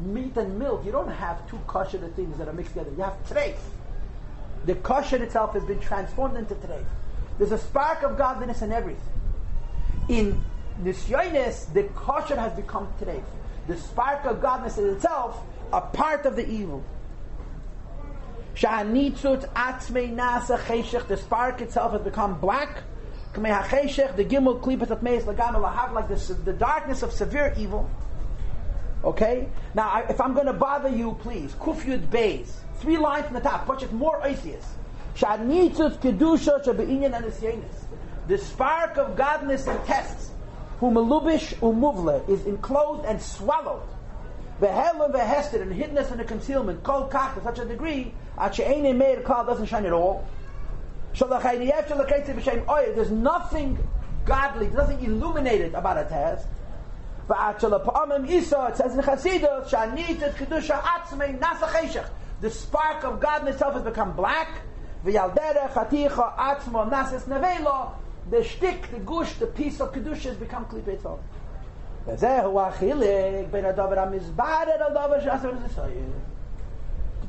meat 0.00 0.36
and 0.36 0.58
milk, 0.58 0.84
you 0.84 0.90
don't 0.90 1.10
have 1.10 1.48
two 1.48 1.58
kosher 1.66 1.98
things 2.16 2.36
that 2.38 2.48
are 2.48 2.52
mixed 2.52 2.72
together. 2.74 2.90
You 2.96 3.04
have 3.04 3.16
treif. 3.28 3.56
The 4.64 4.74
kosher 4.76 5.22
itself 5.22 5.54
has 5.54 5.64
been 5.64 5.80
transformed 5.80 6.36
into 6.36 6.54
treif. 6.56 6.84
There's 7.38 7.52
a 7.52 7.58
spark 7.58 8.02
of 8.02 8.18
godliness 8.18 8.62
in 8.62 8.72
everything. 8.72 9.02
In 10.08 10.44
nisyonis, 10.82 11.72
the 11.72 11.84
kosher 11.94 12.36
has 12.36 12.52
become 12.52 12.88
treif. 13.00 13.22
The 13.68 13.76
spark 13.76 14.24
of 14.24 14.42
godliness 14.42 14.78
in 14.78 14.88
itself 14.88 15.40
a 15.72 15.80
part 15.80 16.26
of 16.26 16.36
the 16.36 16.48
evil. 16.48 16.84
Sha'anitzut 18.54 19.48
atzmei 19.54 20.14
nasa 20.14 20.58
cheshech, 20.58 21.06
the 21.08 21.16
spark 21.16 21.60
itself 21.60 21.92
has 21.92 22.02
become 22.02 22.38
black. 22.38 22.82
K'mei 23.32 23.50
ha'cheshech, 23.50 24.16
the 24.16 24.24
gimel 24.24 24.60
klipat 24.60 24.90
at 24.90 25.02
meis 25.02 25.24
lagam 25.24 25.54
lahav, 25.54 25.92
like 25.92 26.08
this, 26.08 26.28
the 26.28 26.52
darkness 26.52 27.02
of 27.02 27.12
severe 27.12 27.54
evil. 27.56 27.88
Okay? 29.04 29.48
Now, 29.74 29.88
I, 29.88 30.00
if 30.10 30.20
I'm 30.20 30.34
going 30.34 30.46
to 30.46 30.52
bother 30.52 30.90
you, 30.90 31.16
please, 31.22 31.52
kufyud 31.54 32.08
beis, 32.08 32.50
three 32.76 32.98
lines 32.98 33.26
from 33.26 33.34
the 33.34 33.40
top, 33.40 33.66
watch 33.66 33.82
it 33.82 33.92
more 33.92 34.20
oisius. 34.20 34.64
Sha'anitzut 35.16 35.98
kedusha 35.98 36.62
shabe'inyan 36.62 37.18
anisyenis. 37.18 37.84
The 38.28 38.38
spark 38.38 38.98
of 38.98 39.16
godliness 39.16 39.66
and 39.66 39.82
tests, 39.86 40.30
who 40.78 40.90
melubish 40.90 41.54
umuvle, 41.56 42.28
is 42.28 42.44
enclosed 42.44 43.06
and 43.06 43.20
swallowed. 43.20 43.82
Behelam 44.62 45.10
behested 45.10 45.60
and 45.60 45.72
hiddenness 45.72 46.12
and 46.12 46.20
a 46.20 46.24
concealment, 46.24 46.84
kol 46.84 47.08
kach 47.10 47.34
to 47.34 47.42
such 47.42 47.58
a 47.58 47.64
degree, 47.64 48.14
at 48.38 48.54
she'ene 48.54 48.96
meir 48.96 49.16
klal 49.16 49.44
doesn't 49.44 49.66
shine 49.66 49.84
at 49.84 49.92
all. 49.92 50.24
There's 51.18 53.10
nothing 53.10 53.78
godly, 54.24 54.66
there's 54.68 54.88
nothing 54.88 55.04
illuminated 55.04 55.74
about 55.74 55.98
a 55.98 56.04
test. 56.04 56.46
It 57.28 57.60
says 57.60 58.94
in 58.94 59.00
Chassidus, 59.00 59.70
The 62.40 62.50
spark 62.50 63.04
of 63.04 63.18
God 63.20 63.42
in 63.42 63.48
itself 63.48 63.74
has 63.74 63.82
become 63.82 64.12
black. 64.12 64.60
The 65.04 65.10
shtick, 68.44 68.90
the 68.92 69.00
gush, 69.00 69.32
the 69.34 69.46
piece 69.48 69.80
of 69.80 69.92
kedusha 69.92 70.22
has 70.22 70.36
become 70.36 70.66
klipei 70.66 71.00
tzol. 71.00 71.18
וזהו 72.05 72.61
החילק 72.61 73.47
בין 73.51 73.65
הדובר 73.65 73.99
המזברד 73.99 74.67
לדובר 74.89 75.19
שעשה 75.19 75.51
בנסיון. 75.51 76.11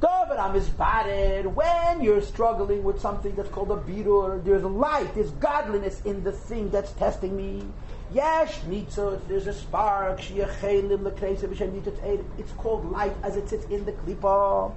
David 0.00 0.38
Amizbared, 0.38 1.56
when 1.56 2.00
you're 2.00 2.22
struggling 2.22 2.84
with 2.84 3.00
something 3.00 3.34
that's 3.34 3.48
called 3.48 3.72
a 3.72 3.76
birur, 3.76 4.40
there's 4.44 4.62
light, 4.62 5.12
there's 5.16 5.32
godliness 5.32 6.00
in 6.04 6.22
the 6.22 6.30
thing 6.30 6.70
that's 6.70 6.92
testing 6.92 7.36
me. 7.36 7.66
Yes, 8.12 8.60
nitzot, 8.68 9.26
there's 9.26 9.48
a 9.48 9.52
spark, 9.52 10.20
it's 10.30 12.52
called 12.52 12.92
light 12.92 13.16
as 13.24 13.36
it 13.36 13.48
sits 13.48 13.64
in 13.66 13.84
the 13.84 13.92
klipa. 13.92 14.72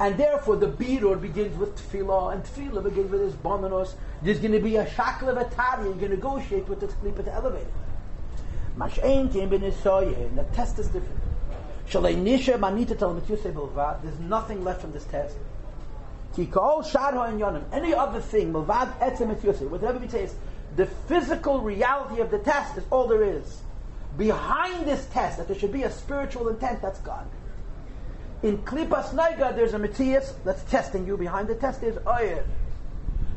And 0.00 0.16
therefore 0.16 0.56
the 0.56 0.66
birur 0.66 1.20
begins 1.20 1.56
with 1.58 1.76
tefillah, 1.76 2.32
and 2.32 2.42
tefillah 2.42 2.82
begins 2.82 3.10
with 3.10 3.20
his 3.20 3.34
bonanos. 3.34 3.94
There's 4.22 4.38
going 4.38 4.52
to 4.52 4.60
be 4.60 4.76
a 4.76 4.86
shakla 4.86 5.34
vatari, 5.36 5.84
you're 5.84 5.94
going 5.94 6.10
to 6.10 6.16
negotiate 6.16 6.68
with 6.68 6.80
this 6.80 6.92
klipa 6.94 7.22
to 7.24 7.32
elevate 7.32 7.62
it. 7.62 7.72
Came 9.32 9.52
in 9.52 9.60
the 9.60 10.44
test 10.54 10.78
is 10.78 10.88
different. 10.88 11.20
There's 11.92 14.18
nothing 14.20 14.64
left 14.64 14.80
from 14.80 14.92
this 14.92 15.04
test. 15.04 15.36
Any 16.38 17.94
other 17.94 18.20
thing, 18.20 18.52
whatever 18.52 19.98
we 19.98 20.06
is 20.06 20.34
the 20.76 20.86
physical 20.86 21.60
reality 21.60 22.20
of 22.22 22.30
the 22.30 22.38
test 22.38 22.78
is 22.78 22.84
all 22.90 23.08
there 23.08 23.24
is. 23.24 23.62
Behind 24.16 24.86
this 24.86 25.04
test, 25.06 25.38
that 25.38 25.48
there 25.48 25.58
should 25.58 25.72
be 25.72 25.82
a 25.82 25.90
spiritual 25.90 26.48
intent, 26.48 26.80
that's 26.80 27.00
God. 27.00 27.26
In 28.42 28.58
Klipas 28.58 29.12
Naiga, 29.12 29.54
there's 29.54 29.74
a 29.74 29.78
Metzias 29.78 30.32
that's 30.44 30.62
testing 30.70 31.06
you. 31.06 31.16
Behind 31.16 31.46
the 31.46 31.54
test 31.54 31.82
is 31.82 31.96
Ayr. 32.06 32.44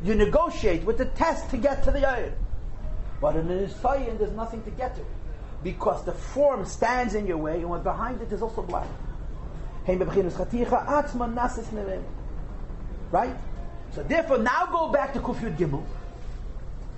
You 0.02 0.14
negotiate 0.14 0.84
with 0.84 0.96
the 0.98 1.04
test 1.06 1.50
to 1.50 1.56
get 1.58 1.84
to 1.84 1.90
the 1.90 2.00
Ayr. 2.00 2.32
But 3.20 3.36
in 3.36 3.48
the 3.48 3.54
Nisayan, 3.54 4.18
there's 4.18 4.32
nothing 4.32 4.62
to 4.64 4.70
get 4.70 4.96
to 4.96 5.02
because 5.62 6.04
the 6.04 6.12
form 6.12 6.64
stands 6.66 7.14
in 7.14 7.26
your 7.26 7.38
way, 7.38 7.60
and 7.60 7.70
what 7.70 7.82
behind 7.82 8.20
it 8.20 8.30
is 8.30 8.42
also 8.42 8.62
black. 8.62 8.86
Right? 13.10 13.36
So 13.92 14.02
therefore, 14.02 14.38
now 14.38 14.66
go 14.66 14.88
back 14.88 15.14
to 15.14 15.20
Kufyud 15.20 15.56
Gimel. 15.56 15.84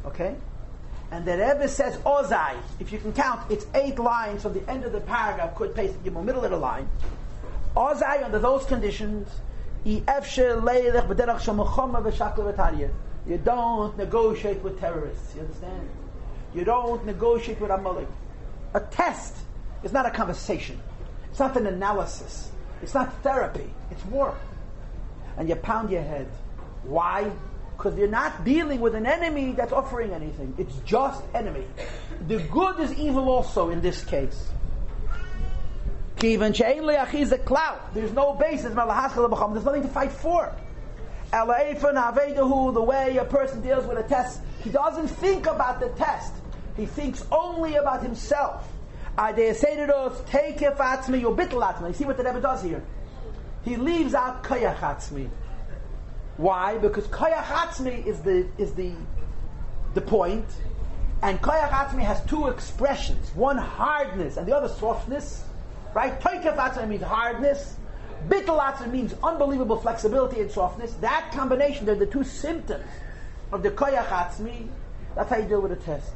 Okay? 0.05 0.35
And 1.13 1.25
the 1.25 1.33
Rebbe 1.33 1.69
says 1.69 1.97
Ozai. 1.99 2.57
If 2.81 2.93
you 2.93 2.99
can 2.99 3.13
count, 3.13 3.51
it's 3.51 3.67
eight 3.75 3.99
lines 3.99 4.43
from 4.43 4.53
the 4.55 4.69
end 4.69 4.85
of 4.85 4.93
the 4.93 5.01
paragraph, 5.01 5.55
could 5.55 5.75
paste 5.75 6.03
Gimel, 6.05 6.25
middle 6.25 6.45
of 6.45 6.51
the 6.51 6.57
line. 6.57 6.89
Under 7.77 8.39
those 8.39 8.65
conditions, 8.65 9.29
you 9.85 10.01
don't 13.45 13.99
negotiate 13.99 14.63
with 14.63 14.81
terrorists. 14.81 15.35
You 15.35 15.43
understand? 15.43 15.89
You 16.55 16.65
don't 16.65 17.05
negotiate 17.05 17.61
with 17.61 17.71
Amalek. 17.71 18.09
A 18.75 18.81
test 18.81 19.37
is 19.83 19.93
not 19.93 20.07
a 20.07 20.11
conversation. 20.11 20.81
It's 21.31 21.39
not 21.39 21.57
an 21.57 21.67
analysis. 21.67 22.51
It's 22.83 22.95
not 22.95 23.13
therapy. 23.23 23.71
It's 23.91 24.05
war. 24.07 24.35
And 25.37 25.49
you 25.49 25.57
pound 25.57 25.91
your 25.91 26.03
head. 26.03 26.29
Why? 26.85 27.31
Because 27.77 27.99
you're 27.99 28.09
not 28.09 28.45
dealing 28.45 28.81
with 28.81 28.95
an 28.95 29.05
enemy 29.05 29.53
that's 29.53 29.73
offering 29.73 30.13
anything. 30.13 30.55
It's 30.57 30.75
just 30.87 31.23
enemy. 31.35 31.67
The 32.27 32.39
good 32.39 32.81
is 32.81 32.95
evil 32.95 33.29
also 33.29 33.69
in 33.69 33.83
this 33.83 34.03
case. 34.03 34.49
There's 36.19 38.13
no 38.13 38.35
basis. 38.35 38.73
There's 38.75 39.65
nothing 39.65 39.83
to 39.83 39.89
fight 39.89 40.13
for. 40.13 40.53
The 41.31 42.85
way 42.87 43.17
a 43.17 43.25
person 43.25 43.61
deals 43.61 43.87
with 43.87 43.99
a 43.99 44.03
test, 44.09 44.41
he 44.63 44.71
doesn't 44.71 45.09
think 45.09 45.47
about 45.47 45.81
the 45.81 45.91
test. 45.91 46.33
He 46.77 46.87
thinks 46.87 47.25
only 47.31 47.77
about 47.77 48.03
himself. 48.03 48.67
You 49.19 49.55
see 49.55 49.75
what 52.05 52.17
the 52.17 52.25
Rebbe 52.25 52.41
does 52.41 52.63
here? 52.63 52.83
He 53.65 53.77
leaves 53.77 54.15
out 54.15 54.43
koyach 54.45 54.79
atzmi. 54.79 55.29
Why? 56.37 56.77
Because 56.79 57.07
koyach 57.09 57.45
atzmi 57.45 58.07
is 58.07 58.21
the 58.21 58.47
is 58.59 58.75
the 58.75 58.95
the 59.95 60.03
point, 60.03 60.47
and 61.23 61.41
koyach 61.41 61.71
atzmi 61.71 62.03
has 62.03 62.23
two 62.27 62.49
expressions: 62.49 63.35
one 63.35 63.57
hardness 63.57 64.37
and 64.37 64.47
the 64.47 64.55
other 64.55 64.69
softness. 64.69 65.45
Right? 65.97 66.21
Toikef 66.21 66.57
atzmi 66.57 66.89
means 66.89 67.03
hardness. 67.03 67.77
Bittel 68.29 68.93
means 68.93 69.15
unbelievable 69.25 69.79
flexibility 69.79 70.43
and 70.43 70.51
softness. 70.51 70.93
That 71.01 71.33
combination, 71.33 71.87
they're 71.87 71.95
the 71.95 72.05
two 72.05 72.23
symptoms 72.23 72.85
of 73.51 73.63
the 73.63 73.71
koyach 73.71 74.09
atzmi. 74.09 74.69
That's 75.15 75.31
how 75.31 75.39
you 75.39 75.49
deal 75.49 75.63
with 75.63 75.73
a 75.73 75.77
test. 75.77 76.13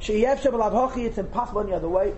It's 0.00 1.18
impossible 1.18 1.60
any 1.60 1.74
other 1.74 1.90
way. 1.90 2.14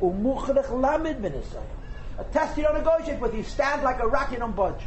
A 2.19 2.25
test 2.33 2.57
you 2.57 2.63
don't 2.63 2.79
negotiate 2.79 3.19
with. 3.19 3.35
You 3.35 3.43
stand 3.43 3.83
like 3.83 3.99
a 3.99 4.07
rock, 4.07 4.31
you 4.31 4.39
don't 4.39 4.55
budge. 4.55 4.83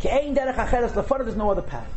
There's 0.00 1.36
no 1.36 1.50
other 1.50 1.60
path. 1.60 1.90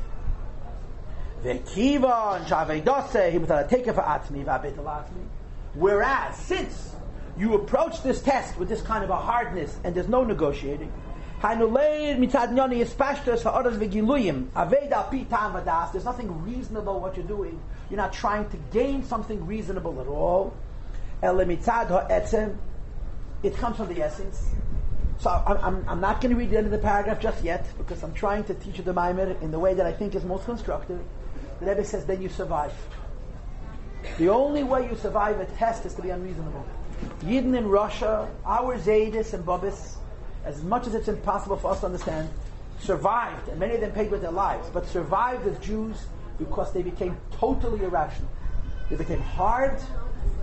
Whereas, 5.73 6.35
since 6.35 6.94
you 7.37 7.55
approach 7.55 8.01
this 8.01 8.21
test 8.21 8.57
with 8.57 8.69
this 8.69 8.81
kind 8.81 9.03
of 9.03 9.09
a 9.09 9.15
hardness 9.15 9.77
and 9.83 9.93
there's 9.93 10.07
no 10.07 10.23
negotiating, 10.23 10.91
There's 11.41 11.59
nothing 16.05 16.43
reasonable 16.43 16.99
what 16.99 17.17
you're 17.17 17.27
doing. 17.27 17.59
You're 17.89 17.97
not 17.97 18.13
trying 18.13 18.49
to 18.49 18.57
gain 18.71 19.03
something 19.03 19.45
reasonable 19.45 19.99
at 20.01 20.07
all. 20.07 20.55
It 21.21 21.63
comes 23.57 23.77
from 23.77 23.93
the 23.93 24.01
essence. 24.01 24.49
So 25.19 25.29
I'm, 25.29 25.57
I'm, 25.57 25.89
I'm 25.89 26.01
not 26.01 26.21
going 26.21 26.31
to 26.31 26.37
read 26.37 26.49
the 26.49 26.57
end 26.57 26.65
of 26.65 26.71
the 26.71 26.77
paragraph 26.77 27.19
just 27.19 27.43
yet 27.43 27.67
because 27.77 28.01
I'm 28.03 28.13
trying 28.13 28.43
to 28.45 28.53
teach 28.53 28.77
you 28.77 28.83
the 28.83 28.93
Maimer 28.93 29.41
in 29.41 29.51
the 29.51 29.59
way 29.59 29.73
that 29.73 29.85
I 29.85 29.91
think 29.91 30.15
is 30.15 30.23
most 30.23 30.45
constructive. 30.45 30.99
The 31.59 31.67
Rebbe 31.67 31.85
says, 31.85 32.05
then 32.05 32.21
you 32.21 32.29
survive. 32.29 32.73
The 34.17 34.29
only 34.29 34.63
way 34.63 34.89
you 34.89 34.95
survive 34.97 35.39
a 35.39 35.45
test 35.45 35.85
is 35.85 35.93
to 35.95 36.01
be 36.01 36.09
unreasonable. 36.09 36.65
Yidden 37.21 37.57
in 37.57 37.67
Russia, 37.67 38.29
our 38.45 38.77
Zaydis 38.77 39.33
and 39.33 39.45
Bobis, 39.45 39.95
as 40.43 40.63
much 40.63 40.87
as 40.87 40.95
it's 40.95 41.07
impossible 41.07 41.57
for 41.57 41.71
us 41.71 41.79
to 41.79 41.87
understand, 41.87 42.29
survived, 42.79 43.47
and 43.47 43.59
many 43.59 43.75
of 43.75 43.81
them 43.81 43.91
paid 43.91 44.11
with 44.11 44.21
their 44.21 44.31
lives, 44.31 44.69
but 44.73 44.87
survived 44.87 45.47
as 45.47 45.57
Jews 45.59 46.05
because 46.37 46.71
they 46.73 46.81
became 46.81 47.17
totally 47.31 47.83
irrational. 47.83 48.29
They 48.89 48.95
became 48.95 49.21
hard, 49.21 49.79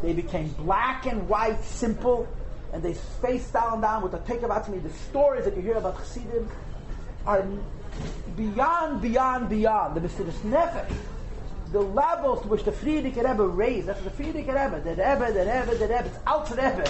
they 0.03 0.13
became 0.13 0.49
black 0.49 1.07
and 1.07 1.29
white, 1.29 1.63
simple, 1.63 2.27
and 2.73 2.83
they 2.83 2.95
face 2.95 3.49
down 3.51 3.81
down 3.81 4.03
with 4.03 4.13
the 4.13 4.19
take 4.19 4.43
about 4.43 4.69
me. 4.69 4.79
The 4.79 4.91
stories 4.91 5.45
that 5.45 5.55
you 5.57 5.63
hear 5.63 5.75
about 5.75 5.99
Chassidim 5.99 6.49
are 7.27 7.47
beyond, 8.37 9.03
beyond, 9.03 9.49
beyond 9.49 9.95
the 9.95 10.01
Mesiris 10.01 10.41
Nefesh. 10.41 10.91
The 11.73 11.81
levels 11.81 12.43
to 12.43 12.49
which 12.49 12.65
the 12.65 12.71
Frierdiker 12.71 13.29
Rebbe 13.29 13.47
raised, 13.47 13.89
that's 13.89 14.03
the 14.03 14.11
Frierdiker 14.11 14.49
Rebbe, 14.49 14.81
the 14.85 14.91
Rebbe, 14.91 15.33
the 15.33 15.41
Rebbe, 15.41 15.75
the 15.79 15.89
Rebbe, 15.89 16.05
it's 16.07 16.19
Alter 16.27 16.55
Rebbe. 16.55 16.85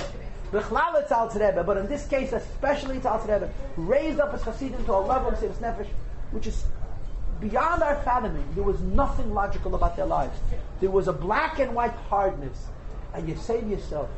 Bechlal 0.51 1.01
it's 1.01 1.12
Alter 1.12 1.39
Rebbe, 1.39 1.62
but 1.64 1.76
in 1.76 1.87
this 1.87 2.07
case 2.09 2.33
especially 2.33 2.97
it's 2.97 3.07
Alter 3.07 3.33
Rebbe, 3.33 3.53
raised 3.76 4.18
up 4.18 4.35
as 4.35 4.43
Chassidim 4.43 4.85
to 4.85 4.93
a 4.93 4.97
level 4.97 5.28
of 5.28 5.39
Mesiris 5.39 5.57
Nefesh, 5.61 5.87
which 6.33 6.49
is 6.49 6.64
beyond 7.41 7.83
our 7.83 7.97
fathoming. 8.03 8.45
There 8.55 8.64
was 8.64 8.80
nothing 8.80 9.33
logical 9.33 9.74
about 9.74 9.97
their 9.97 10.07
lives. 10.07 10.39
There 10.80 10.91
was 10.91 11.09
a 11.09 11.12
black 11.12 11.59
and 11.59 11.74
white 11.74 11.95
hardness. 12.09 12.66
And 13.14 13.28
you 13.28 13.37
say 13.37 13.61
to 13.61 13.66
yourself, 13.66 14.09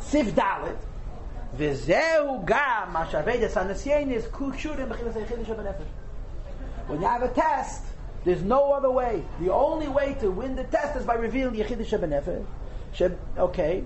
Sif 0.00 0.34
Dalit, 0.34 0.76
V'zehu 1.56 2.46
gam 2.46 2.92
mashavedes 2.94 4.10
is 4.12 4.24
kushurim 4.26 4.88
b'chilas 4.88 5.84
When 6.86 7.00
you 7.00 7.06
have 7.06 7.22
a 7.22 7.28
test, 7.28 7.84
there's 8.24 8.42
no 8.42 8.72
other 8.72 8.90
way. 8.90 9.24
The 9.40 9.52
only 9.52 9.88
way 9.88 10.16
to 10.20 10.30
win 10.30 10.54
the 10.54 10.64
test 10.64 10.96
is 10.96 11.04
by 11.04 11.14
revealing 11.14 11.54
the 11.54 11.64
Yechidah 11.64 11.86
Shabbat 11.86 12.44
Okay. 13.38 13.84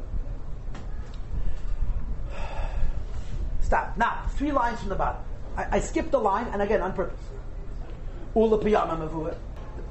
Stop. 3.61 3.97
Now, 3.97 4.27
three 4.37 4.53
lines 4.53 4.81
from 4.81 4.91
the 4.91 4.95
bottom. 4.95 5.23
I, 5.57 5.77
I 5.77 5.81
skipped 5.81 6.13
a 6.15 6.19
line, 6.19 6.47
and 6.53 6.61
again, 6.61 6.83
on 6.83 6.93
purpose. 6.93 7.21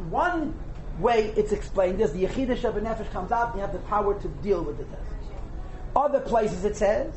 One 0.10 0.54
way 1.00 1.34
it's 1.36 1.52
explained 1.52 2.00
is 2.02 2.14
the 2.14 2.26
Yechidah 2.26 2.58
Shabbat 2.58 3.12
comes 3.12 3.32
out, 3.32 3.48
and 3.50 3.56
you 3.56 3.62
have 3.62 3.74
the 3.74 3.80
power 3.80 4.20
to 4.20 4.28
deal 4.28 4.62
with 4.62 4.78
the 4.78 4.84
test. 4.86 5.02
Other 5.96 6.20
places 6.20 6.66
it 6.66 6.76
says, 6.76 7.14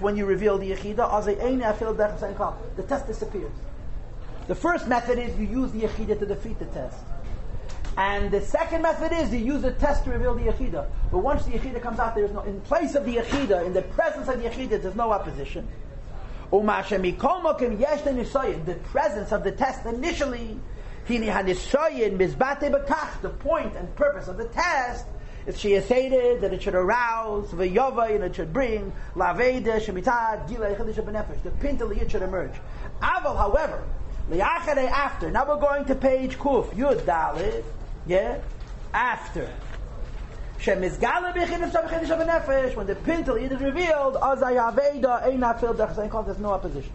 when 0.00 0.16
you 0.16 0.26
reveal 0.26 0.58
the 0.58 0.70
Yechidah, 0.70 1.24
the 2.76 2.82
test 2.82 3.06
disappears. 3.06 3.52
The 4.46 4.54
first 4.54 4.86
method 4.88 5.18
is 5.18 5.34
you 5.38 5.46
use 5.46 5.72
the 5.72 5.80
Yechidah 5.80 6.18
to 6.18 6.26
defeat 6.26 6.58
the 6.58 6.66
test. 6.66 6.98
And 7.96 8.30
the 8.30 8.42
second 8.42 8.82
method 8.82 9.12
is 9.12 9.32
you 9.32 9.38
use 9.38 9.62
the 9.62 9.72
test 9.72 10.04
to 10.04 10.10
reveal 10.10 10.34
the 10.34 10.42
Yechidah. 10.42 10.86
But 11.10 11.18
once 11.18 11.46
the 11.46 11.52
Yechidah 11.52 11.80
comes 11.80 11.98
out, 11.98 12.14
there 12.14 12.24
is 12.24 12.32
no, 12.32 12.42
in 12.42 12.60
place 12.62 12.94
of 12.94 13.06
the 13.06 13.16
Yechidah, 13.16 13.64
in 13.64 13.72
the 13.72 13.82
presence 13.82 14.28
of 14.28 14.42
the 14.42 14.48
Yechidah, 14.48 14.82
there's 14.82 14.96
no 14.96 15.12
opposition. 15.12 15.66
The 16.50 16.60
presence 18.92 19.32
of 19.32 19.44
the 19.44 19.52
test 19.52 19.86
initially, 19.86 20.60
the 21.06 21.30
point 23.38 23.76
and 23.76 23.96
purpose 23.96 24.28
of 24.28 24.36
the 24.36 24.48
test 24.48 25.06
it's 25.46 25.62
sheyaseted 25.62 26.40
that 26.40 26.54
it 26.54 26.62
should 26.62 26.74
arouse 26.74 27.50
v'yova 27.50 28.14
and 28.14 28.24
it 28.24 28.34
should 28.34 28.50
bring 28.50 28.90
laveda 29.14 29.78
shemitad 29.78 30.48
gila 30.48 30.74
yichadish 30.74 31.04
benefesh. 31.04 31.42
The 31.42 31.50
pintel 31.50 32.10
should 32.10 32.22
emerge. 32.22 32.54
Aval, 33.02 33.36
however, 33.36 33.84
after. 34.86 35.30
Now 35.30 35.46
we're 35.46 35.60
going 35.60 35.84
to 35.86 35.94
page 35.94 36.38
kuf 36.38 36.70
yud 36.74 37.00
dalit. 37.00 37.64
Yeah, 38.06 38.38
after. 38.92 39.50
When 40.64 40.80
the 40.80 40.96
pintel 43.04 43.38
is 43.38 43.60
revealed, 43.60 44.14
azayaveda 44.14 45.24
eina 45.24 45.60
filled 45.60 45.76
there's 45.76 46.38
no 46.38 46.52
opposition. 46.52 46.92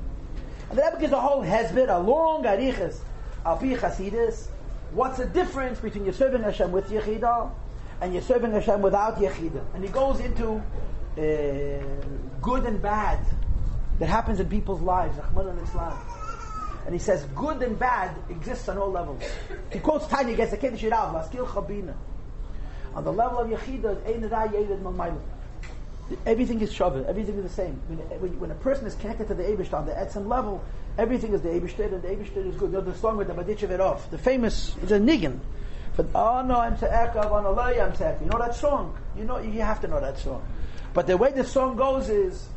And 0.69 0.77
the 0.77 0.83
Rebbe 0.83 0.99
gives 0.99 1.13
a 1.13 1.19
whole 1.19 1.43
hezbit, 1.43 1.89
a 1.89 1.99
long 1.99 2.43
arichas, 2.43 2.97
al 3.45 3.57
pi 3.57 3.75
chasidis. 3.75 4.47
What's 4.91 5.17
the 5.19 5.25
difference 5.25 5.79
between 5.79 6.05
your 6.05 6.13
serving 6.13 6.41
Hashem 6.41 6.71
with 6.71 6.89
Yechidah 6.89 7.51
and 8.01 8.13
you're 8.13 8.21
serving 8.21 8.51
Hashem 8.51 8.81
without 8.81 9.17
Yechidah. 9.17 9.63
And 9.73 9.83
he 9.83 9.89
goes 9.89 10.19
into 10.19 10.61
uh, 11.17 11.83
good 12.41 12.65
and 12.65 12.81
bad 12.81 13.19
that 13.99 14.07
happens 14.07 14.39
in 14.39 14.47
people's 14.47 14.81
lives, 14.81 15.17
and 15.35 15.61
Islam. 15.61 15.99
And 16.89 16.95
he 16.95 16.99
says 16.99 17.23
good 17.35 17.61
and 17.61 17.77
bad 17.77 18.15
exists 18.31 18.67
on 18.67 18.79
all 18.79 18.89
levels. 18.89 19.21
He 19.71 19.77
quotes 19.77 20.07
Tanya 20.07 20.33
against 20.33 20.49
the 20.49 20.57
Kiddush 20.57 20.81
Yirav, 20.81 21.29
Chabina. 21.29 21.93
On 22.95 23.03
the 23.03 23.13
level 23.13 23.37
of 23.41 23.47
Yechidah, 23.47 24.07
Ein 24.07 24.27
Ra 24.27 24.47
Yevid 24.47 24.81
Malmayla. 24.81 25.21
Everything 26.25 26.59
is 26.61 26.73
shavah. 26.73 27.05
Everything 27.05 27.35
is 27.35 27.43
the 27.43 27.49
same. 27.49 27.79
When, 27.89 27.99
when, 28.19 28.39
when, 28.39 28.49
a 28.49 28.55
person 28.55 28.87
is 28.87 28.95
connected 28.95 29.27
to 29.27 29.35
the 29.35 29.43
Eibush 29.43 29.71
on 29.71 29.85
the 29.85 29.91
etzem 29.91 30.27
level, 30.27 30.65
everything 30.97 31.33
is 31.33 31.43
the 31.43 31.49
Eibush 31.49 31.77
and 31.77 32.01
the 32.01 32.07
Eibush 32.07 32.35
is 32.35 32.55
good. 32.55 32.71
You 32.71 32.77
know 32.79 32.81
the 32.81 32.95
song 32.95 33.17
with 33.17 33.27
the 33.27 33.35
Baditchev 33.35 34.09
the 34.09 34.17
famous, 34.17 34.73
a 34.77 34.97
niggin. 34.97 35.37
But 35.95 36.07
oh 36.15 36.41
no, 36.41 36.59
I'm 36.59 36.75
Te'ekav 36.75 37.31
on 37.31 37.45
oh, 37.45 37.53
Alay, 37.53 37.85
I'm 37.85 37.91
Te'ekav. 37.91 38.21
You 38.21 38.29
know 38.31 38.39
that 38.39 38.55
song? 38.55 38.97
You 39.15 39.25
know, 39.25 39.37
you 39.37 39.61
have 39.61 39.79
to 39.81 39.87
know 39.87 40.01
that 40.01 40.17
song. 40.17 40.43
But 40.95 41.05
the 41.05 41.17
way 41.17 41.33
the 41.33 41.43
song 41.43 41.75
goes 41.75 42.09
is, 42.09 42.49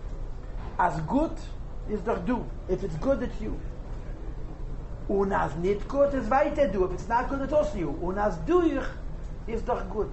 as 0.78 0.98
good 1.02 1.32
is 1.90 2.00
the 2.00 2.14
do. 2.14 2.46
If 2.70 2.82
it's 2.82 2.96
good, 2.96 3.22
it's 3.22 3.38
you. 3.38 3.60
Und 5.08 5.32
as 5.32 5.54
nicht 5.56 5.88
gut 5.88 6.14
is 6.14 6.30
weiter 6.30 6.68
du. 6.68 6.84
If 6.84 6.92
it's 6.92 7.08
not 7.08 7.28
good, 7.28 7.40
it's 7.42 7.52
also 7.52 7.76
you. 7.76 7.98
Und 8.00 8.18
as 8.18 8.36
du 8.46 8.62
is 9.46 9.62
doch 9.62 9.88
good. 9.90 10.10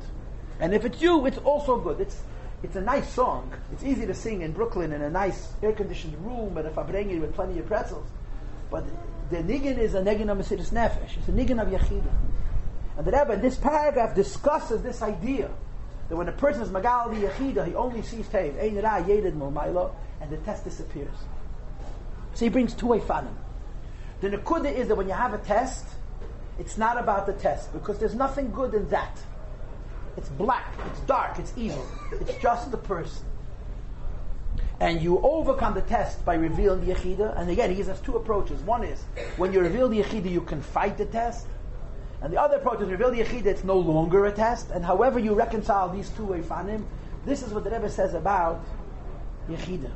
And 0.59 0.73
if 0.73 0.85
it's 0.85 1.01
you, 1.01 1.25
it's 1.25 1.37
also 1.39 1.77
good. 1.77 1.99
It's 1.99 2.17
it's 2.61 2.75
a 2.75 2.81
nice 2.81 3.09
song. 3.13 3.53
It's 3.71 3.83
easy 3.83 4.05
to 4.05 4.13
sing 4.13 4.41
in 4.41 4.51
Brooklyn 4.51 4.91
in 4.91 5.01
a 5.01 5.09
nice 5.09 5.53
air-conditioned 5.63 6.17
room 6.25 6.57
at 6.57 6.65
a 6.65 6.69
farbrengen 6.69 7.21
with 7.21 7.33
plenty 7.33 7.57
of 7.59 7.67
pretzels. 7.67 8.05
But 8.69 8.83
the 9.29 9.37
niggin 9.37 9.77
is 9.77 9.93
a 9.95 10.01
niggin 10.01 10.29
of 10.29 10.37
Mesiris 10.37 10.71
Nefesh. 10.71 11.17
It's 11.17 11.27
a 11.29 11.31
niggin 11.31 11.61
of 11.61 11.69
Yechidah. 11.69 12.11
And 12.97 13.07
the 13.07 13.11
Rebbe 13.11 13.33
in 13.33 13.41
this 13.41 13.55
paragraph 13.55 14.13
discusses 14.13 14.81
this 14.81 15.01
idea 15.01 15.49
that 16.09 16.15
when 16.17 16.27
a 16.27 16.33
person 16.33 16.63
is 16.63 16.69
Magal 16.69 17.15
Yechida, 17.15 17.65
he 17.65 17.75
only 17.75 18.01
sees 18.01 18.25
Tev, 18.27 18.61
Ein 18.61 18.75
Ra 18.83 19.01
Yedid 19.01 19.37
Mulmailo, 19.37 19.91
and 20.19 20.29
the 20.29 20.37
test 20.37 20.65
disappears. 20.65 21.15
So 22.33 22.45
he 22.45 22.49
brings 22.49 22.73
two 22.73 22.87
fanim. 22.87 23.35
The 24.21 24.29
Nakuda 24.29 24.73
is 24.73 24.87
that 24.89 24.95
when 24.95 25.07
you 25.07 25.13
have 25.13 25.33
a 25.33 25.37
test, 25.37 25.85
it's 26.59 26.77
not 26.77 26.97
about 26.97 27.25
the 27.25 27.33
test, 27.33 27.71
because 27.71 27.99
there's 27.99 28.15
nothing 28.15 28.51
good 28.51 28.73
in 28.73 28.89
that. 28.89 29.17
It's 30.17 30.29
black, 30.29 30.73
it's 30.91 30.99
dark, 31.01 31.39
it's 31.39 31.53
evil. 31.55 31.85
It's 32.11 32.33
just 32.41 32.71
the 32.71 32.77
person. 32.77 33.25
And 34.81 35.01
you 35.01 35.19
overcome 35.19 35.73
the 35.73 35.81
test 35.81 36.23
by 36.25 36.35
revealing 36.35 36.85
the 36.85 36.93
Yechida. 36.93 37.37
And 37.39 37.49
again, 37.49 37.73
he 37.73 37.81
us 37.83 37.99
two 38.01 38.15
approaches. 38.15 38.61
One 38.61 38.83
is, 38.83 39.01
when 39.37 39.53
you 39.53 39.59
reveal 39.59 39.87
the 39.89 40.01
Yechida, 40.01 40.29
you 40.29 40.41
can 40.41 40.61
fight 40.61 40.97
the 40.97 41.05
test. 41.05 41.47
And 42.21 42.33
the 42.33 42.41
other 42.41 42.57
approach 42.57 42.81
is 42.81 42.89
reveal 42.89 43.11
the 43.11 43.21
Yechida, 43.21 43.45
it's 43.45 43.63
no 43.63 43.77
longer 43.77 44.25
a 44.25 44.31
test. 44.31 44.71
And 44.71 44.83
however 44.83 45.19
you 45.19 45.33
reconcile 45.33 45.89
these 45.89 46.09
two 46.09 46.27
Eifanim, 46.27 46.83
this 47.25 47.41
is 47.41 47.53
what 47.53 47.63
the 47.63 47.69
Rebbe 47.69 47.89
says 47.89 48.13
about 48.13 48.63
Yechida. 49.49 49.91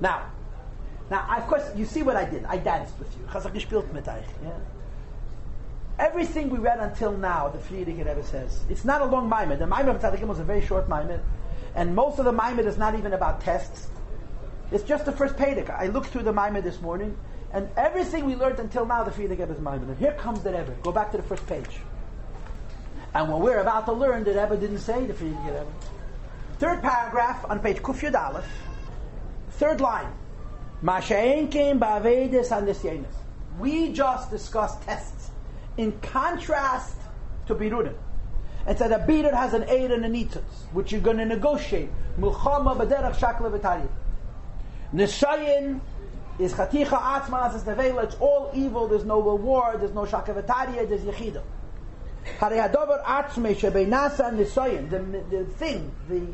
Now, 0.00 0.26
now, 1.10 1.36
of 1.36 1.46
course, 1.46 1.64
you 1.76 1.84
see 1.84 2.02
what 2.02 2.16
I 2.16 2.24
did. 2.24 2.44
I 2.44 2.56
danced 2.56 2.98
with 2.98 3.08
you. 3.18 3.26
Yeah? 3.32 4.50
Everything 5.98 6.48
we 6.48 6.58
read 6.58 6.80
until 6.80 7.12
now, 7.12 7.48
the 7.48 7.58
Frierdiker 7.58 7.98
Rebbe 7.98 8.24
says, 8.24 8.60
it's 8.68 8.84
not 8.84 9.02
a 9.02 9.04
long 9.04 9.28
Maimed. 9.28 9.58
The 9.58 9.66
Maimed 9.66 9.88
of 9.88 10.00
Tzadikim 10.00 10.26
was 10.26 10.38
a 10.38 10.44
very 10.44 10.64
short 10.64 10.88
Maimed. 10.88 11.20
And 11.74 11.94
most 11.94 12.18
of 12.18 12.24
the 12.24 12.32
Maimed 12.32 12.66
is 12.66 12.78
not 12.78 12.94
even 12.94 13.12
about 13.12 13.42
tests. 13.42 13.88
It's 14.70 14.84
just 14.84 15.04
the 15.04 15.12
first 15.12 15.36
Pedic. 15.36 15.68
I 15.68 15.88
looked 15.88 16.08
through 16.08 16.22
the 16.22 16.32
Maimed 16.32 16.64
this 16.64 16.80
morning. 16.80 17.16
And 17.52 17.68
everything 17.76 18.24
we 18.24 18.34
learned 18.34 18.58
until 18.58 18.86
now, 18.86 19.04
the 19.04 19.10
Frierdiker 19.10 19.40
Rebbe 19.40 19.52
is 19.52 19.60
Maimon. 19.60 19.90
And 19.90 19.98
here 19.98 20.12
comes 20.14 20.40
the 20.42 20.50
Rebbe. 20.50 20.74
Go 20.82 20.92
back 20.92 21.10
to 21.10 21.18
the 21.18 21.22
first 21.22 21.46
page. 21.46 21.80
And 23.14 23.30
what 23.30 23.42
we're 23.42 23.58
about 23.58 23.84
to 23.86 23.92
learn, 23.92 24.24
the 24.24 24.30
Rebbe 24.30 24.56
didn't 24.56 24.78
say 24.78 25.04
the 25.04 25.12
Frierdiker 25.12 25.46
Rebbe. 25.46 25.66
Third 26.58 26.80
paragraph 26.80 27.44
on 27.50 27.60
page 27.60 27.78
Kuf 27.78 28.00
Yud 28.00 28.18
Aleph. 28.18 28.46
Third 29.50 29.82
line. 29.82 30.10
We 33.60 33.92
just 33.92 34.30
discussed 34.30 34.82
tests. 34.82 35.30
In 35.76 35.92
contrast 36.00 36.96
to 37.46 37.54
Birudim. 37.54 37.94
And 38.66 38.78
said 38.78 38.92
a 38.92 38.98
Birud 38.98 39.32
has 39.34 39.54
an 39.54 39.64
aid 39.68 39.90
and 39.90 40.04
an 40.04 40.12
etus, 40.12 40.42
which 40.72 40.92
you're 40.92 41.00
going 41.00 41.16
to 41.18 41.24
negotiate. 41.24 41.88
Milchama 42.18 42.76
b'derech 42.76 43.16
shakla 43.16 43.58
v'tarya. 43.58 43.88
Nishayin 44.94 45.80
is 46.38 46.52
chaticha 46.52 46.86
atzma 46.86 47.52
as 47.54 47.64
nevela. 47.64 48.04
It's 48.04 48.14
all 48.16 48.50
evil. 48.54 48.86
There's 48.86 49.04
no 49.04 49.20
reward. 49.20 49.80
There's 49.80 49.94
no 49.94 50.04
shakla 50.04 50.42
v'tarya. 50.42 50.88
There's 50.88 51.02
yechida. 51.02 51.42
Harei 52.38 52.60
hadover 52.68 53.02
atzme 53.04 53.54
shebeinasa 53.54 54.32
nisayin. 54.32 54.90
The 54.90 55.36
the 55.36 55.44
thing, 55.44 55.92
the 56.08 56.26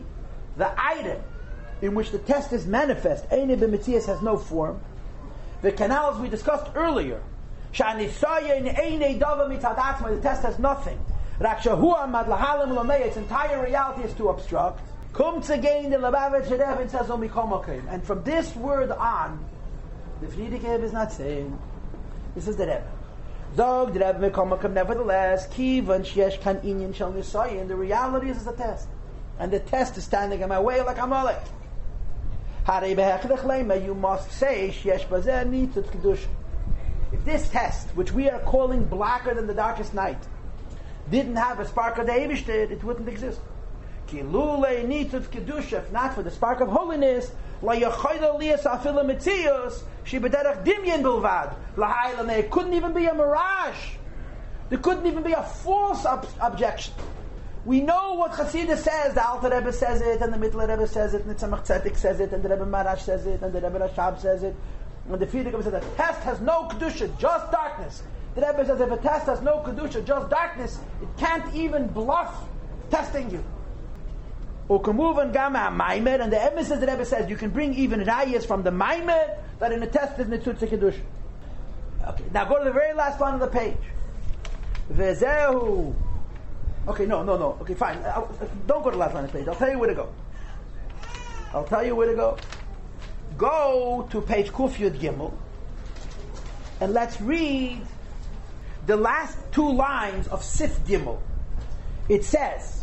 the 0.57 0.70
item 0.78 1.22
in 1.81 1.95
which 1.95 2.11
the 2.11 2.18
test 2.18 2.53
is 2.53 2.66
manifest. 2.66 3.24
Eine 3.31 3.57
b'mitzias 3.57 4.07
has 4.07 4.20
no 4.22 4.37
form. 4.37 4.81
The 5.62 5.72
canals 5.72 6.18
we 6.18 6.29
discussed 6.29 6.70
earlier. 6.74 7.20
The 7.72 8.09
test 10.22 10.43
has 10.43 10.59
nothing. 10.59 10.99
Its 11.41 13.16
entire 13.16 13.62
reality 13.62 14.03
is 14.03 14.14
to 14.14 14.29
obstruct. 14.29 14.81
And 15.18 15.45
says 15.45 15.61
Omikomokim. 17.09 17.89
And 17.89 18.05
from 18.05 18.22
this 18.24 18.55
word 18.57 18.91
on, 18.91 19.45
the 20.20 20.26
Frierdiker 20.26 20.83
is 20.83 20.93
not 20.93 21.12
saying. 21.12 21.59
This 22.35 22.47
is 22.49 22.57
the 22.57 22.66
Rebbe. 22.66 22.87
Zog 23.57 23.95
the 23.95 24.01
Rebbe 24.01 24.31
Mikomokim. 24.31 24.72
Nevertheless, 24.72 25.49
Kivan 25.49 26.05
shesh 26.05 26.41
kan 26.41 26.61
inyan 26.61 26.95
shel 26.95 27.12
nisayin. 27.12 27.66
The 27.68 27.76
reality 27.76 28.31
is, 28.31 28.37
is 28.37 28.47
a 28.47 28.53
test, 28.53 28.89
and 29.39 29.51
the 29.51 29.61
test 29.61 29.97
is 29.97 30.05
standing 30.05 30.41
in 30.41 30.49
my 30.49 30.61
way 30.61 30.83
like 30.83 30.99
a 30.99 31.07
mullet. 31.07 31.41
You 32.69 33.95
must 33.95 34.31
say. 34.33 34.75
If 37.11 37.25
this 37.25 37.49
test, 37.49 37.89
which 37.97 38.12
we 38.12 38.29
are 38.29 38.41
calling 38.41 38.85
blacker 38.85 39.33
than 39.35 39.47
the 39.47 39.55
darkest 39.55 39.95
night, 39.95 40.19
didn't 41.11 41.37
have 41.37 41.61
a 41.61 41.66
spark 41.66 41.97
of 41.97 42.05
the 42.07 42.12
Eivishtid, 42.12 42.71
it 42.71 42.85
wouldn't 42.85 43.09
exist. 43.09 43.41
If 44.12 44.23
not 45.93 46.14
for 46.14 46.23
the 46.23 46.31
spark 46.31 46.61
of 46.61 46.69
holiness, 46.69 47.33
It 47.62 47.81
couldn't 52.51 52.75
even 52.75 52.93
be 52.93 53.07
a 53.07 53.14
mirage. 53.14 53.97
There 54.69 54.79
couldn't 54.79 55.07
even 55.07 55.23
be 55.23 55.33
a 55.33 55.43
false 55.43 56.05
ob- 56.05 56.29
objection. 56.39 56.93
We 57.64 57.80
know 57.80 58.14
what 58.14 58.32
Chassidus 58.32 58.78
says. 58.78 59.14
The 59.14 59.26
Alter 59.26 59.50
Rebbe 59.50 59.72
says 59.72 60.00
it, 60.00 60.22
and 60.22 60.32
the 60.32 60.38
Mittler 60.38 60.68
Rebbe 60.68 60.86
says 60.86 61.14
it, 61.14 61.22
and 61.22 61.30
the 61.30 61.34
Tzemach 61.34 61.66
Tzedek 61.66 61.96
says 61.96 62.20
it, 62.20 62.32
and 62.32 62.42
the 62.42 62.48
Rebbe 62.48 62.64
Maharash 62.64 63.00
says 63.00 63.26
it, 63.26 63.42
and 63.42 63.52
the 63.52 63.61
Rebbe 63.61 63.78
Rashab 63.78 64.20
says 64.20 64.42
it, 64.42 64.54
and 65.09 65.20
the 65.20 65.26
Frierdiker 65.26 65.62
says 65.62 65.72
the 65.72 65.80
test 65.96 66.20
has 66.22 66.40
no 66.40 66.68
kedusha, 66.68 67.18
just 67.18 67.50
darkness. 67.50 68.02
The 68.34 68.42
Rebbe 68.42 68.66
says 68.66 68.80
if 68.80 68.90
a 68.90 68.96
test 68.98 69.26
has 69.26 69.42
no 69.42 69.59
kedusha, 69.61 70.04
just 70.04 70.30
darkness, 70.30 70.78
it 71.02 71.09
can't 71.18 71.54
even 71.54 71.88
bluff 71.88 72.44
testing 72.90 73.30
you. 73.30 73.44
Ukamuvan 74.70 75.32
gama 75.32 75.70
maimer, 75.72 76.20
and 76.20 76.32
the 76.32 76.40
emissaries 76.40 76.80
the 76.80 76.86
Rebbe 76.86 77.04
says 77.04 77.28
you 77.28 77.36
can 77.36 77.50
bring 77.50 77.74
even 77.74 78.00
rayas 78.00 78.46
from 78.46 78.62
the 78.62 78.70
maimer 78.70 79.36
that 79.59 79.72
in 79.72 79.82
a 79.82 79.86
test 79.86 80.18
is 80.20 80.26
nitzutz 80.26 80.59
kedusha. 80.59 81.00
Okay, 82.06 82.24
now 82.32 82.44
go 82.44 82.59
to 82.59 82.64
the 82.64 82.72
very 82.72 82.94
last 82.94 83.20
line 83.20 83.34
of 83.34 83.40
the 83.40 83.48
page. 83.48 83.76
Vezehu. 84.92 85.94
Okay, 86.88 87.05
no, 87.05 87.24
no, 87.24 87.38
no. 87.38 87.57
Okay, 87.61 87.76
fine. 87.76 87.97
i 87.99 88.22
don't 88.68 88.84
go 88.84 88.89
to 88.89 88.91
the 88.91 88.97
last 88.97 89.16
line 89.16 89.24
of 89.24 89.32
the 89.32 89.38
page. 89.38 89.47
I'll 89.47 89.55
tell 89.55 89.70
you 89.70 89.80
where 89.80 89.89
to 89.89 89.95
go. 89.95 90.09
I'll 91.53 91.64
tell 91.64 91.86
you 91.86 91.95
where 91.95 92.07
to 92.07 92.16
go. 92.16 92.38
Go 93.38 94.07
to 94.11 94.22
page 94.22 94.51
Kufyud 94.51 94.99
Gimel, 94.99 95.34
and 96.82 96.93
let's 96.93 97.20
read 97.22 97.82
the 98.86 98.97
last 98.97 99.38
two 99.51 99.72
lines 99.72 100.28
of 100.28 100.43
Sif 100.43 100.80
Gimel. 100.86 101.20
It 102.09 102.24
says. 102.24 102.80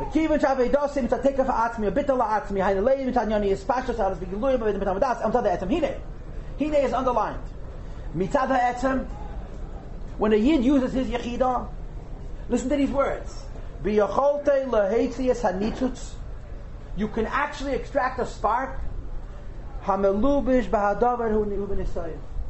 וכיוון 0.00 0.40
שהאבידוסים 0.40 1.06
תתקף 1.06 1.48
העצמי, 1.48 1.86
הביטל 1.86 2.20
העצמי, 2.20 2.62
היינו 2.62 2.82
לאים 2.82 3.08
את 3.08 3.16
העניוני, 3.16 3.46
יספשטוס 3.46 4.00
על 4.00 4.14
בגילוי 4.14 4.56
בבית 4.56 4.88
המדס, 4.88 5.22
מצד 5.28 5.46
העצם, 5.46 5.68
הנה, 5.70 5.86
הנה 6.60 6.76
is 6.76 6.92
underlined. 6.92 7.50
מצד 8.14 8.50
העצם, 8.50 8.98
when 10.18 10.32
a 10.32 10.36
yid 10.36 10.64
uses 10.64 10.92
his 10.92 11.08
yechida, 11.08 11.66
Listen 12.49 12.69
to 12.69 12.75
these 12.75 12.91
words. 12.91 13.43
You 13.83 14.07
can 17.09 17.25
actually 17.25 17.73
extract 17.73 18.19
a 18.19 18.25
spark 18.25 18.79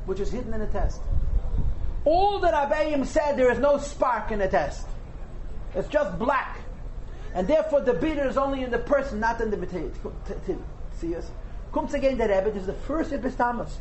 which 0.06 0.20
is 0.20 0.32
hidden 0.32 0.54
in 0.54 0.62
a 0.62 0.68
test. 0.68 1.02
All 2.06 2.40
that 2.40 2.54
Abayim 2.54 3.06
said, 3.06 3.36
there 3.36 3.52
is 3.52 3.60
no 3.60 3.78
spark 3.78 4.32
in 4.32 4.40
a 4.42 4.48
test. 4.48 4.88
It's 5.74 5.90
just 5.90 6.18
black. 6.20 6.60
And 7.34 7.48
therefore 7.48 7.82
the 7.82 7.94
beater 7.94 8.28
is 8.28 8.38
only 8.38 8.64
in 8.64 8.72
the 8.72 8.78
person, 8.78 9.20
not 9.20 9.42
in 9.42 9.52
the 9.52 9.58
material. 9.58 9.92
See 10.98 11.16
us? 11.16 11.30
Comes 11.74 11.94
again 11.94 12.18
the 12.18 12.30
Rebbe, 12.30 12.52
this 12.52 12.62
is 12.62 12.68
the 12.68 12.74
first 12.74 13.12
Epistamus. 13.12 13.76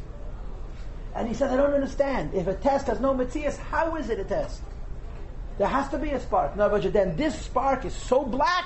And 1.15 1.29
he 1.29 1.35
says, 1.35 1.53
I 1.53 1.57
don't 1.57 1.73
understand. 1.73 2.35
If 2.35 2.49
a 2.49 2.55
test 2.55 2.89
has 2.89 2.99
no 2.99 3.15
Metzias, 3.15 3.57
how 3.57 3.95
is 3.95 4.11
it 4.11 4.19
a 4.19 4.25
test? 4.25 4.61
There 5.59 5.69
has 5.69 5.89
to 5.91 5.99
be 5.99 6.11
a 6.11 6.21
spark. 6.21 6.57
No, 6.57 6.69
but 6.69 6.93
then 6.93 7.17
this 7.17 7.41
spark 7.41 7.85
is 7.85 7.95
so 7.95 8.25
black, 8.25 8.65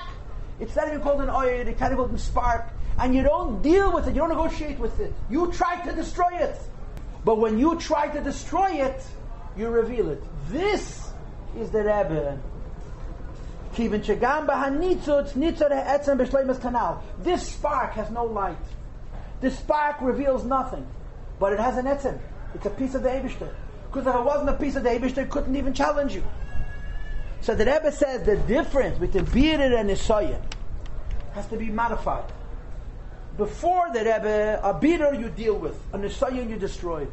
it's 0.61 0.75
not 0.75 0.89
even 0.89 1.01
called 1.01 1.21
an 1.21 1.31
oil, 1.31 1.67
it's 1.67 1.81
not 1.81 1.93
even 1.93 1.99
called 1.99 2.15
a 2.15 2.19
spark. 2.19 2.67
And 2.99 3.15
you 3.15 3.23
don't 3.23 3.63
deal 3.63 3.93
with 3.93 4.09
it, 4.09 4.15
you 4.15 4.21
don't 4.21 4.31
negotiate 4.31 4.79
with 4.79 4.99
it. 4.99 5.13
You 5.31 5.53
try 5.53 5.81
to 5.85 5.93
destroy 5.93 6.37
it. 6.39 6.59
But 7.25 7.39
when 7.39 7.59
you 7.59 7.79
try 7.79 8.09
to 8.09 8.21
destroy 8.21 8.83
it, 8.83 9.03
you 9.57 9.69
reveal 9.69 10.11
it. 10.11 10.23
This 10.49 11.11
is 11.57 11.71
the 11.71 11.79
Rebbe 11.79 12.39
this 17.23 17.49
spark 17.49 17.93
has 17.93 18.11
no 18.11 18.25
light. 18.25 18.57
This 19.41 19.59
spark 19.59 20.01
reveals 20.01 20.45
nothing, 20.45 20.87
but 21.39 21.53
it 21.53 21.61
has 21.61 21.77
an 21.77 21.87
etzem. 21.87 22.19
It's 22.55 22.67
a 22.67 22.71
piece 22.71 22.95
of 22.95 23.03
the 23.03 23.11
Eibishter. 23.11 23.55
Because 23.87 24.07
if 24.07 24.15
it 24.15 24.25
wasn't 24.25 24.51
a 24.51 24.55
piece 24.55 24.75
of 24.75 24.83
the 24.83 24.89
Eibishter, 24.91 25.19
it 25.19 25.31
couldn't 25.31 25.55
even 25.55 25.75
challenge 25.75 26.15
you. 26.15 26.25
So 27.41 27.55
the 27.55 27.65
Rebbe 27.65 27.93
says 27.93 28.25
the 28.25 28.37
difference 28.37 28.99
between 28.99 29.27
Birir 29.27 29.79
and 29.79 29.91
Nisayan 29.91 30.43
has 31.33 31.47
to 31.49 31.57
be 31.57 31.67
modified. 31.67 32.31
Before 33.37 33.89
the 33.93 34.01
Rebbe, 34.01 34.61
a 34.63 34.75
Birir 34.75 35.19
you 35.19 35.31
deal 35.31 35.57
with, 35.57 35.81
a 35.93 35.99
Nisayan 35.99 36.51
you 36.51 36.57
destroy. 36.57 37.07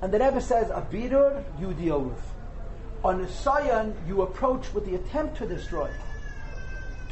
And 0.00 0.12
the 0.12 0.18
Rebbe 0.18 0.40
says 0.40 0.70
a 0.70 0.86
Birir 0.90 1.42
you 1.60 1.74
deal 1.74 2.00
with 2.00 2.22
a 3.14 3.14
Sayan, 3.26 3.94
you 4.06 4.22
approach 4.22 4.72
with 4.74 4.86
the 4.86 4.96
attempt 4.96 5.36
to 5.38 5.46
destroy, 5.46 5.90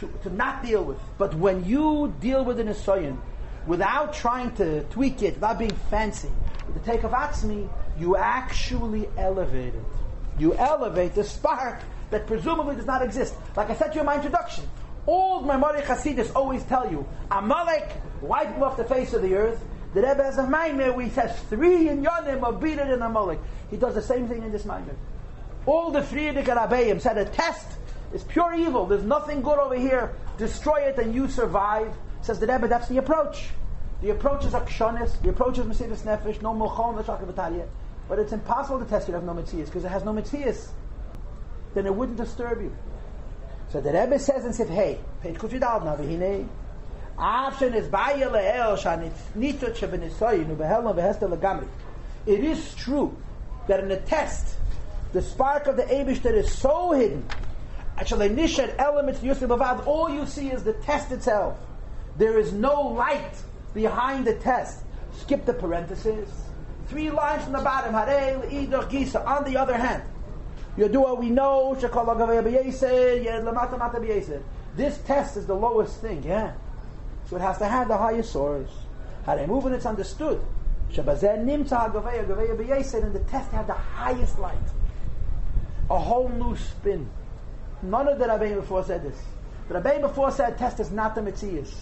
to, 0.00 0.10
to 0.22 0.30
not 0.30 0.62
deal 0.62 0.82
with. 0.82 0.98
But 1.18 1.34
when 1.34 1.64
you 1.64 2.14
deal 2.20 2.44
with 2.44 2.58
an 2.60 2.68
Isayan, 2.68 3.18
without 3.66 4.12
trying 4.12 4.54
to 4.56 4.82
tweak 4.84 5.22
it, 5.22 5.34
without 5.34 5.58
being 5.58 5.76
fancy, 5.90 6.30
with 6.66 6.74
the 6.74 6.90
take 6.90 7.04
of 7.04 7.12
Atzmi, 7.12 7.68
you 7.98 8.16
actually 8.16 9.08
elevate 9.16 9.74
it. 9.74 9.84
You 10.38 10.54
elevate 10.54 11.14
the 11.14 11.24
spark 11.24 11.80
that 12.14 12.28
presumably 12.28 12.76
does 12.76 12.86
not 12.86 13.02
exist. 13.02 13.34
Like 13.56 13.70
I 13.70 13.74
said 13.74 13.88
to 13.88 13.94
you 13.94 14.00
in 14.00 14.06
my 14.06 14.14
introduction, 14.14 14.64
old 15.06 15.46
Maimonic 15.46 15.84
Hasidus 15.84 16.30
always 16.34 16.62
tell 16.64 16.88
you, 16.88 17.06
Amalek 17.30 17.90
wiped 18.20 18.60
off 18.62 18.76
the 18.76 18.84
face 18.84 19.12
of 19.12 19.22
the 19.22 19.34
earth. 19.34 19.60
The 19.94 20.02
Rebbe 20.02 20.22
has 20.22 20.38
a 20.38 20.44
Maimer 20.44 20.94
where 20.94 21.04
he 21.04 21.10
says 21.10 21.36
three 21.50 21.88
in 21.88 22.04
Yonim 22.04 22.44
are 22.44 22.52
beaten 22.52 22.88
in 22.88 23.02
Amalek. 23.02 23.40
He 23.68 23.76
does 23.76 23.96
the 23.96 24.02
same 24.02 24.28
thing 24.28 24.44
in 24.44 24.52
this 24.52 24.62
Maimer. 24.62 24.94
All 25.66 25.90
the 25.90 26.02
Frierdiker 26.02 26.56
Rabbeim 26.56 27.00
said 27.00 27.18
a 27.18 27.24
test 27.24 27.66
is 28.12 28.22
pure 28.22 28.54
evil. 28.54 28.86
There's 28.86 29.02
nothing 29.02 29.42
good 29.42 29.58
over 29.58 29.74
here. 29.74 30.14
Destroy 30.38 30.82
it 30.82 30.98
and 30.98 31.12
you 31.12 31.28
survive. 31.28 31.92
Says 32.22 32.38
the 32.38 32.46
Rebbe, 32.46 32.68
that's 32.68 32.88
the 32.88 32.98
approach. 32.98 33.48
The 34.02 34.10
approach 34.10 34.44
is 34.44 34.52
akshonis. 34.52 35.20
The 35.20 35.30
approach 35.30 35.58
is 35.58 35.64
Mesiris 35.64 36.02
Nefesh, 36.02 36.40
no 36.42 36.54
Mochon, 36.54 37.66
But 38.08 38.18
it's 38.20 38.32
impossible 38.32 38.78
to 38.78 38.84
test 38.84 39.08
it 39.08 39.12
have 39.12 39.24
no 39.24 39.34
Metzias 39.34 39.66
because 39.66 39.84
it 39.84 39.88
has 39.88 40.04
no 40.04 40.12
Metzias. 40.12 40.68
Then 41.74 41.86
it 41.86 41.94
wouldn't 41.94 42.18
disturb 42.18 42.62
you. 42.62 42.74
So 43.70 43.80
the 43.80 43.92
Rebbe 43.92 44.18
says 44.18 44.44
and 44.44 44.54
said, 44.54 44.68
hey, 44.68 45.00
page 45.20 45.36
Kufidal 45.36 45.84
now, 45.84 45.96
v'hinei, 45.96 46.46
Afshen 47.18 47.74
is 47.74 47.88
baya 47.88 48.30
le'el 48.30 48.76
shanitzot 48.78 49.76
shebenisoyin 49.76 50.56
ubehelon 50.56 50.94
v'hester 50.94 51.28
legamri. 51.28 51.68
It 52.26 52.44
is 52.44 52.74
true 52.74 53.16
that 53.66 53.80
in 53.80 53.90
a 53.90 54.00
test, 54.00 54.56
the 55.12 55.22
spark 55.22 55.66
of 55.66 55.76
the 55.76 55.84
Abish 55.84 56.22
that 56.22 56.34
is 56.34 56.52
so 56.52 56.92
hidden. 56.92 57.26
Actually, 57.96 58.28
Nishad 58.30 58.74
elements 58.78 59.22
Yusuf 59.22 59.50
all 59.86 60.10
you 60.10 60.26
see 60.26 60.50
is 60.50 60.64
the 60.64 60.72
test 60.72 61.12
itself. 61.12 61.56
There 62.16 62.38
is 62.38 62.52
no 62.52 62.80
light 62.80 63.34
behind 63.72 64.24
the 64.26 64.34
test. 64.34 64.82
Skip 65.20 65.44
the 65.44 65.54
parentheses. 65.54 66.28
Three 66.88 67.10
lines 67.10 67.44
from 67.44 67.52
the 67.52 67.60
bottom. 67.60 67.94
On 67.94 69.44
the 69.44 69.56
other 69.56 69.76
hand, 69.76 70.02
Yodua, 70.76 71.18
we 71.18 71.30
know 71.30 71.74
this 74.76 74.98
test 74.98 75.36
is 75.36 75.46
the 75.46 75.54
lowest 75.54 76.00
thing, 76.00 76.22
yeah. 76.24 76.52
So 77.30 77.36
it 77.36 77.42
has 77.42 77.58
to 77.58 77.66
have 77.66 77.88
the 77.88 77.96
highest 77.96 78.32
source. 78.32 78.70
How 79.24 79.36
they 79.36 79.46
move 79.46 79.66
and 79.66 79.74
it's 79.74 79.86
understood. 79.86 80.40
And 80.96 81.06
the 81.06 81.14
test 83.28 83.50
had 83.50 83.66
the 83.66 83.72
highest 83.72 84.38
light 84.38 84.58
a 85.90 85.98
whole 85.98 86.28
new 86.28 86.56
spin. 86.56 87.08
None 87.82 88.08
of 88.08 88.18
the 88.18 88.24
Rabbeinu 88.24 88.56
before 88.56 88.84
said 88.84 89.02
this. 89.02 89.20
The 89.68 89.74
Rebbe 89.74 90.00
before 90.00 90.30
said 90.30 90.56
test 90.58 90.80
is 90.80 90.90
not 90.90 91.14
the 91.14 91.20
Metzias. 91.20 91.72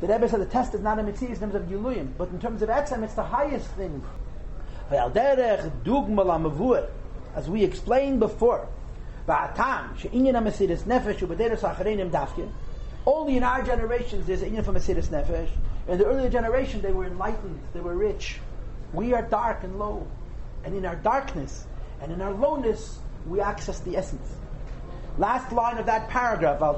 The 0.00 0.06
Rebbe 0.08 0.28
said 0.28 0.40
the 0.40 0.46
test 0.46 0.74
is 0.74 0.80
not 0.80 0.98
a 0.98 1.02
Metzias 1.02 1.34
in 1.34 1.40
terms 1.40 1.54
of 1.54 1.62
Giluyim, 1.62 2.12
but 2.18 2.28
in 2.28 2.40
terms 2.40 2.62
of 2.62 2.68
Etzem, 2.68 3.02
it's 3.02 3.14
the 3.14 3.22
highest 3.22 3.66
thing. 3.70 4.02
As 7.34 7.48
we 7.48 7.64
explained 7.64 8.20
before, 8.20 8.68
only 13.06 13.36
in 13.36 13.42
our 13.42 13.62
generations 13.62 14.26
there's 14.26 14.42
an 14.42 14.50
inyan 14.50 14.64
for 14.64 14.72
Mesiris 14.72 15.08
Nefesh. 15.08 15.48
In 15.88 15.98
the 15.98 16.04
earlier 16.06 16.30
generation, 16.30 16.80
they 16.80 16.92
were 16.92 17.06
enlightened, 17.06 17.60
they 17.72 17.80
were 17.80 17.94
rich. 17.94 18.38
We 18.92 19.12
are 19.14 19.22
dark 19.22 19.64
and 19.64 19.78
low. 19.78 20.06
And 20.64 20.74
in 20.74 20.86
our 20.86 20.96
darkness 20.96 21.66
and 22.00 22.12
in 22.12 22.20
our 22.20 22.32
lowness, 22.32 22.98
we 23.26 23.40
access 23.40 23.80
the 23.80 23.96
essence. 23.96 24.28
Last 25.18 25.52
line 25.52 25.78
of 25.78 25.86
that 25.86 26.08
paragraph, 26.08 26.58
the 26.58 26.76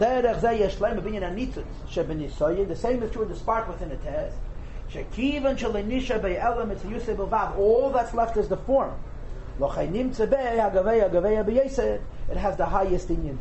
same 2.76 3.02
is 3.02 3.10
true 3.10 3.22
in 3.22 3.28
the 3.28 3.36
spark 3.36 3.68
within 3.68 3.90
a 3.90 3.96
test. 3.96 4.36
All 7.58 7.90
that's 7.90 8.14
left 8.14 8.36
is 8.36 8.48
the 8.48 8.56
form. 8.56 8.94
It 9.58 9.70
has 12.36 12.56
the 12.56 12.66
highest 12.66 13.08
inyan. 13.08 13.38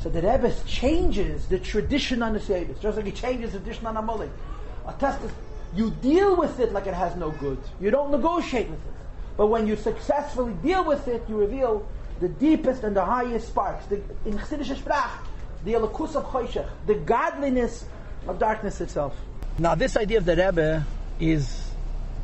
So 0.00 0.08
the 0.08 0.22
Rebbe 0.22 0.52
changes 0.66 1.46
the 1.46 1.58
tradition 1.58 2.22
on 2.22 2.32
the 2.32 2.40
Seder, 2.40 2.74
just 2.80 2.96
like 2.96 3.06
he 3.06 3.12
changes 3.12 3.52
the 3.52 3.58
tradition 3.58 3.86
on 3.86 3.94
the 3.94 4.00
Amalek. 4.00 4.30
A 4.86 4.92
test 4.92 5.22
is, 5.24 5.32
you 5.74 5.90
deal 5.90 6.36
with 6.36 6.60
it 6.60 6.72
like 6.72 6.86
it 6.86 6.94
has 6.94 7.16
no 7.16 7.30
good. 7.30 7.58
You 7.80 7.90
don't 7.90 8.10
negotiate 8.10 8.70
with 8.70 8.78
it. 8.78 8.94
But 9.36 9.48
when 9.48 9.66
you 9.66 9.76
successfully 9.76 10.54
deal 10.62 10.84
with 10.84 11.06
it, 11.08 11.24
you 11.28 11.36
reveal 11.36 11.86
the 12.20 12.28
deepest 12.28 12.84
and 12.84 12.96
the 12.96 13.04
highest 13.04 13.48
sparks. 13.48 13.86
The, 13.86 13.96
in 14.24 14.38
Chassidish 14.38 14.76
Sprach, 14.76 15.10
the 15.64 15.74
Elikus 15.74 16.14
of 16.14 16.24
Choshech, 16.26 16.68
the 16.86 16.94
godliness 16.94 17.84
of 18.26 18.38
darkness 18.38 18.80
itself. 18.80 19.14
Now, 19.58 19.74
this 19.74 19.96
idea 19.96 20.18
of 20.18 20.24
the 20.24 20.36
Rebbe 20.36 20.86
is, 21.20 21.70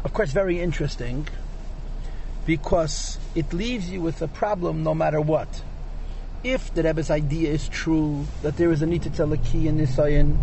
of 0.05 0.13
course, 0.13 0.31
very 0.31 0.61
interesting 0.61 1.27
because 2.47 3.19
it 3.35 3.53
leaves 3.53 3.91
you 3.91 4.01
with 4.01 4.21
a 4.23 4.29
problem 4.29 4.83
no 4.83 4.95
matter 4.95 5.21
what 5.21 5.63
if 6.45 6.73
the 6.75 6.83
Rebbe's 6.83 7.11
idea 7.11 7.51
is 7.51 7.69
true 7.69 8.27
that 8.43 8.59
there 8.59 8.71
is 8.71 8.83
a 8.83 8.87
need 8.87 9.03
to 9.03 9.11
tell 9.11 9.33
a 9.33 9.39
key 9.39 9.67
in 9.67 9.79
Nisayan, 9.79 10.37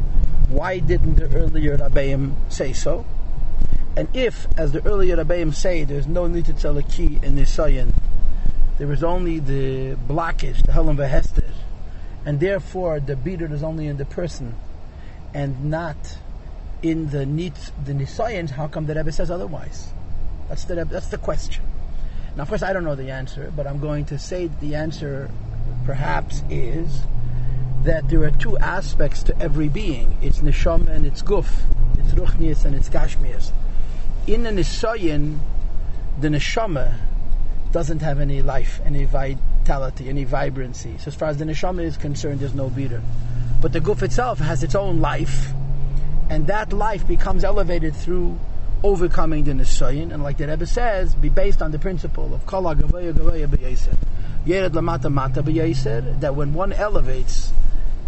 why 0.50 0.80
didn't 0.80 1.16
the 1.16 1.28
earlier 1.36 1.78
Rabbeim 1.78 2.34
say 2.52 2.74
so? 2.74 3.06
And 3.96 4.08
if, 4.16 4.48
as 4.58 4.72
the 4.72 4.84
earlier 4.86 5.16
Rabbeim 5.16 5.54
say, 5.54 5.84
there's 5.84 6.08
no 6.08 6.26
need 6.26 6.46
to 6.46 6.54
tell 6.54 6.76
a 6.78 6.84
key 6.84 7.20
in 7.22 7.36
Nisayan, 7.36 7.94
there 8.80 8.92
is 8.92 9.04
only 9.04 9.40
the 9.40 9.96
blockage, 10.08 10.66
the 10.66 10.72
Helam 10.72 10.98
Vehester, 10.98 11.52
and 12.26 12.40
therefore 12.40 13.00
the 13.00 13.16
beater 13.16 13.54
is 13.54 13.62
only 13.62 13.86
in 13.86 13.98
the 13.98 14.06
person 14.06 14.56
and 15.36 15.66
not 15.66 16.18
in 16.82 17.12
the 17.12 17.26
the 17.86 17.94
Nisayan, 17.94 18.50
how 18.50 18.68
come 18.68 18.88
the 18.88 18.96
Rebbe 18.96 19.12
says 19.12 19.30
otherwise? 19.30 19.92
That's 20.50 20.64
the, 20.64 20.84
that's 20.84 21.08
the 21.08 21.20
question. 21.20 21.64
Now, 22.36 22.44
of 22.44 22.50
course, 22.50 22.64
I 22.64 22.72
don't 22.72 22.86
know 22.86 22.96
the 22.96 23.12
answer, 23.12 23.52
but 23.56 23.68
I'm 23.68 23.80
going 23.80 24.06
to 24.06 24.18
say 24.18 24.50
the 24.62 24.76
answer 24.76 25.30
perhaps 25.86 26.44
is 26.50 27.02
that 27.84 28.08
there 28.10 28.24
are 28.24 28.32
two 28.32 28.58
aspects 28.58 29.24
to 29.24 29.38
every 29.40 29.68
being. 29.68 30.18
It's 30.22 30.40
neshama 30.40 30.88
and 30.90 31.06
it's 31.06 31.22
guf. 31.22 31.50
It's 31.98 32.14
ruchnias 32.14 32.64
and 32.64 32.76
it's 32.76 32.90
gashmias. 32.90 33.52
In 34.28 34.44
the 34.44 34.52
nisayin, 34.52 35.40
the 36.20 36.30
neshama 36.30 36.94
doesn't 37.72 38.02
have 38.02 38.20
any 38.20 38.42
life, 38.42 38.80
any 38.86 39.06
vitality, 39.06 40.10
any 40.10 40.24
vibrancy. 40.24 40.98
So 41.00 41.08
as 41.08 41.16
far 41.16 41.30
as 41.30 41.38
the 41.38 41.46
neshama 41.46 41.84
is 41.84 41.98
concerned, 41.98 42.40
there's 42.40 42.54
no 42.54 42.70
beater. 42.70 43.02
But 43.62 43.74
the 43.74 43.82
guf 43.82 44.04
itself 44.04 44.40
has 44.40 44.64
its 44.64 44.76
own 44.76 45.02
life, 45.02 45.52
and 46.30 46.48
that 46.48 46.72
life 46.72 47.08
becomes 47.08 47.44
elevated 47.44 47.96
through 47.96 48.40
overcoming 48.84 49.44
the 49.44 49.52
nisayin. 49.52 50.14
And 50.14 50.24
like 50.24 50.38
the 50.38 50.48
Rebbe 50.48 50.66
says, 50.66 51.16
be 51.16 51.30
based 51.30 51.62
on 51.62 51.72
the 51.72 51.80
principle 51.80 52.34
of 52.34 52.46
kala 52.46 52.76
gavaya 52.76 53.14
gavaya 53.14 53.48
b'yesed. 53.48 53.98
Yered 54.46 54.72
Lamata 54.72 55.12
Mata 55.12 55.44
B'Yaser, 55.44 56.20
that 56.20 56.36
when 56.36 56.54
one 56.54 56.74
elevates 56.74 57.52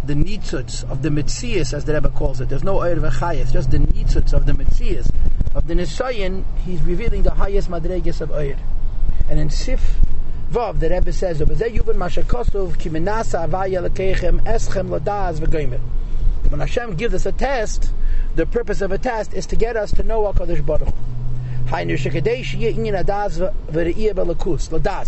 the 0.04 0.14
nitzuts 0.14 0.90
of 0.90 1.02
the 1.02 1.10
mitzias, 1.10 1.74
as 1.74 1.86
the 1.86 1.94
Rebbe 1.94 2.10
calls 2.10 2.42
it, 2.42 2.50
there's 2.50 2.64
no 2.64 2.78
Eir 2.78 3.00
V'chayas, 3.00 3.54
just 3.54 3.72
the 3.72 3.78
nitzuts 3.78 4.34
of 4.34 4.46
the 4.46 4.54
mitzias, 4.54 5.10
of 5.56 5.68
the 5.68 5.76
Nisayan, 5.76 6.44
he's 6.66 6.82
revealing 6.82 7.22
the 7.24 7.32
highest 7.32 7.70
madregas 7.70 8.20
of 8.22 8.30
Eir. 8.30 8.58
And 9.30 9.40
in 9.40 9.50
Sif 9.50 9.98
Vav, 10.52 10.80
the 10.80 10.90
Rebbe 10.90 11.14
says, 11.14 11.40
When 16.50 16.60
Hashem 16.60 16.96
gives 16.96 17.14
us 17.14 17.26
a 17.26 17.32
test, 17.32 17.92
the 18.36 18.46
purpose 18.46 18.82
of 18.82 18.92
a 18.92 18.98
test 18.98 19.34
is 19.34 19.46
to 19.48 19.56
get 19.56 19.76
us 19.76 19.92
to 19.94 20.04
know 20.04 20.24
HaKadosh 20.32 20.66
Baruch 20.66 20.90
Hu. 20.90 21.14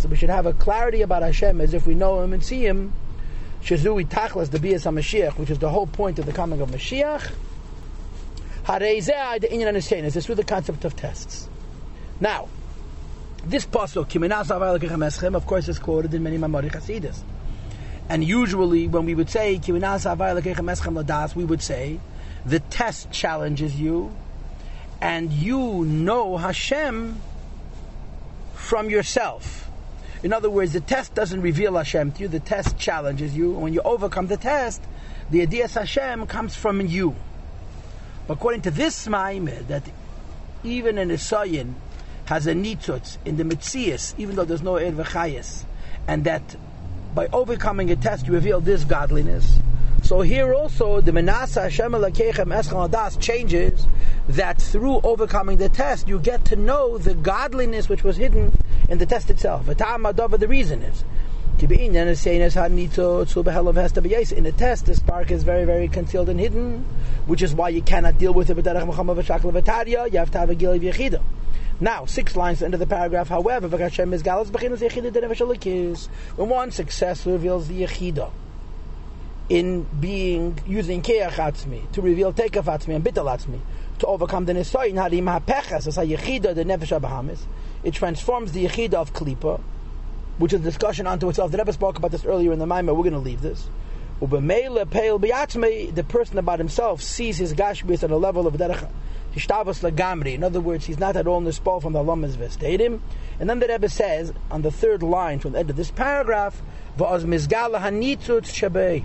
We 0.10 0.16
should 0.16 0.30
have 0.30 0.46
a 0.46 0.54
clarity 0.54 1.02
about 1.02 1.22
Hashem 1.22 1.62
as 1.62 1.74
if 1.74 1.86
we 1.86 1.94
know 1.94 2.22
Him 2.22 2.34
and 2.34 2.44
see 2.44 2.66
Him. 2.66 2.94
Shazui 3.62 4.08
Tachlas 4.08 4.50
the 4.50 4.60
Bias 4.60 4.86
HaMashiach, 4.86 5.38
which 5.38 5.50
is 5.50 5.60
the 5.60 5.70
whole 5.70 5.88
point 5.88 6.18
of 6.18 6.26
the 6.26 6.34
coming 6.34 6.62
of 6.62 6.70
Mashiach. 6.70 7.32
This 8.68 10.16
is 10.16 10.26
through 10.26 10.36
the 10.36 10.44
concept 10.44 10.86
of 10.86 10.96
tests. 10.96 11.48
Now, 12.20 12.48
this 13.46 13.66
pasuk, 13.66 15.36
of 15.36 15.46
course, 15.46 15.68
is 15.68 15.78
quoted 15.78 16.14
in 16.16 16.24
many 16.24 16.38
Mamori 16.40 16.72
Chasidis. 16.72 17.20
And 18.08 18.24
usually, 18.24 18.88
when 18.88 19.06
we 19.06 19.16
would 19.16 19.30
say, 19.30 19.60
we 19.68 21.46
would 21.46 21.62
say, 21.62 22.00
the 22.46 22.60
test 22.60 23.12
challenges 23.12 23.80
you, 23.80 24.16
and 25.02 25.32
you 25.34 25.84
know 25.86 26.38
Hashem 26.38 27.20
from 28.54 28.90
yourself. 28.90 29.70
In 30.24 30.34
other 30.34 30.50
words, 30.50 30.74
the 30.74 30.80
test 30.80 31.14
doesn't 31.14 31.42
reveal 31.42 31.76
Hashem 31.76 32.12
to 32.14 32.22
you, 32.22 32.28
the 32.28 32.40
test 32.40 32.78
challenges 32.78 33.36
you. 33.36 33.54
And 33.54 33.62
when 33.62 33.74
you 33.74 33.82
overcome 33.82 34.28
the 34.28 34.38
test, 34.38 34.82
the 35.30 35.42
idea 35.42 35.68
Hashem 35.68 36.28
comes 36.28 36.56
from 36.56 36.82
you. 36.82 37.16
According 38.30 38.62
to 38.62 38.72
this 38.72 39.08
Maimed, 39.08 39.68
that 39.68 39.84
even 40.64 40.98
an 40.98 41.10
Isayin 41.10 41.74
has 42.26 42.48
a 42.48 42.54
nitzutz 42.54 43.18
in 43.26 43.38
the 43.38 43.44
Mitzias, 43.44 44.16
even 44.18 44.36
though 44.36 44.46
there's 44.46 44.64
no 44.64 44.74
Ervachayas, 44.74 45.64
and 46.08 46.24
that 46.24 46.56
by 47.16 47.28
overcoming 47.32 47.90
a 47.90 47.96
test 47.96 48.28
you 48.28 48.34
reveal 48.34 48.60
this 48.60 48.84
godliness. 48.84 49.60
So 50.04 50.22
here 50.22 50.54
also 50.54 51.02
the 51.02 51.12
Menasa 51.12 51.64
Hashem 51.64 51.94
Elakechem 51.94 52.54
Eschal 52.54 52.88
Adas 52.88 53.20
changes 53.20 53.88
that 54.28 54.62
through 54.62 55.00
overcoming 55.02 55.58
the 55.58 55.70
test 55.70 56.08
you 56.08 56.20
get 56.20 56.46
to 56.46 56.56
know 56.56 57.00
the 57.00 57.16
godliness 57.16 57.90
which 57.90 58.04
was 58.04 58.18
hidden 58.18 58.52
in 58.90 59.00
the 59.00 59.06
test 59.08 59.32
itself. 59.32 59.66
The 59.66 60.46
reason 60.48 60.84
is 60.84 61.04
in 61.58 61.70
the 64.44 64.54
test, 64.58 64.86
the 64.86 64.96
spark 64.96 65.32
is 65.32 65.44
very, 65.44 65.64
very 65.64 65.88
concealed 65.88 66.28
and 66.30 66.40
hidden, 66.40 66.86
which 67.28 67.42
is 67.42 67.56
why 67.56 67.70
you 67.70 67.82
cannot 67.82 68.18
deal 68.18 68.34
with 68.34 68.50
it. 68.50 68.58
You 68.58 70.20
have 70.20 70.32
to 70.32 70.38
have 70.38 70.50
a 70.50 70.56
gil 70.56 70.74
of 70.74 70.84
Now, 71.80 72.06
six 72.06 72.36
lines 72.36 72.62
into 72.62 72.78
the 72.78 72.88
paragraph, 72.88 73.28
however, 73.28 73.68
when 73.68 73.82
one 76.50 76.72
successfully 76.72 77.34
reveals 77.34 77.68
the 77.68 77.82
Yechida, 77.82 78.32
in 79.48 79.84
being 80.00 80.58
using 80.66 81.02
keach 81.02 81.34
atzmi 81.34 81.92
to 81.92 82.02
reveal 82.02 82.34
tekaf 82.34 82.64
atzmi 82.64 82.96
and 82.96 83.06
bitel 83.06 83.26
atzmi 83.26 83.60
to 84.00 84.08
overcome 84.08 84.46
the 84.46 84.54
nisayin 84.54 84.96
harim 84.96 85.28
hapeches 85.28 85.88
as 85.88 85.98
yechida 85.98 86.56
the 86.56 86.66
nefesh 86.66 87.00
abahamis. 87.00 87.40
It 87.84 87.94
transforms 87.94 88.54
the 88.54 88.66
yechida 88.66 88.96
of 88.96 89.14
klipa, 89.14 89.62
which 90.40 90.52
is 90.54 90.62
a 90.62 90.64
discussion 90.64 91.06
unto 91.06 91.30
itself. 91.30 91.52
The 91.52 91.60
Rebbe 91.60 91.74
spoke 91.74 91.98
about 91.98 92.10
this 92.12 92.26
earlier 92.26 92.52
in 92.52 92.60
the 92.60 92.66
Maimah. 92.66 92.96
We're 92.96 93.04
going 93.04 93.14
to 93.14 93.20
leave 93.20 93.42
this. 93.42 93.70
The 94.20 96.06
person 96.08 96.38
about 96.40 96.58
himself 96.60 97.02
sees 97.02 97.38
his 97.38 97.54
gashmis 97.54 98.02
at 98.02 98.10
a 98.10 98.18
level 98.18 98.48
of 98.48 98.56
derech 98.56 98.90
hishtavos 99.36 99.82
lagamri. 99.82 100.34
In 100.34 100.44
other 100.44 100.62
words, 100.62 100.86
he's 100.86 101.00
not 101.00 101.16
at 101.16 101.28
all 101.28 101.42
nispal 101.42 101.82
from 101.82 101.94
the 101.94 102.04
lamas 102.04 102.38
vestadim. 102.38 103.02
And 103.40 103.50
then 103.50 103.60
the 103.60 103.68
Rebbe 103.68 103.90
says 103.90 104.34
on 104.50 104.62
the 104.62 104.72
third 104.72 105.04
line 105.04 105.40
from 105.40 105.52
the 105.52 105.60
end 105.60 105.70
of 105.70 105.76
this 105.76 105.92
paragraph, 105.92 106.62
"Va'az 106.98 107.26
mizgala 107.26 107.80
hanitzut 107.82 108.46
shabei." 108.46 109.04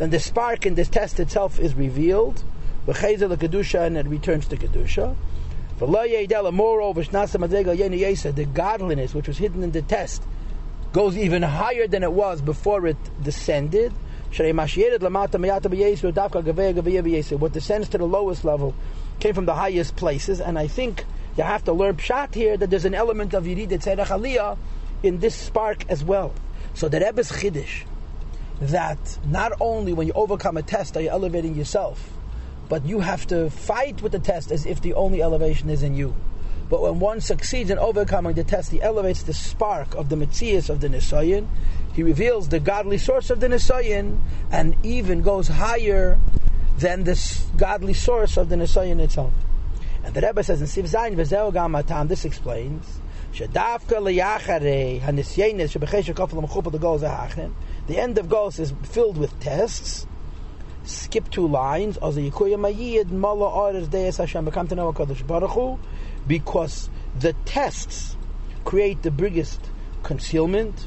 then 0.00 0.10
the 0.10 0.18
spark 0.18 0.64
in 0.64 0.74
this 0.76 0.88
test 0.88 1.20
itself 1.20 1.60
is 1.60 1.74
revealed. 1.74 2.42
kedusha 2.86 3.86
and 3.86 3.98
it 3.98 4.06
returns 4.06 4.48
to 4.48 4.56
kedusha. 4.56 5.14
Moreover, 5.78 7.02
the 7.02 8.44
godliness 8.54 9.14
which 9.14 9.28
was 9.28 9.38
hidden 9.38 9.62
in 9.62 9.72
the 9.72 9.82
test 9.82 10.22
goes 10.92 11.16
even 11.18 11.42
higher 11.42 11.86
than 11.86 12.02
it 12.02 12.12
was 12.12 12.40
before 12.40 12.86
it 12.86 12.96
descended. 13.22 13.92
What 14.30 14.44
descends 17.52 17.88
to 17.88 17.98
the 17.98 18.06
lowest 18.06 18.44
level 18.44 18.74
came 19.18 19.34
from 19.34 19.46
the 19.46 19.54
highest 19.54 19.96
places, 19.96 20.40
and 20.40 20.56
I 20.56 20.68
think 20.68 21.04
you 21.36 21.42
have 21.42 21.64
to 21.64 21.72
learn 21.72 21.96
pshat 21.96 22.34
here 22.34 22.56
that 22.56 22.70
there's 22.70 22.84
an 22.84 22.94
element 22.94 23.34
of 23.34 23.44
Yirid 23.44 23.70
Tzedach 23.70 24.06
Aliyah 24.06 24.56
in 25.02 25.18
this 25.18 25.34
spark 25.34 25.84
as 25.88 26.04
well. 26.04 26.32
So 26.74 26.88
the 26.88 27.00
Rebbe's 27.00 27.32
Chiddush 27.32 27.84
that 28.60 29.18
not 29.26 29.52
only 29.60 29.92
when 29.92 30.06
you 30.06 30.12
overcome 30.14 30.56
a 30.56 30.62
test 30.62 30.96
are 30.96 31.00
you 31.00 31.08
elevating 31.08 31.56
yourself, 31.56 32.10
but 32.68 32.84
you 32.84 33.00
have 33.00 33.26
to 33.26 33.50
fight 33.50 34.00
with 34.00 34.12
the 34.12 34.18
test 34.18 34.52
as 34.52 34.64
if 34.64 34.80
the 34.80 34.94
only 34.94 35.22
elevation 35.22 35.70
is 35.70 35.82
in 35.82 35.96
you. 35.96 36.14
But 36.68 36.82
when 36.82 37.00
one 37.00 37.20
succeeds 37.20 37.70
in 37.70 37.78
overcoming 37.78 38.34
the 38.34 38.44
test, 38.44 38.70
he 38.70 38.80
elevates 38.80 39.24
the 39.24 39.34
spark 39.34 39.96
of 39.96 40.08
the 40.08 40.14
Metzias 40.14 40.70
of 40.70 40.80
the 40.80 40.88
Nisayan. 40.88 41.48
He 41.92 42.02
reveals 42.02 42.48
the 42.48 42.60
godly 42.60 42.98
source 42.98 43.30
of 43.30 43.40
the 43.40 43.48
Nisayan 43.48 44.20
and 44.50 44.76
even 44.84 45.22
goes 45.22 45.48
higher 45.48 46.18
than 46.78 47.04
the 47.04 47.42
godly 47.56 47.94
source 47.94 48.36
of 48.36 48.48
the 48.48 48.56
Nisayan 48.56 49.00
itself. 49.00 49.32
And 50.04 50.14
the 50.14 50.20
Rebbe 50.20 50.42
says 50.42 50.60
in 50.60 50.66
Siv 50.66 50.88
Zayin, 50.88 51.14
V'zeo 51.16 51.52
gam 51.52 51.74
atam, 51.74 52.08
this 52.08 52.24
explains, 52.24 53.00
Shadavka 53.32 54.00
liyachare 54.00 55.00
hanisyenes 55.00 55.76
shebechesh 55.76 56.12
kofel 56.14 56.44
mechupa 56.44 56.72
the 56.72 56.78
goals 56.78 57.02
The 57.02 57.98
end 57.98 58.18
of 58.18 58.28
goals 58.28 58.58
is 58.58 58.72
filled 58.82 59.18
with 59.18 59.38
tests. 59.40 60.06
Skip 60.84 61.30
two 61.30 61.46
lines. 61.46 61.96
A 61.98 62.00
yikuya 62.00 62.56
mayid 62.56 63.10
mala 63.10 63.48
orders 63.50 63.88
deis 63.88 64.16
Hashem 64.16 64.44
become 64.44 64.66
to 64.68 64.74
know 64.74 64.92
Hakadosh 64.92 65.24
Baruch 65.26 65.50
Hu, 65.50 65.78
because 66.26 66.88
the 67.18 67.34
tests 67.44 68.16
create 68.64 69.02
the 69.02 69.10
biggest 69.10 69.60
concealment. 70.02 70.86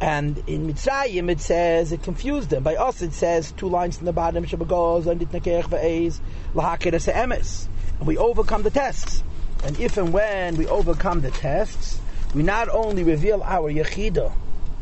And 0.00 0.42
in 0.46 0.66
Mitzrayim 0.66 1.30
it 1.30 1.40
says 1.40 1.92
it 1.92 2.02
confused 2.02 2.48
them. 2.50 2.62
By 2.62 2.76
us 2.76 3.02
it 3.02 3.12
says 3.12 3.52
two 3.52 3.68
lines 3.68 3.98
in 3.98 4.06
the 4.06 4.12
bottom 4.12 4.44
ve'ez 4.44 6.20
emes. 6.54 7.68
And 7.98 8.06
we 8.06 8.16
overcome 8.16 8.62
the 8.62 8.70
tests. 8.70 9.22
And 9.62 9.78
if 9.78 9.98
and 9.98 10.12
when 10.12 10.56
we 10.56 10.66
overcome 10.66 11.20
the 11.20 11.30
tests, 11.30 12.00
we 12.34 12.42
not 12.42 12.70
only 12.70 13.04
reveal 13.04 13.42
our 13.42 13.70
yechida 13.70 14.32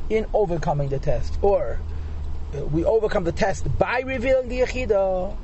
in 0.08 0.26
overcoming 0.32 0.88
the 0.88 1.00
test, 1.00 1.36
or 1.42 1.80
uh, 2.54 2.64
we 2.66 2.84
overcome 2.84 3.24
the 3.24 3.32
test 3.32 3.66
by 3.76 4.00
revealing 4.00 4.48
the 4.48 4.60
yechida, 4.60 5.36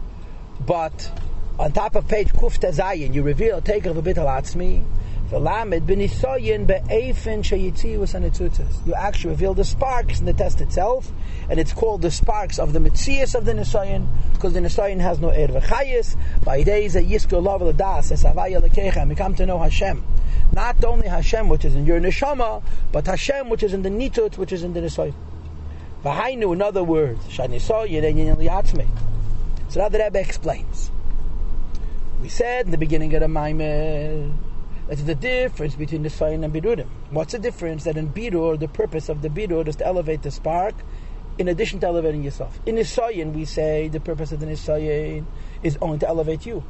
but 0.64 1.10
on 1.58 1.72
top 1.72 1.96
of 1.96 2.06
page 2.06 2.28
kuf 2.28 2.58
tezayin, 2.60 3.12
you 3.12 3.22
reveal 3.22 3.60
take 3.60 3.86
of 3.86 3.96
a 3.96 4.02
bit 4.02 4.18
of 4.18 4.26
atzmi, 4.26 4.84
You 5.30 5.38
actually 8.94 9.30
reveal 9.30 9.54
the 9.54 9.64
sparks 9.64 10.20
in 10.20 10.26
the 10.26 10.34
test 10.34 10.60
itself, 10.60 11.10
and 11.48 11.58
it's 11.58 11.72
called 11.72 12.02
the 12.02 12.10
sparks 12.10 12.58
of 12.58 12.74
the 12.74 12.78
mitzias 12.78 13.34
of 13.34 13.46
the 13.46 13.54
nisoyin, 13.54 14.06
because 14.34 14.52
the 14.52 14.60
nisoyin 14.60 15.00
has 15.00 15.20
no 15.20 15.30
er 15.30 15.48
v'chayis. 15.48 16.16
By 16.44 16.62
days 16.62 16.92
that 16.92 17.04
yisko 17.04 17.42
love 17.42 17.62
l'das 17.62 18.12
es 18.12 18.22
avaya 18.22 18.60
lekecha, 18.60 19.08
we 19.08 19.14
come 19.14 19.34
to 19.36 19.46
know 19.46 19.58
Hashem. 19.58 20.04
Not 20.52 20.84
only 20.84 21.08
Hashem, 21.08 21.48
which 21.48 21.64
is 21.64 21.74
in 21.74 21.86
your 21.86 22.00
neshama, 22.00 22.62
but 22.92 23.06
Hashem, 23.06 23.48
which 23.48 23.62
is 23.62 23.72
in 23.72 23.80
the 23.80 23.88
nitut, 23.88 24.36
which 24.36 24.52
is 24.52 24.62
in 24.62 24.74
the 24.74 24.80
nisoyin. 24.80 25.14
V'hainu, 26.04 26.52
in 26.52 26.60
other 26.60 26.84
words, 26.84 27.24
shanisoyin 27.28 28.06
and 28.06 28.18
yin. 28.18 28.36
So 29.68 29.80
now 29.80 29.88
the 29.88 29.98
Rebbe 30.00 30.20
explains. 30.20 30.90
We 32.20 32.28
said 32.28 32.66
in 32.66 32.72
the 32.72 32.78
beginning 32.78 33.14
of 33.14 33.20
the 33.20 33.28
Maimed, 33.28 34.34
that's 34.88 35.02
the 35.02 35.14
difference 35.14 35.74
between 35.76 36.02
the 36.02 36.10
Sayin 36.10 36.44
and 36.44 36.52
Birurim. 36.52 36.86
What's 37.10 37.32
the 37.32 37.38
difference? 37.38 37.84
That 37.84 37.96
in 37.96 38.12
Birur, 38.12 38.58
the 38.58 38.68
purpose 38.68 39.08
of 39.08 39.22
the 39.22 39.28
Birur 39.28 39.66
is 39.66 39.76
to 39.76 39.86
elevate 39.86 40.22
the 40.22 40.30
spark 40.30 40.74
in 41.38 41.48
addition 41.48 41.80
to 41.80 41.86
elevating 41.86 42.22
yourself. 42.22 42.60
In 42.66 42.76
Nisayin, 42.76 43.32
we 43.32 43.44
say 43.44 43.88
the 43.88 44.00
purpose 44.00 44.32
of 44.32 44.40
the 44.40 44.46
Nisayin 44.46 45.24
is 45.62 45.78
only 45.80 45.98
to 45.98 46.08
elevate 46.08 46.46
you. 46.46 46.62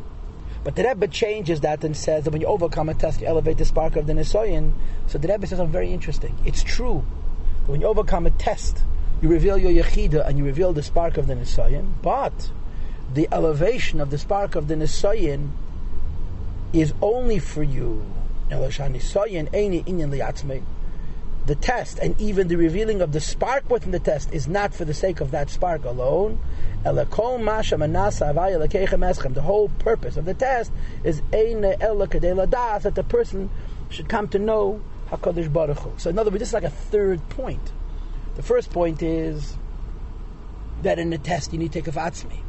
But 0.63 0.77
the 0.77 0.85
Rebbe 0.85 1.09
changes 1.09 1.61
that 1.61 1.85
and 1.85 1.97
says 1.97 2.25
that 2.25 2.31
when 2.31 2.41
you 2.41 2.47
overcome 2.47 2.89
a 2.89 2.95
test, 2.95 3.21
you 3.21 3.27
elevate 3.27 3.59
the 3.59 3.67
spark 3.67 3.97
of 3.97 4.07
the 4.07 4.15
Nisayin. 4.15 4.73
So 5.09 5.19
the 5.19 5.29
Rebbe 5.29 5.47
says 5.47 5.59
something 5.59 5.73
very 5.73 5.93
interesting. 5.93 6.35
It's 6.47 6.63
true. 6.63 7.05
that 7.63 7.71
When 7.73 7.81
you 7.81 7.87
overcome 7.89 8.27
a 8.27 8.31
test, 8.31 8.83
you 9.21 9.29
reveal 9.29 9.59
your 9.59 9.73
Yechida 9.73 10.27
and 10.27 10.39
you 10.39 10.45
reveal 10.45 10.73
the 10.73 10.83
spark 10.83 11.19
of 11.19 11.27
the 11.27 11.35
Nisayin. 11.35 11.93
But 12.01 12.51
the 13.13 13.29
elevation 13.31 14.01
of 14.01 14.11
the 14.11 14.19
spark 14.19 14.55
of 14.55 14.69
the 14.69 14.77
Nisayin 14.77 15.51
is 16.75 16.93
only 17.01 17.39
for 17.39 17.63
you. 17.63 18.05
The 21.47 21.55
test 21.61 21.99
and 21.99 22.21
even 22.21 22.49
the 22.49 22.57
revealing 22.57 23.01
of 23.01 23.13
the 23.13 23.21
spark 23.21 23.71
within 23.71 23.93
the 23.93 23.99
test 23.99 24.33
is 24.33 24.49
not 24.49 24.75
for 24.75 24.85
the 24.85 24.95
sake 24.95 25.21
of 25.21 25.31
that 25.31 25.51
spark 25.51 25.85
alone. 25.85 26.41
The 26.83 27.07
whole 29.43 29.69
purpose 29.79 30.17
of 30.17 30.25
the 30.25 30.35
test 30.35 30.73
is 31.05 31.23
that 31.31 32.93
the 32.95 33.05
person 33.09 33.51
should 33.91 34.09
come 34.09 34.29
to 34.29 34.39
know 34.39 34.83
Hakadosh 35.11 35.53
Baruch. 35.53 36.01
So 36.01 36.11
in 36.11 36.19
other 36.19 36.31
words, 36.31 36.41
this 36.41 36.49
is 36.49 36.55
like 36.55 36.65
a 36.65 36.71
third 36.71 37.29
point. 37.31 37.73
The 38.37 38.43
first 38.43 38.71
point 38.71 39.03
is 39.03 39.57
that 40.83 40.99
in 40.99 41.11
the 41.11 41.19
test 41.19 41.53
you 41.53 41.59
need 41.59 41.73
to 41.73 41.81
take 41.81 41.89
a 41.89 41.93
vatzmi. 41.97 42.41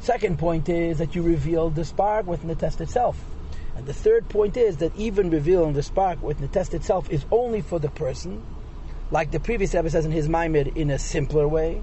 Second 0.00 0.38
point 0.38 0.68
is 0.68 0.98
that 0.98 1.14
you 1.14 1.22
reveal 1.22 1.70
the 1.70 1.84
spark 1.84 2.26
within 2.26 2.48
the 2.48 2.56
test 2.56 2.80
itself. 2.80 3.16
And 3.74 3.86
the 3.86 3.94
third 3.94 4.28
point 4.28 4.56
is 4.56 4.76
that 4.78 4.94
even 4.96 5.30
revealing 5.30 5.72
the 5.72 5.82
spark 5.82 6.22
with 6.22 6.38
the 6.38 6.48
test 6.48 6.74
itself 6.74 7.10
is 7.10 7.24
only 7.30 7.60
for 7.60 7.78
the 7.78 7.88
person, 7.88 8.42
like 9.10 9.30
the 9.30 9.40
previous 9.40 9.74
Rebbe 9.74 9.90
says 9.90 10.04
in 10.04 10.12
his 10.12 10.28
Maimir, 10.28 10.68
in 10.74 10.90
a 10.90 10.98
simpler 10.98 11.48
way. 11.48 11.82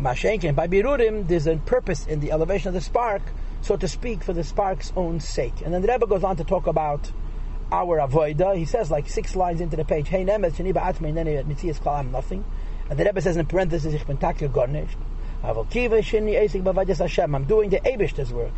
Mashenkin, 0.00 0.54
by 0.54 0.68
Birurim, 0.68 1.26
there's 1.26 1.46
a 1.46 1.56
purpose 1.56 2.06
in 2.06 2.20
the 2.20 2.30
elevation 2.30 2.68
of 2.68 2.74
the 2.74 2.80
spark, 2.80 3.22
so 3.62 3.76
to 3.76 3.88
speak, 3.88 4.22
for 4.22 4.32
the 4.32 4.44
spark's 4.44 4.92
own 4.96 5.18
sake. 5.18 5.60
And 5.64 5.74
then 5.74 5.82
the 5.82 5.88
Rebbe 5.88 6.06
goes 6.06 6.22
on 6.22 6.36
to 6.36 6.44
talk 6.44 6.68
about 6.68 7.10
our 7.72 7.98
avoida. 7.98 8.56
He 8.56 8.64
says 8.64 8.90
like 8.90 9.08
six 9.08 9.34
lines 9.34 9.60
into 9.60 9.76
the 9.76 9.84
page, 9.84 10.08
Hey 10.08 10.24
Nemes, 10.24 10.52
Shaniba 10.52 10.82
Atme, 10.82 11.12
Nene, 11.12 11.44
Mitzias 11.44 11.82
Kal, 11.82 11.94
I'm 11.94 12.12
nothing. 12.12 12.44
And 12.88 12.98
the 12.98 13.04
Rebbe 13.04 13.20
says 13.20 13.36
in 13.36 13.46
parentheses, 13.46 13.92
Ich 13.92 14.06
bin 14.06 14.16
Takir 14.18 14.48
Gornish. 14.48 14.94
I'm 15.40 15.54
doing 17.44 17.70
the 17.70 17.80
Abish's 17.88 18.32
work 18.32 18.52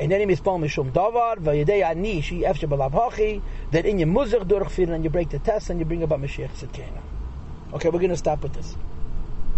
and 0.00 0.10
then 0.10 0.20
he 0.20 0.26
mispal 0.26 0.58
mishum 0.58 0.90
davar 0.90 1.36
vayedei 1.36 1.84
ani 1.84 2.22
shi 2.22 2.40
efshe 2.40 2.66
balav 2.66 2.92
hachi 2.92 3.42
that 3.70 3.84
in 3.84 3.98
your 3.98 4.08
muzach 4.08 4.44
durchfiren 4.48 4.94
and 4.94 5.04
you 5.04 5.10
break 5.10 5.28
the 5.28 5.38
test 5.38 5.68
and 5.68 5.78
you 5.78 5.84
bring 5.84 6.02
about 6.02 6.22
Mashiach 6.22 6.48
Tzidkena. 6.52 7.02
Okay, 7.74 7.90
we're 7.90 7.98
going 7.98 8.10
to 8.10 8.16
stop 8.16 8.42
with 8.42 8.54
this. 8.54 8.76